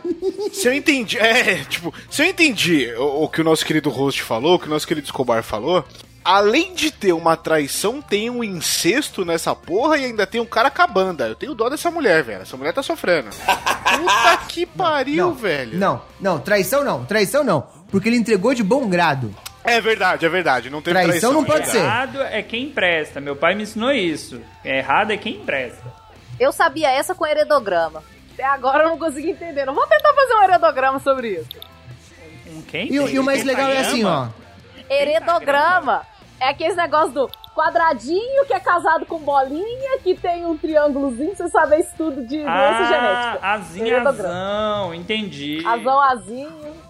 Se 0.52 0.68
eu 0.68 0.74
entendi, 0.74 1.18
é, 1.18 1.64
tipo, 1.66 1.94
se 2.10 2.22
eu 2.22 2.26
entendi 2.28 2.92
o, 2.98 3.24
o 3.24 3.30
que 3.30 3.42
o 3.42 3.44
nosso 3.44 3.66
querido 3.66 3.90
host 3.90 4.22
falou, 4.24 4.56
o 4.56 4.60
que 4.60 4.68
o 4.68 4.70
nosso 4.70 4.88
querido 4.88 5.06
Escobar 5.06 5.44
falou, 5.44 5.86
além 6.24 6.74
de 6.74 6.92
ter 6.92 7.14
uma 7.14 7.36
traição, 7.38 8.02
tem 8.02 8.30
um 8.30 8.44
incesto 8.44 9.24
nessa 9.26 9.56
porra 9.56 9.98
e 9.98 10.06
ainda 10.06 10.28
tem 10.28 10.42
um 10.42 10.46
cara 10.46 10.70
com 10.70 10.82
a 10.82 10.88
banda. 10.88 11.28
Eu 11.28 11.36
tenho 11.36 11.56
dó 11.56 11.70
dessa 11.70 11.90
mulher, 11.90 12.24
velho. 12.24 12.42
Essa 12.42 12.58
mulher 12.58 12.74
tá 12.74 12.84
sofrendo. 12.84 13.30
Puta 13.30 14.38
que 14.48 14.66
pariu, 14.66 15.28
não, 15.28 15.34
velho. 15.34 15.78
Não, 15.78 16.02
não, 16.20 16.40
traição 16.40 16.84
não, 16.84 17.06
traição 17.06 17.44
não. 17.44 17.68
Porque 17.90 18.10
ele 18.10 18.18
entregou 18.18 18.54
de 18.54 18.64
bom 18.64 18.88
grado. 18.88 19.34
É 19.64 19.82
verdade, 19.82 20.26
é 20.26 20.30
verdade. 20.30 20.70
Não 20.70 20.82
teve 20.82 21.00
Traição 21.00 21.12
traição. 21.12 21.34
não 21.34 21.42
é 21.42 21.46
pode 21.46 21.72
verdade. 21.72 21.78
ser. 21.78 21.84
Errado 21.84 22.22
é 22.22 22.42
quem 22.42 22.64
empresta. 22.66 23.20
Meu 23.20 23.36
pai 23.36 23.56
me 23.56 23.64
ensinou 23.64 23.92
isso. 23.92 24.40
Errado 24.64 25.12
é 25.12 25.18
quem 25.18 25.36
empresta. 25.36 25.99
Eu 26.40 26.52
sabia 26.52 26.90
essa 26.92 27.14
com 27.14 27.26
heredograma. 27.26 28.04
Até 28.34 28.44
agora 28.46 28.84
eu 28.84 28.90
não 28.90 28.98
consegui 28.98 29.32
entender. 29.32 29.66
Não 29.66 29.74
vou 29.76 29.86
tentar 29.88 30.14
fazer 30.14 30.34
um 30.36 30.44
heredograma 30.44 31.00
sobre 31.00 31.30
isso. 31.40 31.50
Um 32.48 32.62
quem? 32.62 32.92
E, 32.92 33.00
o- 33.00 33.10
e 33.10 33.20
o 33.20 33.24
mais 33.24 33.40
Quem 33.40 33.48
legal 33.48 33.70
é 33.70 33.80
assim, 33.80 34.04
ó. 34.06 34.10
ama? 34.10 34.34
Heredograma 34.90 36.02
é 36.40 36.50
aquele 36.50 36.74
negócio 36.76 37.12
do 37.12 37.30
quadradinho 37.56 38.46
que 38.46 38.54
é 38.54 38.60
casado 38.60 39.06
com 39.06 39.20
bolinha, 39.20 40.00
que 40.02 40.16
tem 40.16 40.46
um 40.46 40.58
triângulozinho, 40.58 41.36
você 41.36 41.50
sabe 41.50 41.78
isso 41.80 41.92
tudo 41.98 42.22
de 42.26 42.38
doença 42.38 42.48
Ah, 42.50 42.86
genética. 42.86 43.48
azinho, 43.48 43.88
Heredograma. 43.88 44.30
azão, 44.34 44.94
entendi. 44.94 45.62
Azão, 45.66 46.00
azinho. 46.00 46.89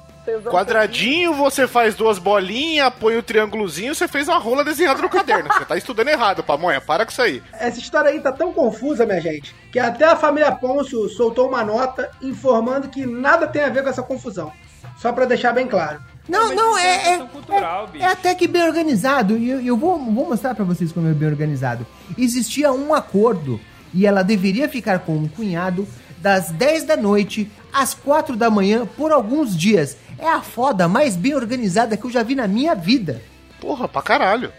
Quadradinho, 0.50 1.34
você 1.34 1.68
faz 1.68 1.96
duas 1.96 2.20
bolinhas, 2.20 2.92
põe 3.00 3.18
o 3.18 3.24
triângulozinho, 3.24 3.96
você 3.96 4.08
fez 4.08 4.28
uma 4.28 4.38
rola 4.38 4.64
desenhada 4.64 5.02
no 5.02 5.10
caderno. 5.10 5.52
Você 5.54 5.66
tá 5.66 5.78
estudando 5.78 6.08
errado, 6.10 6.44
pamonha. 6.44 6.82
Para 6.82 7.06
com 7.06 7.12
isso 7.12 7.22
aí. 7.22 7.42
Essa 7.54 7.80
história 7.80 8.10
aí 8.12 8.20
tá 8.20 8.32
tão 8.32 8.52
confusa, 8.54 9.06
minha 9.06 9.22
gente, 9.22 9.56
que 9.72 9.80
até 9.80 10.06
a 10.06 10.16
família 10.16 10.52
Pôncio 10.52 11.08
soltou 11.10 11.48
uma 11.48 11.64
nota 11.64 12.10
informando 12.22 12.88
que 12.90 13.06
nada 13.06 13.48
tem 13.48 13.64
a 13.64 13.70
ver 13.70 13.84
com 13.84 13.90
essa 13.90 14.04
confusão. 14.04 14.52
Só 14.98 15.12
pra 15.14 15.26
deixar 15.26 15.54
bem 15.54 15.68
claro. 15.68 16.02
Não, 16.28 16.48
Mas 16.50 16.56
não, 16.58 16.78
é. 16.78 16.98
questão 16.98 17.26
É, 17.26 17.30
cultural, 17.30 17.90
é, 17.94 18.00
é 18.00 18.06
até 18.06 18.36
que 18.36 18.48
bem 18.48 18.64
organizado. 18.64 19.38
E 19.38 19.50
eu, 19.50 19.62
eu 19.62 19.78
vou, 19.78 19.98
vou 19.98 20.28
mostrar 20.30 20.54
pra 20.54 20.66
vocês 20.66 20.92
como 20.92 21.08
é 21.08 21.14
bem 21.14 21.30
organizado. 21.30 21.88
Existia 22.18 22.72
um 22.72 22.94
acordo 22.94 23.60
e 23.94 24.06
ela 24.06 24.24
deveria 24.24 24.68
ficar 24.70 25.00
com 25.00 25.16
o 25.18 25.30
cunhado 25.30 25.88
das 26.18 26.52
10 26.52 26.84
da 26.84 26.98
noite 26.98 27.50
às 27.72 27.94
4 27.94 28.36
da 28.36 28.50
manhã 28.50 28.86
por 28.86 29.12
alguns 29.12 29.58
dias. 29.58 29.98
É 30.20 30.28
a 30.28 30.42
foda 30.42 30.88
mais 30.88 31.16
bem 31.16 31.34
organizada 31.36 31.96
que 31.96 32.06
eu 32.06 32.12
já 32.12 32.24
vi 32.24 32.36
na 32.36 32.48
minha 32.48 32.76
vida. 32.76 33.22
Porra, 33.62 33.88
pra 33.88 34.02
caralho. 34.02 34.52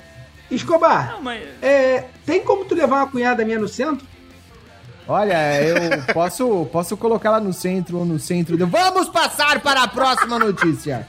Escobar, 0.51 1.13
Não, 1.13 1.23
mas... 1.23 1.43
é, 1.63 2.07
tem 2.27 2.43
como 2.43 2.65
tu 2.65 2.75
levar 2.75 2.97
uma 2.97 3.07
cunhada 3.07 3.45
minha 3.45 3.59
no 3.59 3.69
centro? 3.69 4.05
Olha, 5.07 5.61
eu 5.63 5.77
posso, 6.13 6.67
posso 6.73 6.97
colocar 6.97 7.31
lá 7.31 7.41
no 7.41 7.53
centro 7.53 7.99
ou 7.99 8.05
no 8.05 8.19
centro. 8.19 8.57
do- 8.57 8.67
Vamos 8.67 9.09
passar 9.09 9.61
para 9.61 9.83
a 9.85 9.89
próxima 9.89 10.39
notícia. 10.39 11.07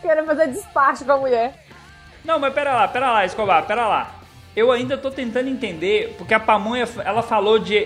Querendo 0.00 0.26
fazer 0.26 0.48
despacho 0.48 1.04
com 1.04 1.12
a 1.12 1.16
mulher. 1.18 1.64
Não, 2.24 2.38
mas 2.38 2.52
pera 2.54 2.72
lá, 2.74 2.88
pera 2.88 3.12
lá, 3.12 3.24
Escobar, 3.26 3.64
pera 3.66 3.86
lá. 3.88 4.14
Eu 4.54 4.70
ainda 4.70 4.98
tô 4.98 5.10
tentando 5.10 5.48
entender, 5.48 6.14
porque 6.18 6.34
a 6.34 6.40
Pamonha, 6.40 6.86
ela 7.04 7.22
falou 7.22 7.58
de 7.58 7.74
he- 7.74 7.78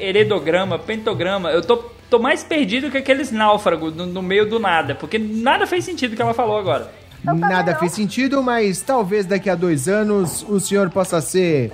he- 0.00 0.08
heredograma, 0.08 0.78
pentograma. 0.78 1.50
Eu 1.50 1.62
tô, 1.62 1.76
tô 2.10 2.18
mais 2.18 2.42
perdido 2.42 2.90
que 2.90 2.98
aqueles 2.98 3.30
náufragos 3.30 3.94
no, 3.94 4.04
no 4.06 4.20
meio 4.22 4.44
do 4.48 4.58
nada, 4.58 4.94
porque 4.96 5.18
nada 5.18 5.66
fez 5.66 5.84
sentido 5.84 6.12
o 6.12 6.16
que 6.16 6.22
ela 6.22 6.34
falou 6.34 6.58
agora. 6.58 6.90
Nada 7.22 7.74
fez 7.76 7.92
sentido, 7.92 8.42
mas 8.42 8.80
talvez 8.80 9.26
daqui 9.26 9.50
a 9.50 9.54
dois 9.54 9.88
anos 9.88 10.44
o 10.48 10.58
senhor 10.60 10.88
possa 10.90 11.20
ser 11.20 11.72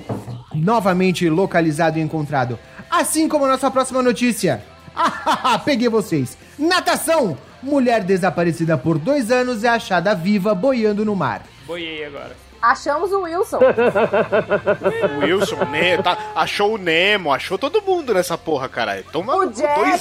novamente 0.55 1.28
localizado 1.28 1.99
e 1.99 2.03
encontrado. 2.03 2.59
Assim 2.90 3.28
como 3.28 3.45
a 3.45 3.49
nossa 3.49 3.70
próxima 3.70 4.03
notícia. 4.03 4.62
Ah, 4.97 5.59
peguei 5.59 5.88
vocês. 5.88 6.38
Natação! 6.57 7.36
Mulher 7.61 8.05
desaparecida 8.05 8.78
por 8.78 8.97
dois 8.97 9.28
anos 9.30 9.64
é 9.64 9.68
achada 9.68 10.14
viva 10.14 10.55
boiando 10.55 11.05
no 11.05 11.16
mar. 11.16 11.42
Boiei 11.66 12.05
agora. 12.05 12.36
Achamos 12.64 13.12
o 13.12 13.20
Wilson. 13.22 13.58
O 13.58 15.20
Wilson, 15.24 15.64
né, 15.66 15.98
tá- 15.98 16.16
achou 16.34 16.74
o 16.74 16.78
Nemo, 16.78 17.30
achou 17.32 17.58
todo 17.58 17.82
mundo 17.82 18.14
nessa 18.14 18.38
porra, 18.38 18.68
caralho. 18.70 19.04
Toma 19.12 19.34
o 19.36 19.46
dois 19.46 19.56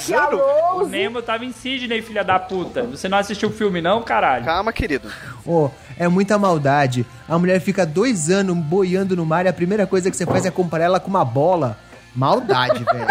Jack, 0.06 0.14
a 0.14 0.24
anos. 0.28 0.40
O. 0.76 0.86
Nemo 0.86 1.20
tava 1.20 1.44
em 1.44 1.52
Sidney, 1.52 2.00
filha 2.00 2.24
da 2.24 2.38
puta. 2.38 2.82
Você 2.84 3.06
não 3.08 3.18
assistiu 3.18 3.50
o 3.50 3.52
filme, 3.52 3.82
não, 3.82 4.02
caralho? 4.02 4.46
Calma, 4.46 4.72
querido. 4.72 5.10
Oh, 5.44 5.68
é 5.98 6.08
muita 6.08 6.38
maldade. 6.38 7.04
A 7.28 7.38
mulher 7.38 7.60
fica 7.60 7.84
dois 7.84 8.30
anos 8.30 8.56
boiando 8.56 9.14
no 9.14 9.26
mar 9.26 9.44
e 9.44 9.48
a 9.48 9.52
primeira 9.52 9.86
coisa 9.86 10.10
que 10.10 10.16
você 10.16 10.24
faz 10.24 10.46
é 10.46 10.50
comparar 10.50 10.84
ela 10.84 11.00
com 11.00 11.10
uma 11.10 11.24
bola. 11.24 11.76
Maldade, 12.14 12.82
velho. 12.90 13.06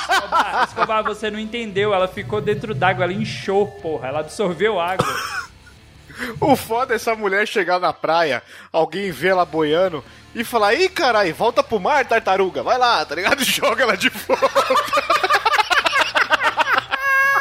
Escobar, 0.00 0.64
Escobar, 0.66 1.02
você 1.04 1.30
não 1.30 1.38
entendeu. 1.38 1.92
Ela 1.92 2.08
ficou 2.08 2.40
dentro 2.40 2.74
d'água, 2.74 3.04
ela 3.04 3.12
inchou, 3.12 3.66
porra. 3.66 4.08
Ela 4.08 4.20
absorveu 4.20 4.80
água. 4.80 5.06
O 6.40 6.56
foda 6.56 6.94
é 6.94 6.96
essa 6.96 7.14
mulher 7.14 7.46
chegar 7.46 7.78
na 7.78 7.92
praia, 7.92 8.42
alguém 8.72 9.10
vê 9.10 9.28
ela 9.28 9.44
boiando 9.44 10.04
e 10.34 10.44
falar: 10.44 10.74
Ih, 10.74 10.88
caralho, 10.88 11.34
volta 11.34 11.62
pro 11.62 11.80
mar, 11.80 12.04
tartaruga, 12.04 12.62
vai 12.62 12.78
lá, 12.78 13.04
tá 13.04 13.14
ligado? 13.14 13.40
E 13.42 13.44
joga 13.48 13.82
ela 13.82 13.96
de 13.96 14.08
volta. 14.08 14.50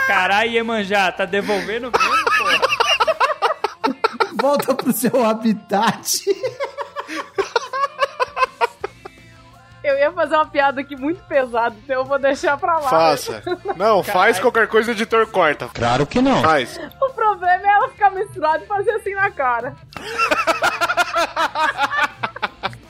Caralho, 0.08 0.52
Iemanjá, 0.52 1.12
tá 1.12 1.26
devolvendo 1.26 1.92
mesmo, 1.92 2.26
porra? 2.38 2.80
Volta 4.42 4.74
pro 4.74 4.94
seu 4.94 5.24
habitat. 5.26 6.24
Eu 9.84 9.98
ia 9.98 10.12
fazer 10.12 10.36
uma 10.36 10.46
piada 10.46 10.82
aqui 10.82 10.96
muito 10.96 11.22
pesada, 11.24 11.76
então 11.84 11.96
eu 11.98 12.06
vou 12.06 12.18
deixar 12.18 12.58
pra 12.58 12.80
lá. 12.80 12.90
Faça. 12.90 13.44
Não, 13.76 14.02
faz 14.04 14.40
qualquer 14.40 14.68
coisa, 14.68 14.92
o 14.92 14.94
editor 14.94 15.28
corta. 15.28 15.70
Claro 15.74 16.06
que 16.06 16.22
não. 16.22 16.42
Faz. 16.42 16.80
O 18.24 18.28
problema 18.28 18.60
é 18.60 18.60
ela 18.60 18.60
ficar 18.60 18.60
misturada 18.60 18.64
e 18.64 18.68
fazer 18.68 18.92
assim 18.92 19.14
na 19.14 19.32
cara. 19.32 19.76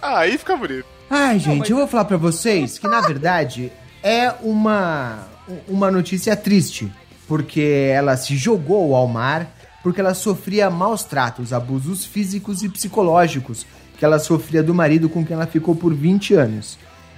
Ah, 0.02 0.20
aí 0.20 0.38
fica 0.38 0.56
bonito. 0.56 0.86
Ai, 1.10 1.38
gente, 1.40 1.72
eu 1.72 1.78
vou 1.78 1.88
falar 1.88 2.06
pra 2.06 2.16
vocês 2.16 2.80
que 2.80 2.88
na 2.88 3.02
verdade 3.02 3.72
é 4.02 4.32
uma 4.42 5.28
uma 5.68 5.92
notícia 5.92 6.36
triste, 6.38 6.92
porque 7.28 7.92
ela 7.94 8.16
se 8.16 8.38
jogou 8.38 8.96
ao 8.96 9.08
mar 9.08 9.48
porque 9.84 10.00
ela 10.00 10.14
sofria 10.14 10.70
maus 10.70 11.04
tratos, 11.04 11.54
abusos 11.54 12.06
físicos 12.06 12.64
e 12.64 12.70
psicológicos 12.70 13.66
que 13.98 14.06
ela 14.06 14.20
sofria 14.20 14.64
do 14.64 14.74
marido 14.74 15.10
com 15.10 15.26
quem 15.26 15.36
ela 15.36 15.46
ficou 15.46 15.76
por 15.76 15.94
20 15.94 16.34
anos. 16.34 16.78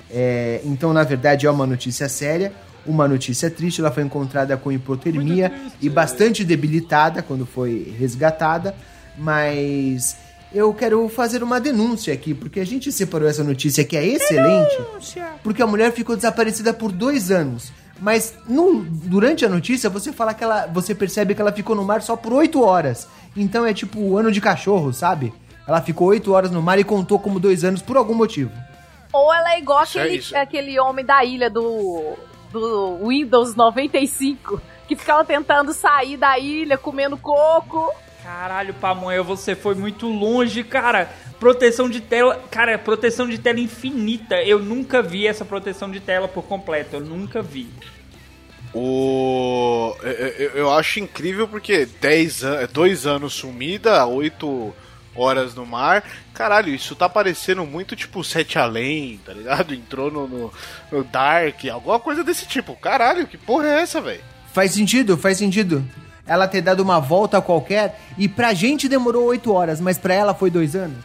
É, 0.09 0.61
então, 0.65 0.91
na 0.91 1.03
verdade, 1.03 1.45
é 1.45 1.51
uma 1.51 1.65
notícia 1.65 2.09
séria, 2.09 2.51
uma 2.85 3.07
notícia 3.07 3.49
triste. 3.49 3.81
Ela 3.81 3.91
foi 3.91 4.03
encontrada 4.03 4.55
com 4.57 4.71
hipotermia 4.71 5.51
e 5.81 5.89
bastante 5.89 6.43
debilitada 6.43 7.21
quando 7.21 7.45
foi 7.45 7.95
resgatada, 7.97 8.75
mas 9.17 10.17
eu 10.53 10.73
quero 10.73 11.07
fazer 11.07 11.43
uma 11.43 11.59
denúncia 11.59 12.13
aqui, 12.13 12.33
porque 12.33 12.59
a 12.59 12.65
gente 12.65 12.91
separou 12.91 13.27
essa 13.29 13.43
notícia 13.43 13.83
que 13.83 13.95
é 13.95 14.05
excelente, 14.05 14.77
porque 15.43 15.61
a 15.61 15.67
mulher 15.67 15.91
ficou 15.93 16.15
desaparecida 16.15 16.73
por 16.73 16.91
dois 16.91 17.31
anos. 17.31 17.71
Mas 17.99 18.33
no- 18.49 18.83
durante 18.83 19.45
a 19.45 19.49
notícia 19.49 19.87
você 19.87 20.11
fala 20.11 20.33
que 20.33 20.43
ela. 20.43 20.65
Você 20.73 20.95
percebe 20.95 21.35
que 21.35 21.41
ela 21.41 21.51
ficou 21.51 21.75
no 21.75 21.85
mar 21.85 22.01
só 22.01 22.15
por 22.15 22.33
oito 22.33 22.59
horas. 22.63 23.07
Então 23.37 23.63
é 23.63 23.75
tipo 23.75 23.99
o 23.99 24.17
ano 24.17 24.31
de 24.31 24.41
cachorro, 24.41 24.91
sabe? 24.91 25.31
Ela 25.67 25.81
ficou 25.83 26.07
oito 26.07 26.33
horas 26.33 26.49
no 26.49 26.63
mar 26.63 26.79
e 26.79 26.83
contou 26.83 27.19
como 27.19 27.39
dois 27.39 27.63
anos 27.63 27.79
por 27.79 27.95
algum 27.95 28.15
motivo. 28.15 28.49
Ou 29.13 29.31
ela 29.31 29.53
é 29.53 29.59
igual 29.59 29.81
é 29.81 29.83
aquele, 29.83 30.15
isso. 30.17 30.35
aquele 30.35 30.79
homem 30.79 31.05
da 31.05 31.23
ilha 31.23 31.47
do, 31.47 32.15
do 32.51 33.07
Windows 33.07 33.55
95, 33.55 34.61
que 34.87 34.95
ficava 34.95 35.23
tentando 35.25 35.73
sair 35.73 36.17
da 36.17 36.37
ilha 36.37 36.77
comendo 36.77 37.17
coco. 37.17 37.93
Caralho, 38.23 38.73
Pamonha, 38.75 39.23
você 39.23 39.55
foi 39.55 39.73
muito 39.73 40.07
longe, 40.07 40.63
cara. 40.63 41.09
Proteção 41.39 41.89
de 41.89 41.99
tela, 42.01 42.39
cara, 42.51 42.77
proteção 42.77 43.27
de 43.27 43.39
tela 43.39 43.59
infinita. 43.59 44.35
Eu 44.43 44.59
nunca 44.59 45.01
vi 45.01 45.25
essa 45.25 45.43
proteção 45.43 45.89
de 45.89 45.99
tela 45.99 46.27
por 46.27 46.43
completo, 46.43 46.97
eu 46.97 46.99
nunca 47.01 47.41
vi. 47.41 47.67
O. 48.73 49.95
Eu, 50.01 50.11
eu- 50.11 50.51
eu 50.51 50.71
acho 50.71 50.99
incrível 50.99 51.47
porque 51.47 51.85
10 51.99 52.43
anos, 52.43 52.71
dois 52.71 53.05
anos 53.05 53.33
sumida, 53.33 54.05
8 54.05 54.73
horas 55.15 55.55
no 55.55 55.65
mar. 55.65 56.03
Caralho, 56.33 56.73
isso 56.73 56.95
tá 56.95 57.07
parecendo 57.09 57.65
muito 57.65 57.95
tipo 57.95 58.23
Sete 58.23 58.57
Além, 58.57 59.19
tá 59.25 59.33
ligado? 59.33 59.73
Entrou 59.73 60.11
no, 60.11 60.27
no, 60.27 60.53
no 60.91 61.03
Dark, 61.03 61.65
alguma 61.71 61.99
coisa 61.99 62.23
desse 62.23 62.45
tipo. 62.45 62.75
Caralho, 62.75 63.27
que 63.27 63.37
porra 63.37 63.67
é 63.67 63.81
essa, 63.81 64.01
velho? 64.01 64.21
Faz 64.53 64.71
sentido, 64.71 65.17
faz 65.17 65.37
sentido. 65.37 65.83
ela 66.25 66.47
ter 66.47 66.61
dado 66.61 66.81
uma 66.81 66.99
volta 66.99 67.41
qualquer 67.41 67.99
e 68.17 68.27
pra 68.27 68.53
gente 68.53 68.87
demorou 68.87 69.25
oito 69.25 69.53
horas, 69.53 69.79
mas 69.79 69.97
pra 69.97 70.13
ela 70.13 70.33
foi 70.33 70.49
dois 70.49 70.75
anos? 70.75 70.97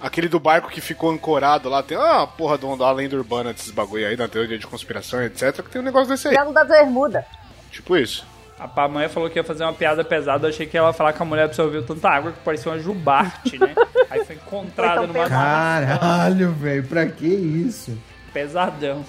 Aquele 0.00 0.28
do 0.28 0.38
barco 0.38 0.70
que 0.70 0.80
ficou 0.80 1.10
ancorado 1.10 1.68
lá, 1.68 1.82
tem 1.82 1.98
uma 1.98 2.24
porra 2.24 2.56
de 2.56 2.64
uma 2.64 2.92
lenda 2.92 3.16
urbana 3.16 3.52
desses 3.52 3.72
bagulho 3.72 4.06
aí, 4.06 4.16
na 4.16 4.28
teoria 4.28 4.56
de 4.56 4.66
conspiração, 4.66 5.20
etc. 5.22 5.60
Que 5.62 5.70
tem 5.70 5.80
um 5.80 5.84
negócio 5.84 6.08
desse 6.08 6.28
aí. 6.28 6.34
Triângulo 6.34 6.54
das 6.54 6.68
Bermudas. 6.68 7.24
Tipo 7.72 7.96
isso. 7.96 8.24
A 8.58 8.66
pamonha 8.66 9.08
falou 9.08 9.30
que 9.30 9.38
ia 9.38 9.44
fazer 9.44 9.62
uma 9.62 9.72
piada 9.72 10.02
pesada, 10.02 10.46
eu 10.46 10.50
achei 10.50 10.66
que 10.66 10.76
ela 10.76 10.88
ia 10.88 10.92
falar 10.92 11.12
que 11.12 11.22
a 11.22 11.24
mulher 11.24 11.44
absorveu 11.44 11.84
tanta 11.84 12.08
água 12.08 12.32
que 12.32 12.40
parecia 12.40 12.72
uma 12.72 12.78
jubarte, 12.78 13.56
né? 13.58 13.72
Aí 14.10 14.24
foi 14.24 14.34
encontrada 14.34 14.98
Foi 14.98 15.06
numa 15.06 15.28
Caralho, 15.28 16.52
velho, 16.52 16.84
pra 16.84 17.06
que 17.06 17.26
isso? 17.26 17.96
pesadão. 18.32 19.04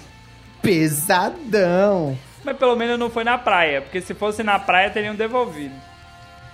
Pesadão. 0.61 2.17
Mas 2.43 2.57
pelo 2.57 2.75
menos 2.75 2.97
não 2.99 3.09
foi 3.09 3.23
na 3.23 3.37
praia, 3.37 3.81
porque 3.81 4.01
se 4.01 4.13
fosse 4.13 4.43
na 4.43 4.59
praia 4.59 4.89
teriam 4.89 5.15
devolvido. 5.15 5.73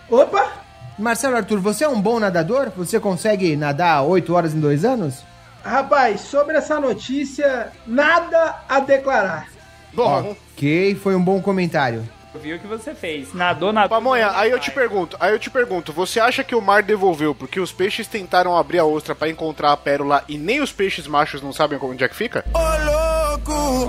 Opa! 0.09 0.51
Marcelo 0.97 1.35
Arthur, 1.35 1.59
você 1.59 1.83
é 1.83 1.89
um 1.89 2.01
bom 2.01 2.19
nadador? 2.19 2.71
Você 2.77 2.99
consegue 2.99 3.55
nadar 3.57 4.03
oito 4.03 4.33
horas 4.33 4.53
em 4.53 4.59
dois 4.59 4.85
anos? 4.85 5.23
Rapaz, 5.63 6.21
sobre 6.21 6.57
essa 6.57 6.79
notícia, 6.79 7.71
nada 7.85 8.55
a 8.69 8.79
declarar. 8.79 9.47
Bom, 9.93 10.35
Ok, 10.55 10.95
foi 10.95 11.15
um 11.15 11.21
bom 11.21 11.41
comentário. 11.41 12.07
Eu 12.35 12.41
vi 12.41 12.53
o 12.53 12.59
que 12.59 12.67
você 12.67 12.93
fez. 12.93 13.33
Nadou, 13.33 13.71
nadou. 13.71 13.89
Pamonha, 13.89 14.29
aí 14.35 14.51
eu 14.51 14.59
te 14.59 14.69
pergunto, 14.69 15.15
aí 15.21 15.31
eu 15.31 15.39
te 15.39 15.49
pergunto, 15.49 15.93
você 15.93 16.19
acha 16.19 16.43
que 16.43 16.53
o 16.53 16.59
mar 16.61 16.83
devolveu 16.83 17.33
porque 17.33 17.61
os 17.61 17.71
peixes 17.71 18.07
tentaram 18.07 18.57
abrir 18.57 18.79
a 18.79 18.83
ostra 18.83 19.15
pra 19.15 19.29
encontrar 19.29 19.71
a 19.71 19.77
pérola 19.77 20.21
e 20.27 20.37
nem 20.37 20.59
os 20.59 20.69
peixes 20.69 21.07
machos 21.07 21.41
não 21.41 21.53
sabem 21.53 21.79
onde 21.81 22.03
é 22.03 22.09
que 22.09 22.15
fica? 22.15 22.43
Ô, 22.53 22.59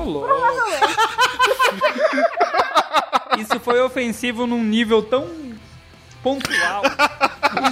louco. 0.04 0.26
Isso 3.36 3.58
foi 3.58 3.80
ofensivo 3.80 4.46
num 4.46 4.62
nível 4.62 5.02
tão 5.02 5.28
pontual. 6.22 6.82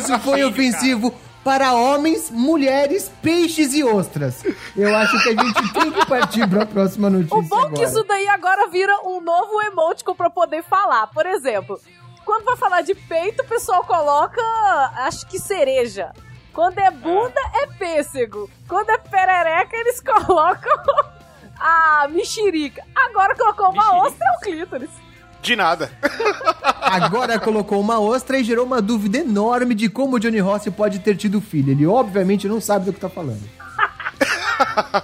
Isso 0.01 0.19
foi 0.19 0.43
ofensivo 0.43 1.15
para 1.45 1.75
homens, 1.75 2.31
mulheres, 2.31 3.11
peixes 3.23 3.75
e 3.75 3.85
ostras. 3.85 4.43
Eu 4.75 4.97
acho 4.97 5.23
que 5.23 5.29
a 5.29 5.45
gente 5.45 5.73
tem 5.75 5.93
que 5.93 6.07
partir 6.07 6.49
para 6.49 6.63
a 6.63 6.67
próxima 6.67 7.11
notícia 7.11 7.37
O 7.37 7.43
bom 7.43 7.57
agora. 7.59 7.75
que 7.75 7.83
isso 7.85 8.03
daí 8.05 8.27
agora 8.29 8.67
vira 8.69 8.97
um 9.05 9.21
novo 9.21 9.61
emoticon 9.63 10.15
pra 10.15 10.31
poder 10.31 10.63
falar. 10.63 11.07
Por 11.09 11.27
exemplo, 11.27 11.79
quando 12.25 12.45
vai 12.47 12.57
falar 12.57 12.81
de 12.81 12.95
peito, 12.95 13.43
o 13.43 13.47
pessoal 13.47 13.85
coloca, 13.85 14.41
acho 14.97 15.27
que 15.27 15.39
cereja. 15.39 16.11
Quando 16.53 16.79
é 16.79 16.91
bunda, 16.91 17.41
é 17.63 17.67
pêssego. 17.67 18.49
Quando 18.69 18.89
é 18.91 18.97
perereca, 18.99 19.77
eles 19.77 20.01
colocam 20.03 20.83
a 21.59 22.09
mexerica. 22.09 22.83
Agora 22.95 23.35
colocou 23.37 23.71
uma 23.71 23.83
Mexerica. 23.83 24.07
ostra, 24.07 24.27
é 24.27 24.37
o 24.37 24.41
clítoris. 24.41 24.91
De 25.45 25.55
nada. 25.55 25.91
Agora 26.81 27.39
colocou 27.39 27.79
uma 27.79 28.01
ostra 28.01 28.39
e 28.39 28.45
gerou 28.45 28.65
uma 28.65 28.81
dúvida 28.81 29.19
enorme 29.19 29.75
de 29.75 29.91
como 29.91 30.17
o 30.17 30.19
Johnny 30.19 30.39
Rossi 30.39 30.71
pode 30.71 31.01
ter 31.01 31.19
tido 31.19 31.39
filho. 31.39 31.71
Ele 31.71 31.87
obviamente 31.87 32.49
não 32.49 32.63
sabe 32.63 32.87
do 32.87 32.95
que 32.95 32.99
tá 32.99 33.11
falando. 33.11 33.43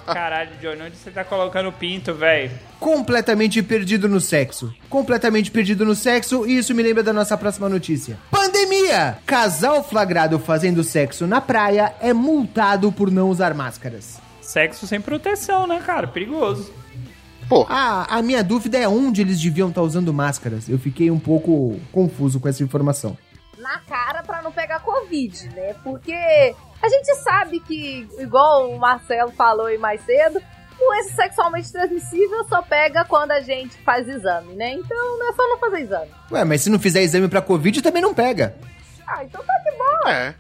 Caralho, 0.07 0.51
Johnny, 0.59 0.83
onde 0.83 0.97
você 0.97 1.11
tá 1.11 1.23
colocando 1.25 1.69
o 1.69 1.73
pinto, 1.73 2.15
velho? 2.15 2.53
Completamente 2.79 3.63
perdido 3.63 4.09
no 4.09 4.19
sexo. 4.19 4.73
Completamente 4.89 5.51
perdido 5.51 5.85
no 5.85 5.95
sexo, 5.95 6.47
e 6.47 6.57
isso 6.57 6.75
me 6.75 6.83
lembra 6.83 7.03
da 7.03 7.13
nossa 7.13 7.37
próxima 7.37 7.69
notícia. 7.69 8.17
Pandemia! 8.31 9.19
Casal 9.27 9.85
flagrado 9.85 10.39
fazendo 10.39 10.83
sexo 10.83 11.27
na 11.27 11.43
praia 11.43 11.95
é 12.01 12.15
multado 12.15 12.91
por 12.91 13.11
não 13.11 13.29
usar 13.29 13.53
máscaras. 13.53 14.19
Sexo 14.41 14.87
sem 14.87 15.03
proteção, 15.03 15.67
né, 15.67 15.83
cara? 15.85 16.09
Perigoso. 16.09 16.73
Pô, 17.51 17.67
Ah, 17.69 18.07
a 18.09 18.23
minha 18.23 18.43
dúvida 18.45 18.79
é 18.79 18.89
onde 18.89 19.21
eles 19.21 19.41
deviam 19.41 19.69
estar 19.71 19.83
usando 19.83 20.15
máscaras. 20.15 20.69
Eu 20.69 20.79
fiquei 20.79 21.11
um 21.11 21.19
pouco 21.19 21.79
confuso 21.93 22.39
com 22.41 22.49
essa 22.49 22.63
informação. 22.63 23.19
na 23.59 23.79
cara 23.81 24.23
pra 24.23 24.41
não 24.41 24.51
pegar 24.53 24.81
Covid, 24.81 25.49
né? 25.55 25.75
Porque 25.85 26.15
a 26.15 26.89
gente 26.89 27.15
sabe 27.17 27.61
que, 27.61 28.09
igual 28.19 28.71
o 28.71 28.79
Marcelo 28.79 29.33
falou 29.33 29.67
aí 29.67 29.77
mais 29.77 30.01
cedo, 30.03 30.41
doença 30.79 31.15
sexualmente 31.15 31.71
transmissível 31.71 32.43
só 32.49 32.63
pega 32.63 33.05
quando 33.05 33.33
a 33.33 33.41
gente 33.41 33.77
faz 33.83 34.09
exame, 34.09 34.55
né? 34.55 34.73
Então 34.75 35.19
não 35.19 35.29
é 35.29 35.33
só 35.35 35.43
não 35.49 35.59
fazer 35.59 35.81
exame. 35.81 36.11
Ué, 36.31 36.45
mas 36.45 36.63
se 36.63 36.71
não 36.71 36.79
fizer 36.79 37.03
exame 37.03 37.29
pra 37.29 37.43
Covid, 37.43 37.83
também 37.83 38.01
não 38.01 38.15
pega. 38.15 38.55
Ah, 39.07 39.25
então 39.25 39.45
tá 39.45 39.53
de 39.59 39.77
boa. 39.77 40.15
é. 40.15 40.35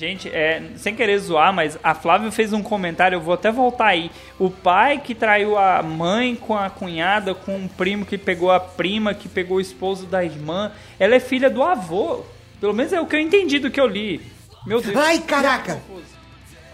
Gente, 0.00 0.30
é, 0.30 0.62
sem 0.76 0.94
querer 0.94 1.18
zoar, 1.18 1.52
mas 1.52 1.78
a 1.84 1.94
Flávia 1.94 2.32
fez 2.32 2.54
um 2.54 2.62
comentário, 2.62 3.16
eu 3.16 3.20
vou 3.20 3.34
até 3.34 3.52
voltar 3.52 3.88
aí. 3.88 4.10
O 4.38 4.48
pai 4.48 4.98
que 4.98 5.14
traiu 5.14 5.58
a 5.58 5.82
mãe 5.82 6.34
com 6.34 6.56
a 6.56 6.70
cunhada, 6.70 7.34
com 7.34 7.54
um 7.54 7.68
primo 7.68 8.06
que 8.06 8.16
pegou 8.16 8.50
a 8.50 8.58
prima, 8.58 9.12
que 9.12 9.28
pegou 9.28 9.58
o 9.58 9.60
esposo 9.60 10.06
da 10.06 10.24
irmã, 10.24 10.72
ela 10.98 11.16
é 11.16 11.20
filha 11.20 11.50
do 11.50 11.62
avô. 11.62 12.24
Pelo 12.58 12.72
menos 12.72 12.94
é 12.94 12.98
o 12.98 13.04
que 13.04 13.14
eu 13.14 13.20
entendi 13.20 13.58
do 13.58 13.70
que 13.70 13.78
eu 13.78 13.86
li. 13.86 14.22
Meu 14.66 14.80
Deus. 14.80 14.96
Ai, 14.96 15.18
caraca! 15.18 15.82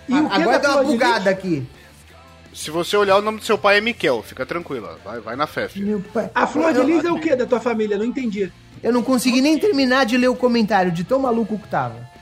E 0.09 0.15
o 0.15 0.29
que 0.29 0.43
Agora 0.43 0.61
da 0.61 0.69
deu 0.69 0.71
uma 0.71 0.85
bugada 0.85 1.29
aqui. 1.29 1.67
Se 2.55 2.71
você 2.71 2.97
olhar 2.97 3.17
o 3.17 3.23
nome 3.23 3.41
do 3.41 3.45
seu 3.45 3.59
pai 3.59 3.79
é 3.79 3.81
Miquel, 3.81 4.23
fica 4.23 4.47
tranquila. 4.47 5.01
Vai, 5.05 5.19
vai 5.19 5.35
na 5.35 5.49
fé, 5.49 5.69
filho. 5.69 5.85
Meu 5.85 6.01
pai. 6.01 6.31
A 6.33 6.47
Flor 6.47 6.73
de 6.73 6.81
Lis 6.81 7.05
é 7.05 7.11
o 7.11 7.19
que 7.19 7.35
da 7.35 7.45
tua 7.45 7.59
família? 7.59 7.99
Não 7.99 8.05
entendi. 8.05 8.53
Eu 8.81 8.93
não 8.93 9.03
consegui 9.03 9.41
nem 9.41 9.59
terminar 9.59 10.07
de 10.07 10.17
ler 10.17 10.29
o 10.29 10.37
comentário, 10.37 10.93
de 10.93 11.03
tão 11.03 11.19
maluco 11.19 11.59
que 11.59 11.67
tava. 11.67 12.15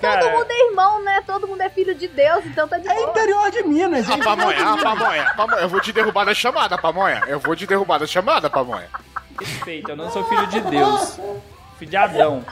Final, 0.00 0.14
todo 0.18 0.24
Cara. 0.24 0.38
mundo 0.38 0.50
é 0.50 0.68
irmão, 0.70 1.04
né? 1.04 1.22
Todo 1.26 1.46
mundo 1.46 1.60
é 1.60 1.68
filho 1.70 1.94
de 1.94 2.08
Deus, 2.08 2.44
então 2.46 2.66
tá 2.66 2.78
de 2.78 2.88
É 2.88 2.94
boa. 2.94 3.10
interior 3.10 3.50
de 3.50 3.62
Minas, 3.62 4.08
A 4.08 4.12
gente. 4.14 4.24
pamonha, 4.24 4.72
a 4.72 4.76
pamonha, 4.78 5.34
pamonha. 5.36 5.60
Eu 5.62 5.68
vou 5.68 5.80
te 5.80 5.92
derrubar 5.92 6.24
da 6.24 6.34
chamada, 6.34 6.78
pamonha. 6.78 7.22
Eu 7.26 7.38
vou 7.38 7.54
te 7.54 7.66
derrubar 7.66 7.98
da 7.98 8.06
chamada, 8.06 8.48
pamonha. 8.50 8.88
Respeito, 9.38 9.90
eu 9.90 9.96
não 9.96 10.10
sou 10.10 10.24
filho 10.24 10.46
de 10.48 10.60
Deus. 10.62 11.18
Filho 11.78 11.90
de 11.90 11.96
Adão. 11.96 12.44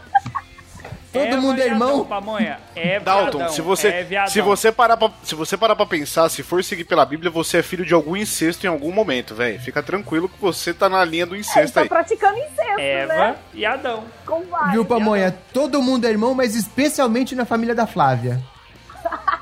Todo 1.13 1.41
mundo 1.41 1.61
é 1.61 1.67
irmão? 1.67 2.05
Pamonha. 2.05 2.61
É 2.77 3.01
Dalton, 3.01 3.39
viadão, 3.39 3.55
se 3.55 3.63
você, 3.63 3.89
é 3.89 4.03
viadão. 4.03 4.31
se 4.33 4.41
você 4.41 4.71
parar 4.71 4.97
pra, 4.97 5.11
se 5.23 5.35
você 5.35 5.57
parar 5.57 5.75
pra 5.75 5.87
pensar, 5.87 6.29
se 6.29 6.43
for 6.43 6.63
seguir 6.63 6.85
pela 6.85 7.05
Bíblia, 7.07 7.31
você 7.31 7.59
é 7.59 7.63
filho 7.63 7.85
de 7.85 7.95
algum 7.95 8.17
incesto 8.17 8.67
em 8.67 8.69
algum 8.69 8.93
momento, 8.93 9.35
velho. 9.35 9.59
Fica 9.61 9.83
tranquilo 9.83 10.29
que 10.29 10.41
você 10.41 10.75
tá 10.75 10.89
na 10.89 11.05
linha 11.05 11.25
do 11.27 11.35
Eles 11.35 11.47
incesto 11.47 11.67
estão 11.69 11.83
aí. 11.85 11.89
praticando 11.89 12.37
incesto, 12.39 12.79
Eva 12.81 13.15
né? 13.15 13.37
e 13.55 13.65
Adão. 13.65 14.05
Com 14.27 14.43
vários. 14.43 14.73
Viu, 14.73 14.85
Pamonha? 14.85 15.35
Todo 15.53 15.81
mundo 15.83 16.05
é 16.07 16.11
irmão, 16.11 16.35
mas 16.35 16.55
especialmente 16.55 17.35
na 17.35 17.45
família 17.45 17.75
da 17.75 17.87
Flávia. 17.87 18.41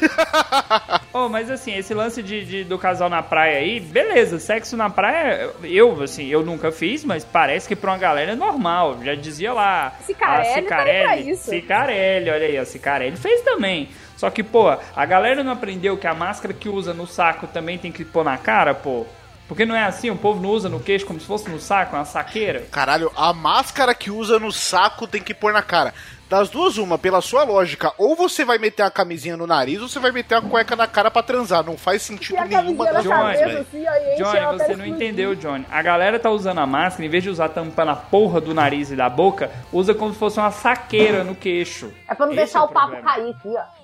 Oh, 1.16 1.28
mas 1.28 1.48
assim, 1.48 1.72
esse 1.76 1.94
lance 1.94 2.20
de, 2.22 2.44
de- 2.44 2.64
do 2.64 2.76
casal 2.76 3.08
na 3.08 3.22
praia 3.22 3.58
aí, 3.58 3.78
beleza, 3.78 4.40
sexo 4.40 4.76
na 4.76 4.90
praia, 4.90 5.50
eu, 5.62 6.02
assim, 6.02 6.26
eu 6.26 6.42
nunca 6.44 6.72
fiz, 6.72 7.04
mas 7.04 7.24
parece 7.24 7.68
que 7.68 7.76
pra 7.76 7.92
uma 7.92 7.98
galera 7.98 8.32
é 8.32 8.34
normal. 8.34 8.98
Já 9.04 9.14
dizia 9.14 9.52
lá. 9.52 9.92
Cicarelli 10.04 10.66
a 10.72 11.04
tá 11.06 11.16
isso. 11.16 11.50
Cicarelli, 11.50 12.30
olha 12.30 12.46
aí, 12.46 12.58
a 12.58 12.64
Cicarelli 12.64 13.16
fez 13.16 13.42
também. 13.42 13.88
Só 14.16 14.28
que, 14.28 14.42
pô, 14.42 14.68
a 14.68 15.06
galera 15.06 15.44
não 15.44 15.52
aprendeu 15.52 15.96
que 15.96 16.06
a 16.08 16.14
máscara 16.14 16.52
que 16.52 16.68
usa 16.68 16.92
no 16.92 17.06
saco 17.06 17.46
também 17.46 17.78
tem 17.78 17.92
que 17.92 18.04
pôr 18.04 18.24
na 18.24 18.36
cara, 18.36 18.74
pô. 18.74 19.06
Porque 19.46 19.66
não 19.66 19.76
é 19.76 19.84
assim, 19.84 20.08
o 20.10 20.16
povo 20.16 20.40
não 20.40 20.48
usa 20.48 20.68
no 20.70 20.80
queixo 20.80 21.04
como 21.04 21.20
se 21.20 21.26
fosse 21.26 21.48
no 21.50 21.60
saco, 21.60 21.94
uma 21.94 22.04
saqueira. 22.06 22.62
Caralho, 22.72 23.12
a 23.14 23.32
máscara 23.32 23.94
que 23.94 24.10
usa 24.10 24.38
no 24.38 24.50
saco 24.50 25.06
tem 25.06 25.20
que 25.22 25.34
pôr 25.34 25.52
na 25.52 25.62
cara. 25.62 25.92
Das 26.28 26.48
duas, 26.48 26.78
uma, 26.78 26.98
pela 26.98 27.20
sua 27.20 27.44
lógica, 27.44 27.92
ou 27.98 28.16
você 28.16 28.44
vai 28.44 28.56
meter 28.58 28.82
a 28.82 28.90
camisinha 28.90 29.36
no 29.36 29.46
nariz 29.46 29.80
ou 29.82 29.88
você 29.88 29.98
vai 30.00 30.10
meter 30.10 30.34
a 30.36 30.40
cueca 30.40 30.74
na 30.74 30.86
cara 30.86 31.10
pra 31.10 31.22
transar. 31.22 31.62
Não 31.64 31.76
faz 31.76 32.02
sentido 32.02 32.34
E 32.34 32.38
a 32.38 32.44
nenhuma 32.46 32.86
camisinha 32.86 32.92
na 32.92 32.92
das 32.92 33.04
Johnny, 33.04 33.38
cabeça, 33.38 33.60
assim, 33.60 33.84
Johnny, 34.16 34.40
você 34.58 34.76
não 34.76 34.84
explodir. 34.84 34.88
entendeu, 34.88 35.34
Johnny. 35.36 35.66
A 35.70 35.82
galera 35.82 36.18
tá 36.18 36.30
usando 36.30 36.58
a 36.58 36.66
máscara, 36.66 37.04
em 37.04 37.08
vez 37.10 37.22
de 37.22 37.30
usar 37.30 37.50
tampando 37.50 37.90
a 37.90 37.96
porra 37.96 38.40
do 38.40 38.54
nariz 38.54 38.90
e 38.90 38.96
da 38.96 39.08
boca, 39.08 39.50
usa 39.72 39.94
como 39.94 40.12
se 40.12 40.18
fosse 40.18 40.38
uma 40.40 40.50
saqueira 40.50 41.22
no 41.22 41.34
queixo. 41.36 41.92
É 42.08 42.14
pra 42.14 42.26
não 42.26 42.32
Esse 42.32 42.42
deixar 42.44 42.60
é 42.60 42.62
o 42.62 42.68
papo 42.68 42.92
problema. 42.92 43.10
cair 43.12 43.30
aqui, 43.30 43.48
ó. 43.48 43.83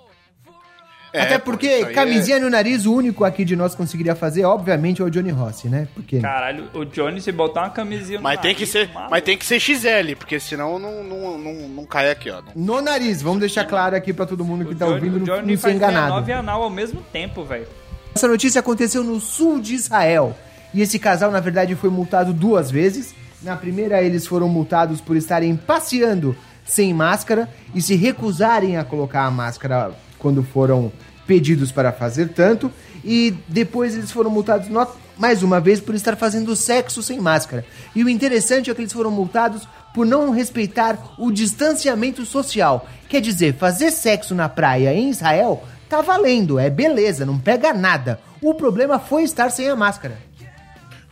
É, 1.13 1.23
Até 1.23 1.39
porque 1.39 1.67
aí 1.67 1.95
camisinha 1.95 2.39
no 2.39 2.49
nariz, 2.49 2.87
o 2.87 2.95
único 2.95 3.25
aqui 3.25 3.45
de 3.45 3.57
nós 3.57 3.75
conseguiria 3.75 4.15
fazer, 4.15 4.45
obviamente, 4.45 5.03
é 5.03 5.05
o 5.05 5.11
Johnny 5.11 5.31
Rossi, 5.31 5.69
né? 5.69 5.89
Porque 5.95 6.21
Caralho, 6.21 6.69
o 6.73 6.85
Johnny 6.85 7.21
se 7.21 7.33
botar 7.33 7.63
uma 7.63 7.71
camisinha 7.71 8.19
no 8.19 8.23
Mas 8.23 8.41
tem 8.41 8.55
que 8.55 8.61
nariz, 8.61 8.71
ser, 8.71 8.89
maluco. 8.95 9.11
mas 9.11 9.23
tem 9.25 9.37
que 9.37 9.45
ser 9.45 9.59
XL, 9.59 10.15
porque 10.17 10.39
senão 10.39 10.79
não, 10.79 11.03
não, 11.03 11.37
não, 11.39 11.53
não 11.69 11.85
cai 11.85 12.11
aqui, 12.11 12.31
ó. 12.31 12.41
no 12.55 12.81
nariz, 12.81 13.23
vamos 13.23 13.41
deixar 13.41 13.65
claro 13.65 13.97
aqui 13.97 14.13
pra 14.13 14.25
todo 14.27 14.45
mundo 14.45 14.65
que 14.65 14.75
O 14.75 14.77
tá 14.77 14.85
Johnny, 14.87 14.95
ouvindo 14.97 15.17
o 15.17 15.19
não, 15.19 15.25
Johnny 15.27 15.41
não 15.53 15.57
ser 15.57 15.63
faz 15.63 15.75
enganado. 15.75 16.07
69 16.25 16.31
e 16.31 16.35
anal 16.35 16.63
ao 16.63 16.71
mesmo 16.71 17.01
tempo, 17.13 17.45
velho. 17.45 17.67
Essa 18.15 18.29
notícia 18.29 18.61
aconteceu 18.61 19.03
no 19.03 19.19
sul 19.21 19.61
de 19.61 19.75
Israel. 19.75 20.37
E 20.73 20.81
esse 20.81 20.99
casal, 20.99 21.31
na 21.33 21.41
verdade, 21.41 21.75
foi 21.75 21.91
multado 21.91 22.33
duas 22.33 22.71
vezes. 22.71 23.15
Na 23.43 23.57
primeira, 23.57 24.01
eles 24.03 24.27
foram 24.27 24.49
multados 24.49 25.01
por 25.01 25.17
estarem 25.17 25.57
passeando 25.57 26.37
sem 26.65 26.95
máscara 26.95 27.49
e 27.75 27.81
se 27.83 27.97
recusarem 27.97 28.77
a 28.77 28.85
colocar 28.85 29.25
a 29.25 29.31
máscara 29.31 29.91
quando 30.21 30.43
foram 30.43 30.93
pedidos 31.27 31.73
para 31.73 31.91
fazer 31.93 32.29
tanto. 32.29 32.71
E 33.05 33.35
depois 33.49 33.95
eles 33.97 34.11
foram 34.13 34.31
multados 34.31 34.69
no- 34.69 34.87
mais 35.17 35.43
uma 35.43 35.61
vez 35.61 35.81
por 35.81 35.95
estar 35.95 36.17
fazendo 36.17 36.55
sexo 36.55 37.03
sem 37.03 37.19
máscara. 37.21 37.65
E 37.95 38.05
o 38.05 38.09
interessante 38.09 38.71
é 38.71 38.75
que 38.75 38.81
eles 38.81 38.93
foram 38.93 39.11
multados 39.11 39.67
por 39.95 40.07
não 40.07 40.31
respeitar 40.31 40.97
o 41.19 41.31
distanciamento 41.31 42.25
social. 42.25 42.87
Quer 43.09 43.21
dizer, 43.21 43.55
fazer 43.57 43.91
sexo 43.91 44.35
na 44.35 44.49
praia 44.49 44.93
em 44.95 45.11
Israel 45.11 45.65
tá 45.89 46.01
valendo, 46.01 46.59
é 46.59 46.71
beleza, 46.71 47.27
não 47.27 47.39
pega 47.39 47.73
nada. 47.75 48.21
O 48.41 48.55
problema 48.55 48.99
foi 48.99 49.25
estar 49.25 49.51
sem 49.51 49.69
a 49.69 49.75
máscara. 49.77 50.17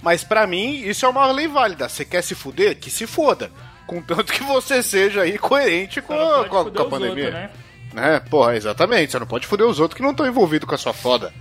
Mas 0.00 0.22
pra 0.22 0.46
mim, 0.46 0.76
isso 0.84 1.04
é 1.04 1.08
uma 1.08 1.26
lei 1.32 1.48
válida. 1.48 1.88
Você 1.88 2.04
quer 2.04 2.22
se 2.22 2.34
fuder? 2.34 2.78
Que 2.78 2.88
se 2.90 3.06
foda. 3.06 3.50
Contanto 3.86 4.32
que 4.32 4.44
você 4.44 4.82
seja 4.82 5.22
aí 5.22 5.36
coerente 5.38 6.00
com, 6.00 6.12
a- 6.14 6.44
com 6.48 6.58
a, 6.58 6.70
com 6.70 6.82
a 6.82 6.88
pandemia. 6.88 7.24
outros, 7.24 7.32
né? 7.34 7.50
Né? 7.92 8.20
Porra, 8.30 8.56
exatamente. 8.56 9.12
Você 9.12 9.18
não 9.18 9.26
pode 9.26 9.46
fuder 9.46 9.66
os 9.66 9.80
outros 9.80 9.96
que 9.96 10.02
não 10.02 10.10
estão 10.12 10.26
envolvidos 10.26 10.68
com 10.68 10.74
a 10.74 10.78
sua 10.78 10.92
foda. 10.92 11.32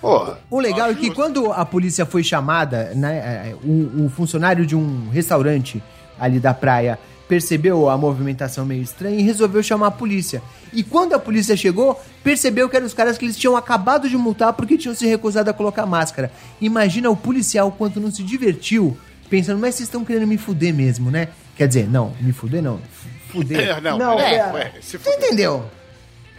Porra. 0.00 0.38
O 0.50 0.60
legal 0.60 0.90
é 0.90 0.94
que 0.94 1.06
justo. 1.06 1.14
quando 1.16 1.52
a 1.52 1.64
polícia 1.64 2.06
foi 2.06 2.22
chamada, 2.22 2.92
né, 2.94 3.16
é, 3.50 3.54
o, 3.64 4.06
o 4.06 4.10
funcionário 4.10 4.64
de 4.64 4.76
um 4.76 5.08
restaurante 5.10 5.82
ali 6.20 6.38
da 6.38 6.54
praia 6.54 6.98
percebeu 7.28 7.90
a 7.90 7.98
movimentação 7.98 8.64
meio 8.64 8.80
estranha 8.82 9.18
e 9.18 9.22
resolveu 9.22 9.62
chamar 9.62 9.88
a 9.88 9.90
polícia. 9.90 10.40
E 10.72 10.82
quando 10.82 11.12
a 11.14 11.18
polícia 11.18 11.56
chegou, 11.56 12.00
percebeu 12.24 12.68
que 12.68 12.76
eram 12.76 12.86
os 12.86 12.94
caras 12.94 13.18
que 13.18 13.24
eles 13.24 13.36
tinham 13.36 13.56
acabado 13.56 14.08
de 14.08 14.16
multar 14.16 14.52
porque 14.54 14.78
tinham 14.78 14.94
se 14.94 15.06
recusado 15.06 15.50
a 15.50 15.52
colocar 15.52 15.84
máscara. 15.84 16.30
Imagina 16.60 17.10
o 17.10 17.16
policial 17.16 17.70
quanto 17.70 18.00
não 18.00 18.10
se 18.10 18.22
divertiu, 18.22 18.96
pensando, 19.28 19.58
mas 19.58 19.74
vocês 19.74 19.88
estão 19.88 20.04
querendo 20.04 20.26
me 20.26 20.38
fuder 20.38 20.72
mesmo, 20.72 21.10
né? 21.10 21.28
Quer 21.56 21.68
dizer, 21.68 21.88
não, 21.90 22.14
me 22.20 22.32
fuder 22.32 22.62
não. 22.62 22.80
Fuder. 23.28 23.58
É, 23.76 23.80
não, 23.80 23.98
Não, 23.98 24.18
é, 24.18 24.36
é. 24.36 24.52
ué, 24.52 24.72
se 24.80 24.92
Você 24.96 24.98
fuder. 24.98 25.18
entendeu? 25.26 25.64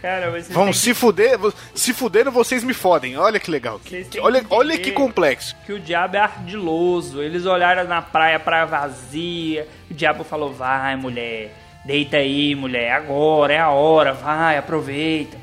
Cara, 0.00 0.30
vocês 0.30 0.48
Vão 0.48 0.72
se 0.72 0.94
fuder, 0.94 1.38
vo- 1.38 1.52
se 1.74 1.92
fudendo 1.92 2.30
vocês 2.30 2.64
me 2.64 2.72
fodem. 2.72 3.16
Olha 3.18 3.38
que 3.38 3.50
legal. 3.50 3.78
Que- 3.84 4.04
que- 4.04 4.18
olha, 4.20 4.40
que 4.40 4.46
olha 4.50 4.78
que 4.78 4.92
complexo. 4.92 5.54
que 5.66 5.72
o 5.74 5.78
diabo 5.80 6.16
é 6.16 6.20
ardiloso. 6.20 7.22
Eles 7.22 7.44
olharam 7.44 7.84
na 7.86 8.00
praia, 8.00 8.38
praia 8.40 8.64
vazia. 8.66 9.68
O 9.90 9.94
diabo 9.94 10.24
falou: 10.24 10.52
vai, 10.52 10.96
mulher, 10.96 11.54
deita 11.84 12.16
aí, 12.16 12.54
mulher, 12.54 12.92
agora 12.92 13.52
é 13.52 13.58
a 13.58 13.68
hora, 13.70 14.12
vai, 14.14 14.56
aproveita. 14.56 15.36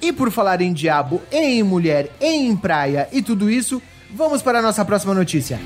E 0.00 0.12
por 0.12 0.30
falar 0.30 0.60
em 0.60 0.72
diabo, 0.72 1.22
em 1.30 1.62
mulher, 1.62 2.10
em 2.20 2.54
praia 2.56 3.08
e 3.12 3.22
tudo 3.22 3.48
isso, 3.48 3.80
vamos 4.10 4.42
para 4.42 4.58
a 4.58 4.62
nossa 4.62 4.84
próxima 4.84 5.14
notícia. 5.14 5.58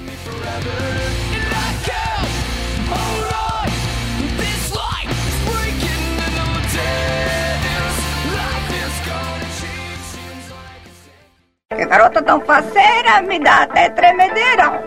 Que 11.76 11.84
garota 11.84 12.22
tão 12.22 12.40
faceira, 12.40 13.20
me 13.20 13.38
dá 13.38 13.64
até 13.64 13.90
tremedeira. 13.90 14.82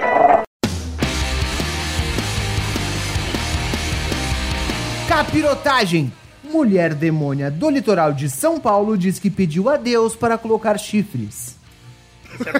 Capirotagem! 5.07 6.11
Mulher 6.43 6.95
demônia 6.95 7.51
do 7.51 7.69
litoral 7.69 8.11
de 8.11 8.27
São 8.27 8.59
Paulo 8.59 8.97
diz 8.97 9.19
que 9.19 9.29
pediu 9.29 9.69
a 9.69 9.77
Deus 9.77 10.15
para 10.15 10.35
colocar 10.35 10.79
chifres. 10.79 11.59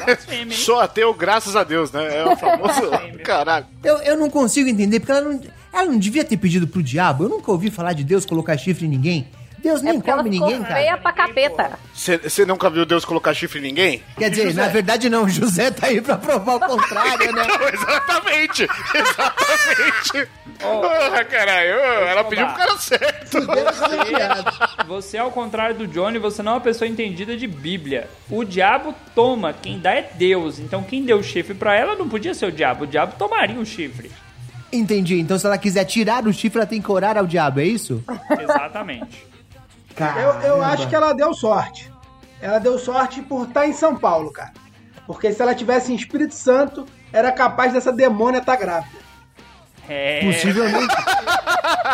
É? 0.06 0.52
Sou 0.52 0.80
ateu, 0.80 1.12
graças 1.14 1.56
a 1.56 1.64
Deus, 1.64 1.92
né? 1.92 2.18
É 2.18 2.26
o 2.26 2.38
famoso. 2.38 2.82
Caralho. 3.24 3.66
Eu, 3.84 3.98
eu 3.98 4.16
não 4.16 4.30
consigo 4.30 4.70
entender, 4.70 5.00
porque 5.00 5.12
ela 5.12 5.22
não, 5.22 5.42
ela 5.74 5.86
não 5.86 5.98
devia 5.98 6.24
ter 6.24 6.38
pedido 6.38 6.68
pro 6.68 6.84
diabo. 6.84 7.24
Eu 7.24 7.30
nunca 7.30 7.52
ouvi 7.52 7.72
falar 7.72 7.94
de 7.94 8.04
Deus 8.04 8.28
colocar 8.28 8.58
chifre 8.58 8.86
em 8.86 8.90
ninguém. 8.90 9.28
Deus 9.62 9.82
É 9.82 9.86
nem 9.86 10.02
ela 10.06 10.18
come 10.18 10.32
ficou 10.32 10.48
ninguém, 10.50 10.66
feia 10.66 10.86
cara. 10.92 10.98
pra 11.02 11.12
capeta. 11.12 11.80
Você 11.94 12.46
nunca 12.46 12.70
viu 12.70 12.86
Deus 12.86 13.04
colocar 13.06 13.34
chifre 13.34 13.60
em 13.60 13.64
ninguém? 13.64 14.04
Quer 14.18 14.30
dizer, 14.30 14.54
na 14.54 14.68
verdade 14.68 15.10
não, 15.10 15.28
José 15.28 15.70
tá 15.72 15.88
aí 15.88 16.02
pra 16.02 16.18
provar 16.18 16.56
o 16.56 16.60
contrário, 16.60 17.32
né? 17.34 17.44
Não, 17.60 17.68
exatamente! 17.70 18.68
Exatamente! 18.94 20.30
Porra, 20.60 21.24
caralho! 21.26 21.72
Ela 21.74 22.24
pediu 22.26 22.46
pro 22.48 22.56
cara 22.56 22.78
certo! 22.78 23.38
Você, 24.88 25.18
ao 25.18 25.32
contrário 25.32 25.76
do 25.76 25.88
Johnny, 25.88 26.18
você 26.20 26.42
não 26.42 26.54
é 26.54 26.56
uma 26.56 26.62
pessoa 26.62 26.88
entendida 26.88 27.36
de 27.38 27.48
Bíblia. 27.48 28.10
O 28.30 28.44
diabo 28.44 28.94
toma, 29.16 29.54
quem 29.54 29.80
dá 29.80 29.94
é 29.94 30.10
Deus. 30.16 30.60
Então 30.60 30.84
quem 30.84 31.04
deu 31.04 31.18
o 31.20 31.24
chifre 31.24 31.54
pra 31.54 31.76
ela 31.76 31.96
não 31.96 32.08
podia 32.10 32.34
ser 32.34 32.46
o 32.48 32.52
diabo. 32.52 32.84
O 32.84 32.88
diabo 32.88 33.16
tomaria 33.18 33.60
o 33.60 33.66
chifre. 33.66 34.12
Entendi. 34.72 35.20
Então 35.20 35.38
se 35.40 35.46
ela 35.46 35.58
quiser 35.58 35.86
tirar 35.86 36.26
o 36.28 36.34
chifre, 36.34 36.60
ela 36.60 36.68
tem 36.68 36.82
que 36.82 36.92
orar 36.92 37.18
ao 37.18 37.26
diabo, 37.26 37.60
é 37.60 37.66
isso? 37.66 38.04
Exatamente. 38.40 39.28
Eu, 39.98 40.50
eu 40.50 40.64
acho 40.64 40.88
que 40.88 40.96
ela 40.96 41.14
deu 41.14 41.34
sorte. 41.34 41.92
Ela 42.42 42.60
deu 42.60 42.80
sorte 42.80 43.22
por 43.22 43.48
estar 43.48 43.68
em 43.68 43.74
São 43.74 43.96
Paulo, 43.96 44.32
cara. 44.32 44.54
Porque 45.06 45.32
se 45.34 45.42
ela 45.42 45.56
tivesse 45.56 45.92
em 45.92 45.96
Espírito 45.96 46.36
Santo, 46.36 46.86
era 47.12 47.32
capaz 47.32 47.74
dessa 47.74 47.92
demônia 47.92 48.40
estar 48.40 48.56
grávida. 48.56 49.00
É. 49.88 50.22
Possivelmente. 50.24 50.96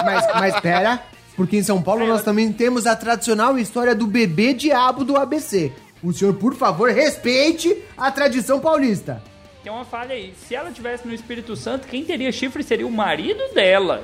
mas, 0.04 0.28
mas 0.36 0.60
pera, 0.60 1.02
porque 1.36 1.58
em 1.58 1.64
São 1.64 1.82
Paulo 1.82 2.06
nós 2.06 2.24
também 2.24 2.52
temos 2.52 2.86
a 2.86 2.96
tradicional 2.96 3.58
história 3.58 3.96
do 3.96 4.06
bebê 4.06 4.54
diabo 4.54 5.04
do 5.04 5.18
ABC. 5.18 5.72
O 6.04 6.14
senhor, 6.14 6.36
por 6.36 6.54
favor, 6.56 6.92
respeite 6.92 7.84
a 7.98 8.12
tradição 8.12 8.60
paulista. 8.60 9.24
Tem 9.64 9.72
uma 9.72 9.86
falha 9.86 10.14
aí. 10.14 10.34
Se 10.48 10.54
ela 10.54 10.72
tivesse 10.72 11.08
no 11.08 11.14
Espírito 11.14 11.56
Santo, 11.56 11.88
quem 11.88 12.06
teria 12.06 12.32
chifre 12.32 12.62
seria 12.62 12.86
o 12.86 12.92
marido 12.92 13.42
dela. 13.54 14.04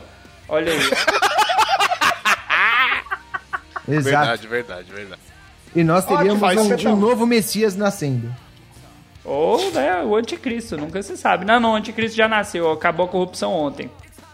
Olha 0.49 0.71
aí. 0.71 0.79
Exato. 3.95 4.03
Verdade, 4.03 4.47
verdade, 4.47 4.91
verdade. 4.91 5.21
E 5.75 5.83
nós 5.83 6.05
teríamos 6.05 6.39
faz 6.39 6.57
um, 6.85 6.89
um 6.89 6.95
novo 6.95 7.25
Messias 7.25 7.75
nascendo. 7.75 8.33
Ou, 9.23 9.71
né, 9.71 10.03
o 10.03 10.15
anticristo, 10.15 10.77
nunca 10.77 11.01
se 11.01 11.15
sabe. 11.15 11.45
Não, 11.45 11.59
não, 11.59 11.73
o 11.73 11.75
anticristo 11.75 12.17
já 12.17 12.27
nasceu, 12.27 12.71
acabou 12.71 13.05
a 13.05 13.09
corrupção 13.09 13.53
ontem. 13.53 13.89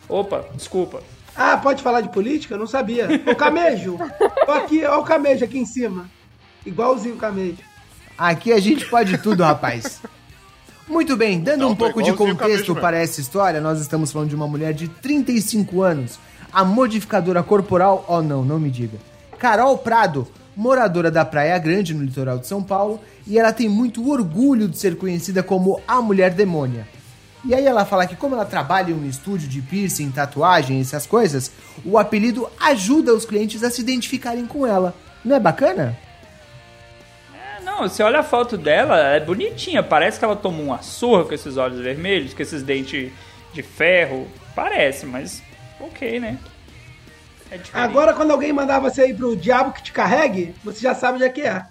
Opa, 0.08 0.46
desculpa. 0.56 1.04
Ah, 1.36 1.58
pode 1.58 1.84
falar 1.84 2.02
de 2.02 2.10
política? 2.10 2.56
Eu 2.56 2.60
não 2.60 2.68
sabia. 2.68 3.08
O 3.28 3.36
camejo. 3.36 4.00
Tô 4.46 4.52
aqui, 4.52 4.84
ó 4.86 5.00
o 5.00 5.04
camejo 5.04 5.46
aqui 5.46 5.60
em 5.60 5.66
cima. 5.66 6.10
Igualzinho 6.66 7.16
o 7.16 7.18
camejo. 7.18 7.58
Aqui 8.18 8.52
a 8.52 8.60
gente 8.60 8.86
pode 8.90 9.18
tudo, 9.20 9.44
rapaz. 9.44 10.02
Muito 10.88 11.18
bem, 11.18 11.42
dando 11.42 11.62
Não, 11.62 11.72
um 11.72 11.76
pouco 11.76 12.02
de 12.02 12.14
contexto 12.14 12.74
para 12.74 12.98
essa 12.98 13.20
história, 13.20 13.60
nós 13.60 13.80
estamos 13.82 14.12
falando 14.12 14.30
de 14.30 14.36
uma 14.36 14.48
mulher 14.48 14.74
de 14.74 14.88
35 14.88 15.82
anos, 15.82 16.18
a 16.52 16.64
modificadora 16.64 17.44
corporal, 17.44 18.06
oh 18.08 18.22
não, 18.22 18.44
não 18.44 18.58
me 18.58 18.72
diga, 18.72 18.98
Carol 19.38 19.78
Prado, 19.78 20.28
moradora 20.56 21.12
da 21.12 21.24
Praia 21.24 21.58
Grande, 21.60 21.94
no 21.94 22.04
litoral 22.04 22.40
de 22.40 22.48
São 22.48 22.64
Paulo, 22.64 23.00
e 23.26 23.38
ela 23.38 23.54
tem 23.54 23.70
muito 23.70 24.10
orgulho 24.10 24.68
de 24.68 24.78
ser 24.78 24.98
conhecida 24.98 25.44
como 25.44 25.80
a 25.88 26.02
Mulher 26.02 26.32
Demônia. 26.32 26.88
E 27.46 27.54
aí 27.54 27.66
ela 27.66 27.86
fala 27.86 28.08
que 28.08 28.16
como 28.16 28.34
ela 28.34 28.46
trabalha 28.46 28.92
em 28.92 28.96
um 28.96 29.08
estúdio 29.08 29.48
de 29.48 29.62
piercing, 29.62 30.10
tatuagem, 30.10 30.82
essas 30.82 31.06
coisas, 31.06 31.52
o 31.86 31.98
apelido 31.98 32.50
ajuda 32.60 33.14
os 33.14 33.26
clientes 33.26 33.64
a 33.64 33.70
se 33.70 33.82
identificarem 33.82 34.48
com 34.48 34.66
ela. 34.66 34.94
Não 35.24 35.36
é 35.36 35.40
bacana? 35.40 35.98
É, 37.34 37.64
não, 37.64 37.88
você 37.88 38.02
olha 38.02 38.20
a 38.20 38.24
foto 38.24 38.58
dela, 38.58 38.98
é 38.98 39.20
bonitinha. 39.20 39.84
Parece 39.84 40.18
que 40.18 40.26
ela 40.26 40.36
tomou 40.36 40.66
uma 40.66 40.82
surra 40.82 41.26
com 41.26 41.34
esses 41.34 41.56
olhos 41.56 41.80
vermelhos, 41.80 42.34
com 42.34 42.42
esses 42.42 42.64
dentes 42.64 43.12
de 43.54 43.64
ferro. 43.64 44.28
Parece, 44.56 45.06
mas 45.06 45.42
ok, 45.80 46.20
né? 46.20 46.40
É 47.50 47.58
diferente. 47.58 47.72
Agora, 47.74 48.14
quando 48.14 48.32
alguém 48.32 48.52
mandar 48.52 48.80
você 48.80 49.08
ir 49.08 49.16
pro 49.16 49.36
diabo 49.36 49.72
que 49.72 49.84
te 49.84 49.92
carregue, 49.92 50.54
você 50.64 50.82
já 50.82 50.94
sabe 50.94 51.16
onde 51.16 51.26
é 51.26 51.30
que 51.30 51.42
é. 51.42 51.66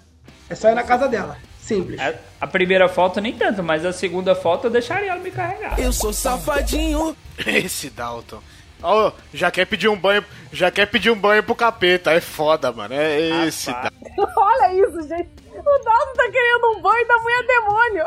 É 0.49 0.55
só 0.55 0.69
ir 0.69 0.75
na 0.75 0.83
casa 0.83 1.07
dela. 1.07 1.37
Simples. 1.59 1.99
A, 1.99 2.13
a 2.41 2.47
primeira 2.47 2.87
foto 2.87 3.19
nem 3.19 3.33
tanto, 3.33 3.61
mas 3.61 3.85
a 3.85 3.91
segunda 3.91 4.33
foto 4.33 4.67
eu 4.67 4.71
deixaria 4.71 5.11
ela 5.11 5.19
me 5.19 5.31
carregar. 5.31 5.77
Eu 5.77 5.91
sou 5.91 6.13
safadinho. 6.13 7.15
Esse 7.45 7.89
Dalton. 7.89 8.41
Ó, 8.81 9.11
já 9.33 9.49
quer 9.49 9.65
pedir 9.65 9.87
um 9.87 9.97
banho, 9.97 10.23
já 10.51 10.69
quer 10.69 10.85
pedir 10.85 11.09
um 11.09 11.15
banho 11.15 11.43
pro 11.43 11.55
capeta, 11.55 12.11
é 12.11 12.21
foda, 12.21 12.71
mano. 12.71 12.93
É 12.93 13.47
esse 13.47 13.71
Rapaz. 13.71 13.91
Dalton. 14.15 14.33
Olha 14.37 14.73
isso, 14.73 15.01
gente. 15.07 15.29
O 15.51 15.83
Dalton 15.83 16.13
tá 16.15 16.31
querendo 16.31 16.77
um 16.77 16.81
banho 16.81 17.07
da 17.07 17.17
mulher 17.17 17.47
demônio. 17.47 18.05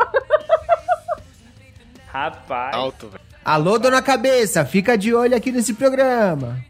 Rapaz. 2.06 2.76
velho. 3.02 3.20
Alô, 3.44 3.78
dona 3.78 4.00
Cabeça, 4.00 4.64
fica 4.64 4.96
de 4.96 5.12
olho 5.12 5.36
aqui 5.36 5.50
nesse 5.50 5.74
programa. 5.74 6.64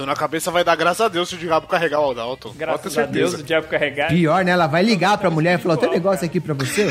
Dona 0.00 0.16
Cabeça 0.16 0.50
vai 0.50 0.64
dar 0.64 0.74
graças 0.76 1.02
a 1.02 1.08
Deus 1.08 1.28
se 1.28 1.34
o 1.34 1.38
diabo 1.38 1.66
carregar 1.66 2.00
o 2.00 2.14
Dalton. 2.14 2.54
Graças 2.56 2.96
a 2.96 3.04
Deus 3.04 3.34
o 3.34 3.42
diabo 3.42 3.66
carregar. 3.68 4.08
Pior, 4.08 4.42
né? 4.42 4.50
Ela 4.52 4.66
vai 4.66 4.82
ligar 4.82 5.18
pra 5.18 5.28
mulher 5.30 5.58
e 5.58 5.62
falar: 5.62 5.76
tem 5.76 5.90
um 5.90 5.92
negócio 5.92 6.24
aqui 6.24 6.40
pra 6.40 6.54
você. 6.54 6.88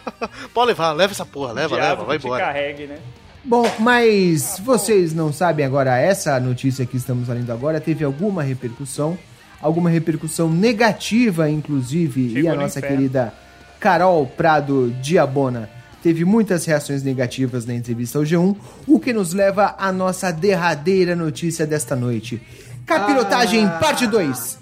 Pode 0.54 0.68
levar, 0.68 0.92
leva 0.92 1.12
essa 1.12 1.26
porra, 1.26 1.52
leva, 1.52 1.76
leva, 1.76 2.04
vai 2.04 2.16
embora. 2.16 2.44
carregue, 2.46 2.86
né? 2.86 2.96
Bom, 3.44 3.70
mas 3.78 4.58
vocês 4.64 5.14
não 5.14 5.32
sabem 5.32 5.66
agora, 5.66 5.98
essa 5.98 6.40
notícia 6.40 6.86
que 6.86 6.96
estamos 6.96 7.28
lendo 7.28 7.52
agora 7.52 7.78
teve 7.78 8.04
alguma 8.04 8.42
repercussão, 8.42 9.18
alguma 9.60 9.90
repercussão 9.90 10.48
negativa, 10.48 11.48
inclusive, 11.50 12.28
e 12.28 12.32
Chegou 12.32 12.50
a 12.50 12.54
no 12.54 12.62
nossa 12.62 12.78
inferno. 12.78 12.96
querida 12.96 13.34
Carol 13.78 14.26
Prado 14.26 14.90
Diabona 15.02 15.68
teve 16.02 16.24
muitas 16.24 16.64
reações 16.64 17.02
negativas 17.02 17.66
na 17.66 17.74
entrevista 17.74 18.18
ao 18.18 18.24
G1, 18.24 18.56
o 18.86 19.00
que 19.00 19.12
nos 19.12 19.32
leva 19.32 19.74
à 19.78 19.90
nossa 19.92 20.30
derradeira 20.32 21.16
notícia 21.16 21.66
desta 21.66 21.96
noite. 21.96 22.40
Capirotagem, 22.86 23.66
Ah. 23.66 23.70
parte 23.78 24.06
2. 24.06 24.58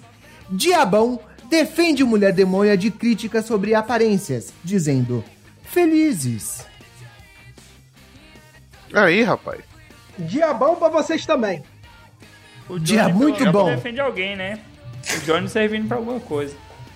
Diabão 0.49 1.19
defende 1.49 2.03
mulher 2.03 2.33
demônia 2.33 2.75
de 2.77 2.89
críticas 2.89 3.45
sobre 3.45 3.75
aparências, 3.75 4.51
dizendo: 4.63 5.23
felizes. 5.63 6.65
Aí, 8.93 9.23
rapaz. 9.23 9.61
Diabão 10.17 10.75
pra 10.75 10.87
vocês 10.89 11.25
também. 11.25 11.63
O 12.69 12.79
Dia 12.79 13.09
muito 13.09 13.39
menos, 13.39 13.51
bom. 13.53 13.65
defende 13.75 13.99
alguém, 13.99 14.35
né? 14.35 14.59
O 15.17 15.19
Johnny 15.25 15.47
servindo 15.49 15.87
pra 15.87 15.97
alguma 15.97 16.19
coisa. 16.19 16.55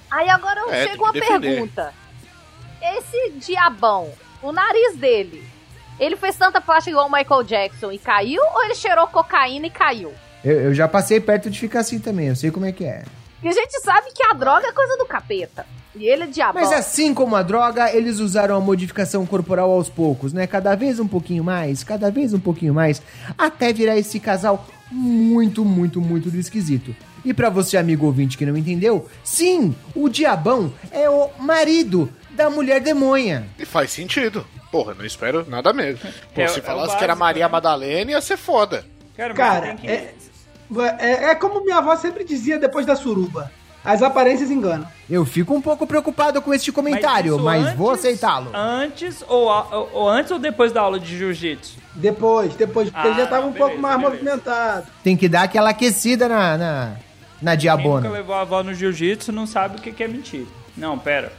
Aí 0.10 0.28
agora 0.30 0.60
eu 0.62 0.72
É, 0.72 0.84
chego 0.88 0.94
tem 0.96 1.04
uma 1.04 1.14
defender. 1.14 1.48
pergunta. 1.50 1.94
Esse 2.82 3.32
diabão 3.46 4.10
o 4.42 4.52
nariz 4.52 4.98
dele, 4.98 5.44
ele 6.00 6.16
fez 6.16 6.36
tanta 6.36 6.62
plástica 6.62 6.92
igual 6.92 7.08
o 7.08 7.12
Michael 7.12 7.44
Jackson 7.44 7.92
e 7.92 8.00
caiu, 8.00 8.42
ou 8.56 8.64
ele 8.64 8.76
cheirou 8.76 9.08
cocaína 9.08 9.68
e 9.68 9.70
caiu? 9.70 10.14
Eu, 10.44 10.62
eu 10.62 10.74
já 10.74 10.88
passei 10.88 11.20
perto 11.20 11.50
de 11.50 11.60
ficar 11.60 11.80
assim 11.80 12.00
também, 12.00 12.28
eu 12.28 12.36
sei 12.36 12.52
como 12.52 12.66
é 12.66 12.72
que 12.72 12.86
é. 12.86 13.04
E 13.42 13.48
a 13.48 13.52
gente 13.52 13.80
sabe 13.82 14.12
que 14.14 14.24
a 14.24 14.34
droga 14.34 14.68
é 14.68 14.72
coisa 14.72 14.98
do 14.98 15.06
capeta. 15.06 15.66
E 15.96 16.06
ele 16.06 16.24
é 16.24 16.28
diabão. 16.28 16.62
Mas 16.62 16.72
assim 16.72 17.14
como 17.14 17.36
a 17.36 17.42
droga, 17.42 17.94
eles 17.94 18.20
usaram 18.20 18.56
a 18.56 18.60
modificação 18.60 19.26
corporal 19.26 19.72
aos 19.72 19.90
poucos, 19.90 20.34
né? 20.34 20.46
Cada 20.46 20.76
vez 20.76 21.00
um 21.00 21.08
pouquinho 21.08 21.44
mais, 21.44 21.84
cada 21.84 22.12
vez 22.12 22.34
um 22.34 22.40
pouquinho 22.40 22.74
mais, 22.74 23.02
até 23.38 23.74
virar 23.74 23.98
esse 23.98 24.20
casal 24.20 24.68
muito, 24.92 25.66
muito, 25.66 26.00
muito 26.00 26.30
do 26.30 26.38
esquisito. 26.38 26.96
E 27.26 27.34
pra 27.34 27.50
você, 27.50 27.76
amigo 27.76 28.06
ouvinte 28.06 28.38
que 28.38 28.46
não 28.46 28.56
entendeu, 28.56 29.08
sim, 29.24 29.76
o 29.96 30.08
diabão 30.08 30.72
é 30.92 31.10
o 31.10 31.30
marido 31.40 32.10
da 32.40 32.50
mulher 32.50 32.80
demonha. 32.82 33.46
E 33.60 33.66
faz 33.66 33.92
sentido. 33.92 34.46
Porra, 34.72 34.94
não 34.94 35.06
espero 35.06 35.46
nada 35.48 35.74
mesmo. 35.74 36.02
Pô, 36.34 36.42
É- 36.42 36.48
se 36.48 36.60
é 36.60 36.62
falasse 36.62 36.96
que 36.98 37.04
era 37.04 37.14
básico, 37.14 37.20
Maria 37.26 37.46
né? 37.46 37.52
Madalena, 37.52 38.12
ia 38.12 38.22
ser 38.22 38.38
foda. 38.38 38.86
Cara, 39.18 39.30
mas 39.30 39.38
Cara, 39.38 39.76
que- 39.76 39.88
é, 39.88 40.14
é, 41.00 41.24
é 41.32 41.36
como 41.36 41.64
minha 41.64 41.78
avó 41.78 41.96
sempre 41.96 42.24
dizia 42.24 42.58
depois 42.58 42.86
da 42.86 42.96
suruba. 42.96 43.52
As 43.84 44.02
aparências 44.04 44.52
enganam. 44.52 44.86
Eu 45.10 45.26
fico 45.26 45.54
um 45.56 45.62
pouco 45.62 45.88
preocupado 45.88 46.42
com 46.42 46.54
este 46.54 46.72
comentário, 46.72 47.36
isso 47.36 47.44
mas, 47.44 47.64
antes- 47.66 47.78
vou 47.78 47.92
aceitá-lo. 47.92 48.52
Antes 48.54 49.24
ou, 49.28 49.50
a- 49.50 49.68
ou- 49.78 49.90
ou 49.94 50.10
antes 50.10 50.32
ou 50.32 50.38
depois 50.40 50.72
da 50.72 50.82
aula 50.82 51.00
de 51.00 51.18
jiu-jitsu? 51.18 51.78
Depois, 51.96 52.54
depois, 52.56 52.90
porque 52.90 53.08
Ah, 53.08 53.12
ele 53.12 53.22
já 53.22 53.28
tava 53.28 53.48
um 53.48 53.52
beleza, 53.52 53.66
pouco 53.70 53.82
mais 53.82 53.96
beleza. 53.98 54.14
movimentado. 54.18 54.88
Tem 55.04 55.16
que 55.18 55.28
dar 55.30 55.44
aquela 55.44 55.70
aquecida 55.72 56.28
na, 56.28 56.58
na, 56.58 56.86
na 56.86 56.92
Quem 56.92 57.42
nunca 57.42 57.58
diabona. 57.58 58.10
levou 58.10 58.36
a 58.36 58.42
avó 58.42 58.62
no 58.62 58.74
jiu-jitsu 58.74 59.32
não 59.32 59.48
sabe 59.48 59.78
o 59.78 59.82
que 59.82 59.92
que 59.94 60.04
é 60.04 60.08
mentira. 60.08 60.46
Não, 60.78 61.00
pera. 61.00 61.32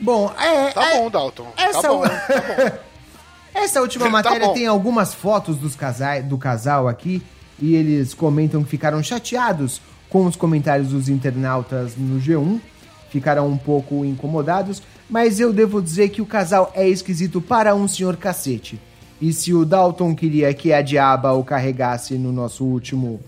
Bom, 0.00 0.32
é. 0.38 0.70
Tá 0.72 0.90
é- 0.94 0.98
bom, 0.98 1.10
Dalton. 1.10 1.46
Essa, 1.56 1.82
Tá 1.82 1.88
bom. 1.88 2.02
Essa 3.54 3.80
última 3.82 4.06
Tá 4.06 4.10
matéria 4.10 4.46
bom. 4.46 4.54
tem 4.54 4.66
algumas 4.66 5.12
fotos 5.12 5.56
dos 5.56 5.74
casais, 5.74 6.24
do 6.24 6.38
casal 6.38 6.86
aqui 6.88 7.22
e 7.58 7.74
eles 7.74 8.14
comentam 8.14 8.62
que 8.62 8.70
ficaram 8.70 9.02
chateados 9.02 9.80
com 10.08 10.24
os 10.24 10.36
comentários 10.36 10.88
dos 10.88 11.08
internautas 11.08 11.92
no 11.96 12.20
G1, 12.20 12.60
ficaram 13.10 13.48
um 13.48 13.56
pouco 13.56 14.04
incomodados, 14.04 14.82
mas 15.08 15.38
eu 15.40 15.52
devo 15.52 15.82
dizer 15.82 16.08
que 16.08 16.22
o 16.22 16.26
casal 16.26 16.72
é 16.74 16.88
esquisito 16.88 17.40
para 17.40 17.74
um 17.74 17.86
senhor 17.86 18.16
cacete. 18.16 18.80
E 19.20 19.32
se 19.32 19.52
o 19.52 19.64
Dalton 19.66 20.14
queria 20.14 20.52
que 20.54 20.72
a 20.72 20.80
diaba 20.80 21.32
o 21.32 21.44
carregasse 21.44 22.14
no 22.14 22.32
nosso 22.32 22.64
último 22.64 23.20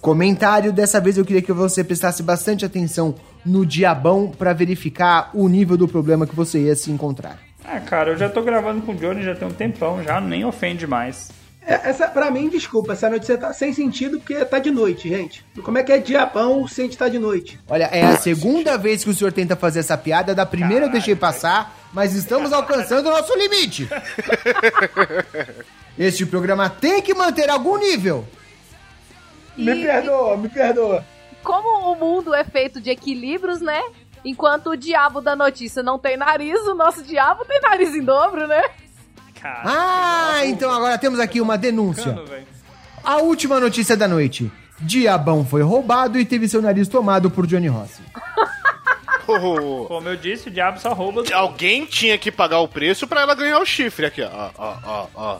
comentário, 0.00 0.72
dessa 0.72 1.00
vez 1.00 1.16
eu 1.16 1.24
queria 1.24 1.42
que 1.42 1.52
você 1.52 1.84
prestasse 1.84 2.22
bastante 2.22 2.64
atenção 2.64 3.14
no 3.44 3.66
diabão 3.66 4.28
para 4.36 4.52
verificar 4.52 5.30
o 5.34 5.48
nível 5.48 5.76
do 5.76 5.88
problema 5.88 6.26
que 6.26 6.34
você 6.34 6.60
ia 6.60 6.76
se 6.76 6.90
encontrar. 6.90 7.38
Ah, 7.64 7.80
cara, 7.80 8.10
eu 8.10 8.16
já 8.16 8.28
tô 8.28 8.42
gravando 8.42 8.82
com 8.82 8.92
o 8.92 8.94
Johnny 8.94 9.22
já 9.22 9.34
tem 9.34 9.46
um 9.46 9.52
tempão, 9.52 10.02
já 10.02 10.20
nem 10.20 10.44
ofende 10.44 10.86
mais. 10.86 11.30
É, 11.64 11.90
Essa, 11.90 12.08
pra 12.08 12.28
mim, 12.28 12.48
desculpa, 12.48 12.92
essa 12.92 13.08
notícia 13.08 13.38
tá 13.38 13.52
sem 13.52 13.72
sentido 13.72 14.18
porque 14.18 14.44
tá 14.44 14.58
de 14.58 14.68
noite, 14.72 15.08
gente. 15.08 15.44
Como 15.62 15.78
é 15.78 15.84
que 15.84 15.92
é 15.92 15.98
diabão 15.98 16.66
se 16.66 16.80
a 16.80 16.84
gente 16.84 16.98
tá 16.98 17.08
de 17.08 17.20
noite? 17.20 17.56
Olha, 17.68 17.84
é 17.84 18.02
a 18.04 18.16
segunda 18.16 18.76
vez 18.76 19.04
que 19.04 19.10
o 19.10 19.14
senhor 19.14 19.32
tenta 19.32 19.54
fazer 19.54 19.78
essa 19.78 19.96
piada. 19.96 20.34
Da 20.34 20.44
primeira 20.44 20.86
eu 20.86 20.90
deixei 20.90 21.14
passar, 21.14 21.88
mas 21.92 22.16
estamos 22.16 22.52
alcançando 22.52 23.06
o 23.06 23.10
nosso 23.12 23.32
limite. 23.38 23.88
Este 25.98 26.24
programa 26.26 26.68
tem 26.70 27.02
que 27.02 27.14
manter 27.14 27.50
algum 27.50 27.76
nível. 27.78 28.24
Me 29.56 29.72
E- 29.72 29.82
perdoa, 29.84 30.36
me 30.36 30.48
perdoa. 30.48 31.04
Como 31.42 31.92
o 31.92 31.96
mundo 31.96 32.34
é 32.34 32.44
feito 32.44 32.80
de 32.80 32.90
equilíbrios, 32.90 33.60
né? 33.60 33.80
Enquanto 34.24 34.70
o 34.70 34.76
diabo 34.76 35.20
da 35.20 35.34
notícia 35.34 35.82
não 35.82 35.98
tem 35.98 36.16
nariz, 36.16 36.60
o 36.66 36.74
nosso 36.74 37.02
diabo 37.02 37.44
tem 37.44 37.60
nariz 37.60 37.94
em 37.94 38.02
dobro, 38.04 38.46
né? 38.46 38.62
Cara, 39.40 39.62
Ah, 39.64 40.40
então 40.46 40.70
agora 40.70 40.96
temos 40.98 41.18
aqui 41.18 41.40
uma 41.40 41.58
denúncia. 41.58 42.16
A 43.02 43.16
última 43.16 43.58
notícia 43.58 43.96
da 43.96 44.06
noite. 44.06 44.50
Diabão 44.80 45.44
foi 45.44 45.62
roubado 45.62 46.18
e 46.18 46.24
teve 46.24 46.48
seu 46.48 46.62
nariz 46.62 46.86
tomado 46.88 47.30
por 47.30 47.46
Johnny 47.46 47.66
Rossi. 47.68 48.02
Como 49.26 50.08
eu 50.08 50.16
disse, 50.16 50.48
o 50.48 50.50
diabo 50.50 50.78
só 50.80 50.92
rouba. 50.92 51.22
do- 51.22 51.34
Alguém 51.34 51.84
tinha 51.86 52.18
que 52.18 52.30
pagar 52.30 52.58
o 52.60 52.68
preço 52.68 53.06
pra 53.06 53.20
ela 53.22 53.34
ganhar 53.34 53.58
o 53.58 53.64
chifre 53.66 54.06
aqui, 54.06 54.22
ó. 54.22 54.30
Ó, 54.32 54.50
ó, 54.58 54.76
ó, 54.84 55.06
ó. 55.14 55.38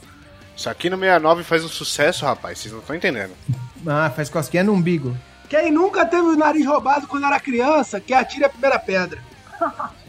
Isso 0.57 0.69
aqui 0.71 0.89
no 0.91 0.97
69 0.97 1.43
faz 1.43 1.65
um 1.65 1.69
sucesso, 1.69 2.25
rapaz. 2.25 2.59
Vocês 2.59 2.73
não 2.73 2.81
estão 2.81 2.95
entendendo. 2.95 3.33
Ah, 3.87 4.11
faz 4.15 4.29
cosquinha 4.29 4.63
no 4.63 4.73
umbigo. 4.73 5.17
Quem 5.53 5.71
nunca 5.71 6.07
teve 6.07 6.23
o 6.23 6.35
nariz 6.35 6.65
roubado 6.65 7.07
quando 7.07 7.27
era 7.27 7.39
criança, 7.39 8.01
que 8.01 8.15
atire 8.15 8.47
a 8.47 8.49
primeira 8.49 8.79
pedra. 8.79 9.19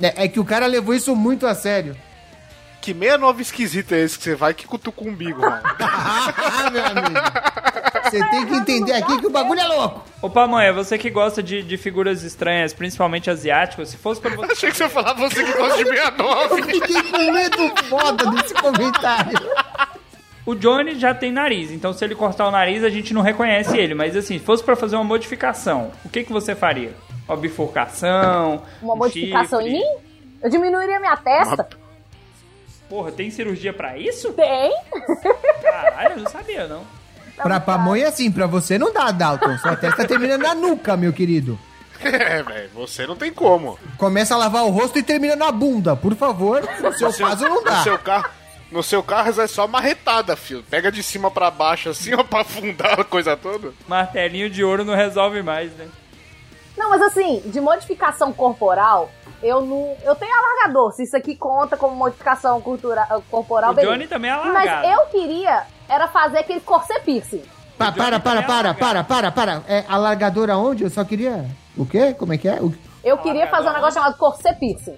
É, 0.01 0.23
é 0.23 0.27
que 0.29 0.39
o 0.39 0.45
cara 0.45 0.65
levou 0.65 0.95
isso 0.95 1.13
muito 1.17 1.45
a 1.45 1.53
sério. 1.53 1.97
Que 2.79 2.93
69 2.93 3.41
esquisito 3.41 3.93
é 3.93 3.99
esse 3.99 4.17
que 4.17 4.23
você 4.23 4.35
vai 4.35 4.53
que 4.53 4.65
cutuca 4.65 5.03
o 5.03 5.09
umbigo, 5.09 5.41
mano? 5.41 5.61
Ah, 5.83 6.69
meu 6.71 6.85
amigo. 6.85 7.19
Você 8.05 8.29
tem 8.29 8.45
que 8.45 8.55
entender 8.55 8.93
aqui 8.93 9.19
que 9.19 9.27
o 9.27 9.29
bagulho 9.29 9.59
é 9.59 9.67
louco. 9.67 10.05
Ô, 10.21 10.29
Pamonha, 10.29 10.71
você 10.71 10.97
que 10.97 11.09
gosta 11.09 11.43
de, 11.43 11.61
de 11.61 11.77
figuras 11.77 12.23
estranhas, 12.23 12.73
principalmente 12.73 13.29
asiáticas, 13.29 13.89
se 13.89 13.97
fosse 13.97 14.21
pra 14.21 14.33
você. 14.33 14.53
Achei 14.53 14.71
que 14.71 14.77
você 14.77 14.83
ia 14.83 14.89
falar 14.89 15.13
você 15.13 15.43
que 15.43 15.51
gosta 15.51 15.77
de 15.83 15.89
69. 15.89 16.63
Fiquei 16.63 17.03
com 17.11 17.31
medo 17.33 17.87
foda 17.89 18.31
desse 18.31 18.53
comentário. 18.53 19.39
O 20.45 20.53
Johnny 20.55 20.99
já 20.99 21.13
tem 21.13 21.31
nariz, 21.31 21.71
então 21.71 21.93
se 21.93 22.03
ele 22.03 22.15
cortar 22.15 22.47
o 22.47 22.51
nariz, 22.51 22.83
a 22.83 22.89
gente 22.89 23.13
não 23.13 23.21
reconhece 23.21 23.77
ele. 23.77 23.93
Mas 23.93 24.15
assim, 24.15 24.37
se 24.37 24.43
fosse 24.43 24.63
pra 24.63 24.75
fazer 24.75 24.95
uma 24.97 25.03
modificação, 25.05 25.91
o 26.03 26.09
que, 26.09 26.23
que 26.23 26.33
você 26.33 26.53
faria? 26.53 26.93
Uma 27.27 27.37
bifurcação? 27.37 28.61
Uma 28.81 28.93
um 28.93 28.97
modificação 28.97 29.61
chifre? 29.61 29.77
em 29.77 29.79
mim? 29.79 29.97
Eu 30.41 30.49
diminuiria 30.49 30.99
minha 30.99 31.15
testa. 31.15 31.67
Porra, 32.89 33.11
tem 33.13 33.31
cirurgia 33.31 33.71
pra 33.71 33.97
isso? 33.97 34.33
Tem. 34.33 34.73
Caralho, 35.61 36.15
eu 36.17 36.23
não 36.23 36.29
sabia, 36.29 36.67
não. 36.67 36.81
Pra 37.41 37.59
pamonha, 37.59 38.11
sim, 38.11 38.29
pra 38.31 38.45
você 38.45 38.77
não 38.77 38.91
dá, 38.93 39.09
Dalton. 39.11 39.57
Sua 39.57 39.75
testa 39.77 40.05
termina 40.05 40.37
na 40.37 40.53
nuca, 40.53 40.97
meu 40.97 41.13
querido. 41.13 41.57
É, 42.03 42.43
velho, 42.43 42.69
você 42.75 43.07
não 43.07 43.15
tem 43.15 43.31
como. 43.31 43.79
Começa 43.97 44.33
a 44.35 44.37
lavar 44.37 44.65
o 44.65 44.69
rosto 44.69 44.99
e 44.99 45.03
termina 45.03 45.37
na 45.37 45.49
bunda, 45.53 45.95
por 45.95 46.13
favor. 46.15 46.61
No 46.81 46.91
seu 46.91 47.13
caso, 47.13 47.45
não 47.47 47.55
No 47.55 47.63
dá. 47.63 47.81
seu 47.81 47.97
carro. 47.97 48.29
No 48.73 48.81
seu 48.81 49.03
carro 49.03 49.39
é 49.39 49.47
só 49.47 49.67
marretada, 49.67 50.35
filho. 50.35 50.63
Pega 50.69 50.91
de 50.91 51.03
cima 51.03 51.29
pra 51.29 51.51
baixo 51.51 51.89
assim, 51.89 52.13
ó, 52.17 52.23
pra 52.23 52.41
afundar 52.41 52.99
a 52.99 53.03
coisa 53.03 53.37
toda. 53.37 53.71
Martelinho 53.87 54.49
de 54.49 54.63
ouro 54.63 54.83
não 54.83 54.95
resolve 54.95 55.41
mais, 55.43 55.71
né? 55.77 55.87
Não, 56.75 56.89
mas 56.89 57.01
assim, 57.03 57.39
de 57.45 57.61
modificação 57.61 58.33
corporal, 58.33 59.11
eu 59.43 59.61
não. 59.61 59.95
Eu 60.03 60.15
tenho 60.15 60.33
alargador. 60.35 60.91
Se 60.91 61.03
isso 61.03 61.15
aqui 61.15 61.35
conta 61.35 61.77
como 61.77 61.95
modificação 61.95 62.59
cultura, 62.61 63.05
corporal, 63.29 63.71
O 63.71 63.75
beleza. 63.75 63.93
Johnny 63.93 64.07
também 64.07 64.31
é 64.31 64.35
Mas 64.37 64.47
alargado. 64.67 64.87
eu 64.87 65.05
queria 65.07 65.63
era 65.87 66.07
fazer 66.07 66.39
aquele 66.39 66.61
corset 66.61 66.99
piercing. 67.01 67.43
Pa- 67.77 67.91
para, 67.91 68.19
para, 68.19 68.41
para, 68.41 68.73
para, 68.73 69.03
para, 69.03 69.31
para. 69.31 69.61
É 69.67 69.83
alargador 69.87 70.49
aonde? 70.49 70.83
Eu 70.83 70.89
só 70.89 71.03
queria. 71.05 71.45
O 71.77 71.85
quê? 71.85 72.13
Como 72.15 72.33
é 72.33 72.37
que 72.39 72.47
é? 72.47 72.59
O- 72.59 72.73
Eu 73.03 73.19
queria 73.19 73.45
fazer 73.47 73.69
um 73.69 73.73
negócio 73.73 73.93
chamado 74.01 74.17
corset 74.17 74.57
piercing. 74.59 74.95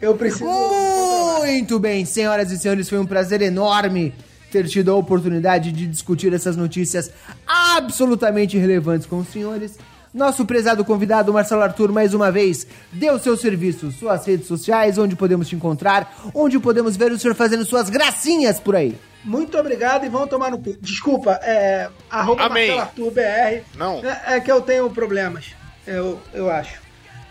Eu 0.00 0.14
preciso. 0.14 0.44
Muito 0.44 1.78
bem, 1.78 2.04
senhoras 2.04 2.50
e 2.50 2.58
senhores, 2.58 2.88
foi 2.88 2.98
um 2.98 3.06
prazer 3.06 3.42
enorme 3.42 4.14
ter 4.50 4.66
tido 4.66 4.90
a 4.90 4.96
oportunidade 4.96 5.70
de 5.72 5.86
discutir 5.86 6.32
essas 6.32 6.56
notícias 6.56 7.10
absolutamente 7.46 8.58
relevantes 8.58 9.06
com 9.06 9.18
os 9.18 9.28
senhores. 9.28 9.78
Nosso 10.12 10.44
prezado 10.44 10.84
convidado, 10.84 11.32
Marcelo 11.32 11.62
Arthur, 11.62 11.92
mais 11.92 12.14
uma 12.14 12.32
vez, 12.32 12.66
deu 12.92 13.16
seus 13.18 13.40
serviços, 13.40 13.94
suas 13.94 14.26
redes 14.26 14.48
sociais, 14.48 14.98
onde 14.98 15.14
podemos 15.14 15.48
te 15.48 15.54
encontrar, 15.54 16.12
onde 16.34 16.58
podemos 16.58 16.96
ver 16.96 17.12
o 17.12 17.18
senhor 17.18 17.34
fazendo 17.34 17.64
suas 17.64 17.88
gracinhas 17.88 18.58
por 18.58 18.74
aí. 18.74 18.98
Muito 19.22 19.56
obrigado 19.56 20.04
e 20.04 20.08
vão 20.08 20.26
tomar 20.26 20.50
no 20.50 20.58
cu. 20.58 20.76
Desculpa, 20.80 21.38
é. 21.42 21.88
Arroba 22.10 22.46
Amém. 22.46 22.74
Marcelo 22.74 22.80
Arthur 22.80 23.10
BR. 23.12 23.78
Não. 23.78 24.04
É, 24.04 24.36
é 24.36 24.40
que 24.40 24.50
eu 24.50 24.60
tenho 24.60 24.90
problemas, 24.90 25.54
eu, 25.86 26.18
eu 26.34 26.50
acho. 26.50 26.80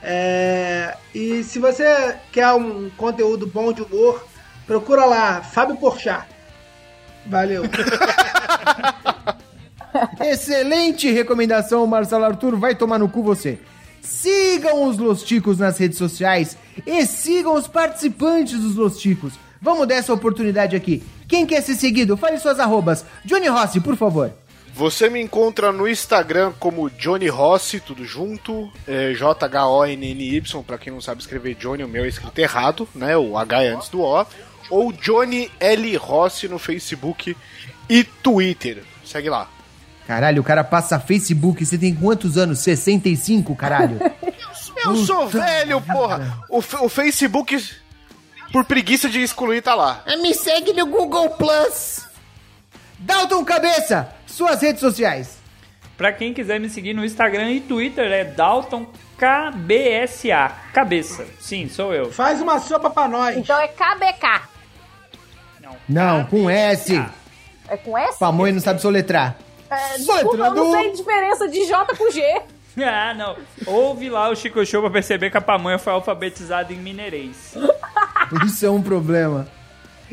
É, 0.02 0.96
e 1.14 1.44
se 1.44 1.60
você 1.60 2.16
quer 2.32 2.54
um 2.54 2.90
conteúdo 2.92 3.46
bom 3.46 3.74
de 3.74 3.82
humor, 3.82 4.26
procura 4.66 5.06
lá, 5.06 5.42
Fábio 5.42 5.76
Porchat. 5.78 6.26
Valeu. 7.26 7.64
Excelente 10.22 11.12
recomendação, 11.12 11.86
Marcelo 11.86 12.26
Arthur. 12.26 12.56
Vai 12.58 12.76
tomar 12.76 13.00
no 13.00 13.10
cu 13.10 13.22
você. 13.22 13.60
Sigam 14.02 14.84
os 14.86 14.98
Losticos 14.98 15.58
nas 15.58 15.78
redes 15.78 15.98
sociais 15.98 16.58
e 16.86 17.06
sigam 17.06 17.54
os 17.56 17.68
participantes 17.68 18.60
dos 18.60 18.76
Losticos. 18.76 19.34
Vamos 19.62 19.88
dar 19.88 19.96
essa 19.96 20.14
oportunidade 20.14 20.76
aqui. 20.76 21.04
Quem 21.28 21.46
quer 21.46 21.62
ser 21.62 21.76
seguido, 21.76 22.16
fale 22.16 22.40
suas 22.40 22.60
arrobas. 22.60 23.06
Johnny 23.26 23.48
Rossi, 23.48 23.82
por 23.82 23.96
favor. 23.98 24.32
Você 24.80 25.10
me 25.10 25.22
encontra 25.22 25.74
no 25.74 25.90
Instagram 25.90 26.54
como 26.58 26.90
Johnny 26.90 27.28
Rossi, 27.28 27.82
tudo 27.82 28.06
junto, 28.06 28.72
é, 28.88 29.12
J-H-O-N-N-Y, 29.14 30.64
pra 30.64 30.78
quem 30.78 30.94
não 30.94 31.02
sabe 31.02 31.20
escrever 31.20 31.56
Johnny, 31.56 31.84
o 31.84 31.88
meu 31.90 32.06
é 32.06 32.08
escrito 32.08 32.40
errado, 32.40 32.88
né? 32.96 33.18
O 33.18 33.38
H 33.38 33.62
é 33.62 33.68
antes 33.74 33.90
do 33.90 34.00
O. 34.00 34.26
Ou 34.70 34.94
Johnny 34.94 35.52
L. 35.60 35.98
Rossi 35.98 36.48
no 36.48 36.58
Facebook 36.58 37.36
e 37.90 38.06
Twitter. 38.06 38.86
Segue 39.04 39.30
lá. 39.30 39.50
Caralho, 40.08 40.42
o 40.42 40.46
cara 40.46 40.64
passa 40.64 40.98
Facebook. 40.98 41.66
Você 41.66 41.78
tem 41.78 41.94
quantos 41.94 42.38
anos? 42.38 42.60
65, 42.60 43.54
caralho. 43.58 44.00
Eu 44.86 44.96
sou 44.96 45.26
Puta 45.26 45.40
velho, 45.40 45.82
porra! 45.82 46.42
O, 46.50 46.60
o 46.60 46.88
Facebook. 46.88 47.62
por 48.54 48.64
preguiça 48.64 49.10
de 49.10 49.22
excluir, 49.22 49.62
tá 49.62 49.76
lá. 49.76 50.06
Me 50.22 50.34
segue 50.34 50.72
no 50.72 50.86
Google 50.86 51.32
Plus. 51.32 52.08
Dalton 52.98 53.44
Cabeça, 53.44 54.10
suas 54.40 54.62
redes 54.62 54.80
sociais. 54.80 55.38
Pra 55.98 56.14
quem 56.14 56.34
quiser 56.34 56.62
me 56.62 56.70
seguir 56.70 56.94
no 56.94 57.04
Instagram 57.04 57.52
e 57.52 57.60
Twitter 57.60 58.10
é 58.10 58.24
Dalton 58.24 58.88
KBSA. 59.18 60.50
Cabeça. 60.74 61.26
Sim, 61.42 61.68
sou 61.68 61.94
eu. 61.94 62.10
Faz 62.10 62.42
uma 62.42 62.58
sopa 62.58 62.90
pra 62.90 63.06
nós. 63.10 63.36
Então 63.36 63.60
é 63.60 63.68
KBK. 63.68 64.44
Não, 65.90 66.24
com 66.24 66.50
S. 66.50 66.96
É 67.68 67.76
com 67.76 67.98
S? 67.98 68.18
Pamonha 68.18 68.54
não 68.54 68.62
sabe 68.62 68.82
soletrar. 68.82 69.36
É, 69.70 69.98
desculpa, 69.98 70.38
eu 70.38 70.54
não 70.56 70.72
sei 70.72 70.90
a 70.90 70.94
diferença 70.94 71.48
de 71.50 71.68
J 71.68 71.96
com 71.96 72.10
G. 72.10 72.22
Ah, 72.82 73.14
não. 73.14 73.36
Ouve 73.66 74.10
lá 74.10 74.30
o 74.30 74.36
Chico 74.38 74.66
Show 74.66 74.82
pra 74.82 74.90
perceber 74.90 75.30
que 75.30 75.36
a 75.38 75.42
pamonha 75.42 75.78
foi 75.78 75.92
alfabetizada 75.92 76.72
em 76.72 76.78
mineirês. 76.78 77.54
Isso 78.46 78.66
é 78.66 78.70
um 78.70 78.82
problema. 78.82 79.50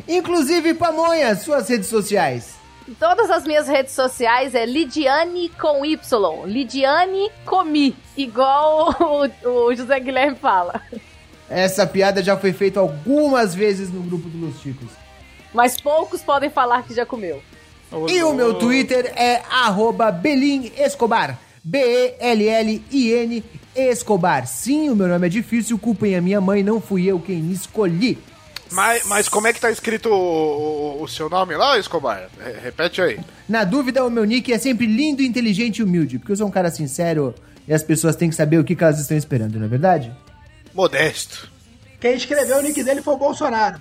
Inclusive, 0.08 0.74
Pamonha, 0.74 1.36
suas 1.36 1.68
redes 1.68 1.86
sociais. 1.86 2.55
Em 2.88 2.94
todas 2.94 3.30
as 3.30 3.44
minhas 3.44 3.66
redes 3.66 3.94
sociais 3.94 4.54
é 4.54 4.64
Lidiane 4.64 5.48
com 5.60 5.84
Y. 5.84 6.44
Lidiane 6.46 7.30
Comi. 7.44 7.96
Igual 8.16 8.94
o, 9.44 9.48
o 9.48 9.74
José 9.74 9.98
Guilherme 9.98 10.36
fala. 10.36 10.80
Essa 11.50 11.86
piada 11.86 12.22
já 12.22 12.36
foi 12.36 12.52
feita 12.52 12.78
algumas 12.78 13.54
vezes 13.54 13.90
no 13.92 14.02
grupo 14.02 14.28
dos 14.28 14.40
Los 14.40 14.62
Chicos. 14.62 14.88
Mas 15.52 15.80
poucos 15.80 16.22
podem 16.22 16.50
falar 16.50 16.84
que 16.84 16.94
já 16.94 17.04
comeu. 17.04 17.42
E 18.08 18.22
o 18.22 18.32
meu 18.32 18.54
Twitter 18.54 19.12
é 19.16 19.42
arroba 19.50 20.10
Belin 20.10 20.72
Escobar. 20.76 21.38
B-E-L-L-I-N 21.64 23.44
Escobar. 23.74 24.46
Sim, 24.46 24.90
o 24.90 24.96
meu 24.96 25.08
nome 25.08 25.26
é 25.26 25.30
difícil, 25.30 25.78
culpem 25.78 26.14
a 26.14 26.20
minha 26.20 26.40
mãe, 26.40 26.62
não 26.62 26.80
fui 26.80 27.06
eu 27.06 27.18
quem 27.18 27.50
escolhi. 27.50 28.18
Mas, 28.70 29.06
mas 29.06 29.28
como 29.28 29.46
é 29.46 29.52
que 29.52 29.60
tá 29.60 29.70
escrito 29.70 30.08
o, 30.10 30.98
o- 30.98 31.02
o 31.02 31.08
seu 31.08 31.28
nome 31.30 31.54
lá, 31.56 31.78
Escobar? 31.78 32.28
Re- 32.38 32.58
Repete 32.64 33.00
aí. 33.00 33.18
Na 33.48 33.62
dúvida, 33.64 34.04
o 34.04 34.10
meu 34.10 34.24
nick 34.24 34.52
é 34.52 34.58
sempre 34.58 34.86
lindo, 34.86 35.22
inteligente 35.22 35.78
e 35.78 35.82
humilde, 35.82 36.18
porque 36.18 36.32
eu 36.32 36.36
sou 36.36 36.46
um 36.48 36.50
cara 36.50 36.70
sincero 36.70 37.34
e 37.68 37.72
as 37.72 37.82
pessoas 37.82 38.16
têm 38.16 38.28
que 38.28 38.34
saber 38.34 38.58
o 38.58 38.64
que, 38.64 38.74
que 38.74 38.82
elas 38.84 38.98
estão 38.98 39.16
esperando, 39.16 39.58
não 39.58 39.66
é 39.66 39.68
verdade? 39.68 40.12
Modesto. 40.74 41.50
Quem 42.00 42.14
escreveu 42.14 42.58
o 42.58 42.62
nick 42.62 42.82
dele 42.82 43.02
foi 43.02 43.14
o 43.14 43.18
Bolsonaro. 43.18 43.80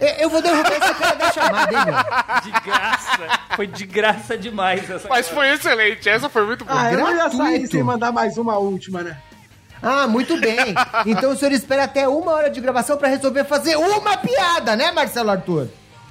Eu 0.00 0.30
vou 0.30 0.40
derrubar 0.40 0.70
esse 0.72 0.94
cara 0.94 1.14
da 1.16 1.32
chamada, 1.32 1.72
hein, 1.76 1.84
meu? 1.86 2.42
De 2.52 2.60
graça. 2.60 3.40
Foi 3.56 3.66
de 3.66 3.84
graça 3.84 4.38
demais 4.38 4.88
essa 4.88 5.08
Mas 5.08 5.28
foi 5.28 5.48
excelente, 5.50 6.08
essa 6.08 6.28
foi 6.28 6.46
muito 6.46 6.64
boa. 6.64 6.80
Ah, 6.80 6.92
eu 6.92 7.00
não 7.00 7.10
ia 7.16 7.28
sair 7.30 7.36
gratuito. 7.50 7.70
sem 7.72 7.82
mandar 7.82 8.12
mais 8.12 8.36
uma 8.38 8.58
última, 8.58 9.02
né? 9.02 9.16
Ah, 9.82 10.06
muito 10.06 10.38
bem. 10.40 10.74
Então 11.06 11.32
o 11.32 11.36
senhor 11.36 11.52
espera 11.52 11.84
até 11.84 12.08
uma 12.08 12.32
hora 12.32 12.50
de 12.50 12.60
gravação 12.60 12.96
pra 12.96 13.08
resolver 13.08 13.44
fazer 13.44 13.76
uma 13.76 14.16
piada, 14.16 14.74
né, 14.76 14.90
Marcelo 14.90 15.30
Arthur? 15.30 15.68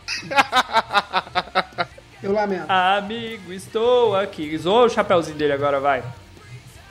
Eu 2.22 2.34
lamento. 2.34 2.66
Amigo, 2.70 3.54
estou 3.54 4.16
aqui. 4.16 4.58
Zoa 4.58 4.86
o 4.86 4.90
chapéuzinho 4.90 5.38
dele 5.38 5.54
agora, 5.54 5.80
vai. 5.80 6.04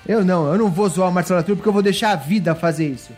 Eu 0.07 0.25
não, 0.25 0.53
eu 0.53 0.59
não 0.59 0.71
vou 0.71 0.89
zoar 0.89 1.09
o 1.09 1.13
Marcelo 1.13 1.39
Arthur 1.39 1.57
porque 1.57 1.69
eu 1.69 1.73
vou 1.73 1.83
deixar 1.83 2.13
a 2.13 2.17
vida 2.17 2.55
fazer 2.55 2.87
isso. 2.87 3.11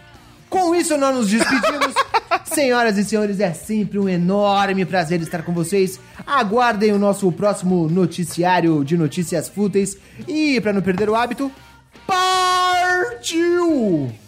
Com 0.49 0.75
isso, 0.75 0.97
nós 0.97 1.15
nos 1.15 1.29
despedimos. 1.29 1.95
Senhoras 2.47 2.97
e 2.97 3.05
senhores, 3.05 3.41
é 3.41 3.53
sempre 3.53 3.99
um 3.99 4.09
enorme 4.09 4.87
prazer 4.87 5.21
estar 5.21 5.43
com 5.43 5.53
vocês. 5.53 6.01
Aguardem 6.27 6.93
o 6.93 6.99
nosso 6.99 7.31
próximo 7.31 7.89
noticiário 7.89 8.83
de 8.85 8.97
notícias 8.97 9.49
fúteis. 9.49 9.99
E, 10.27 10.59
pra 10.63 10.73
não 10.73 10.81
perder 10.81 11.11
o 11.11 11.15
hábito, 11.15 11.53
partiu! 12.07 12.38
Brasil! 13.21 14.28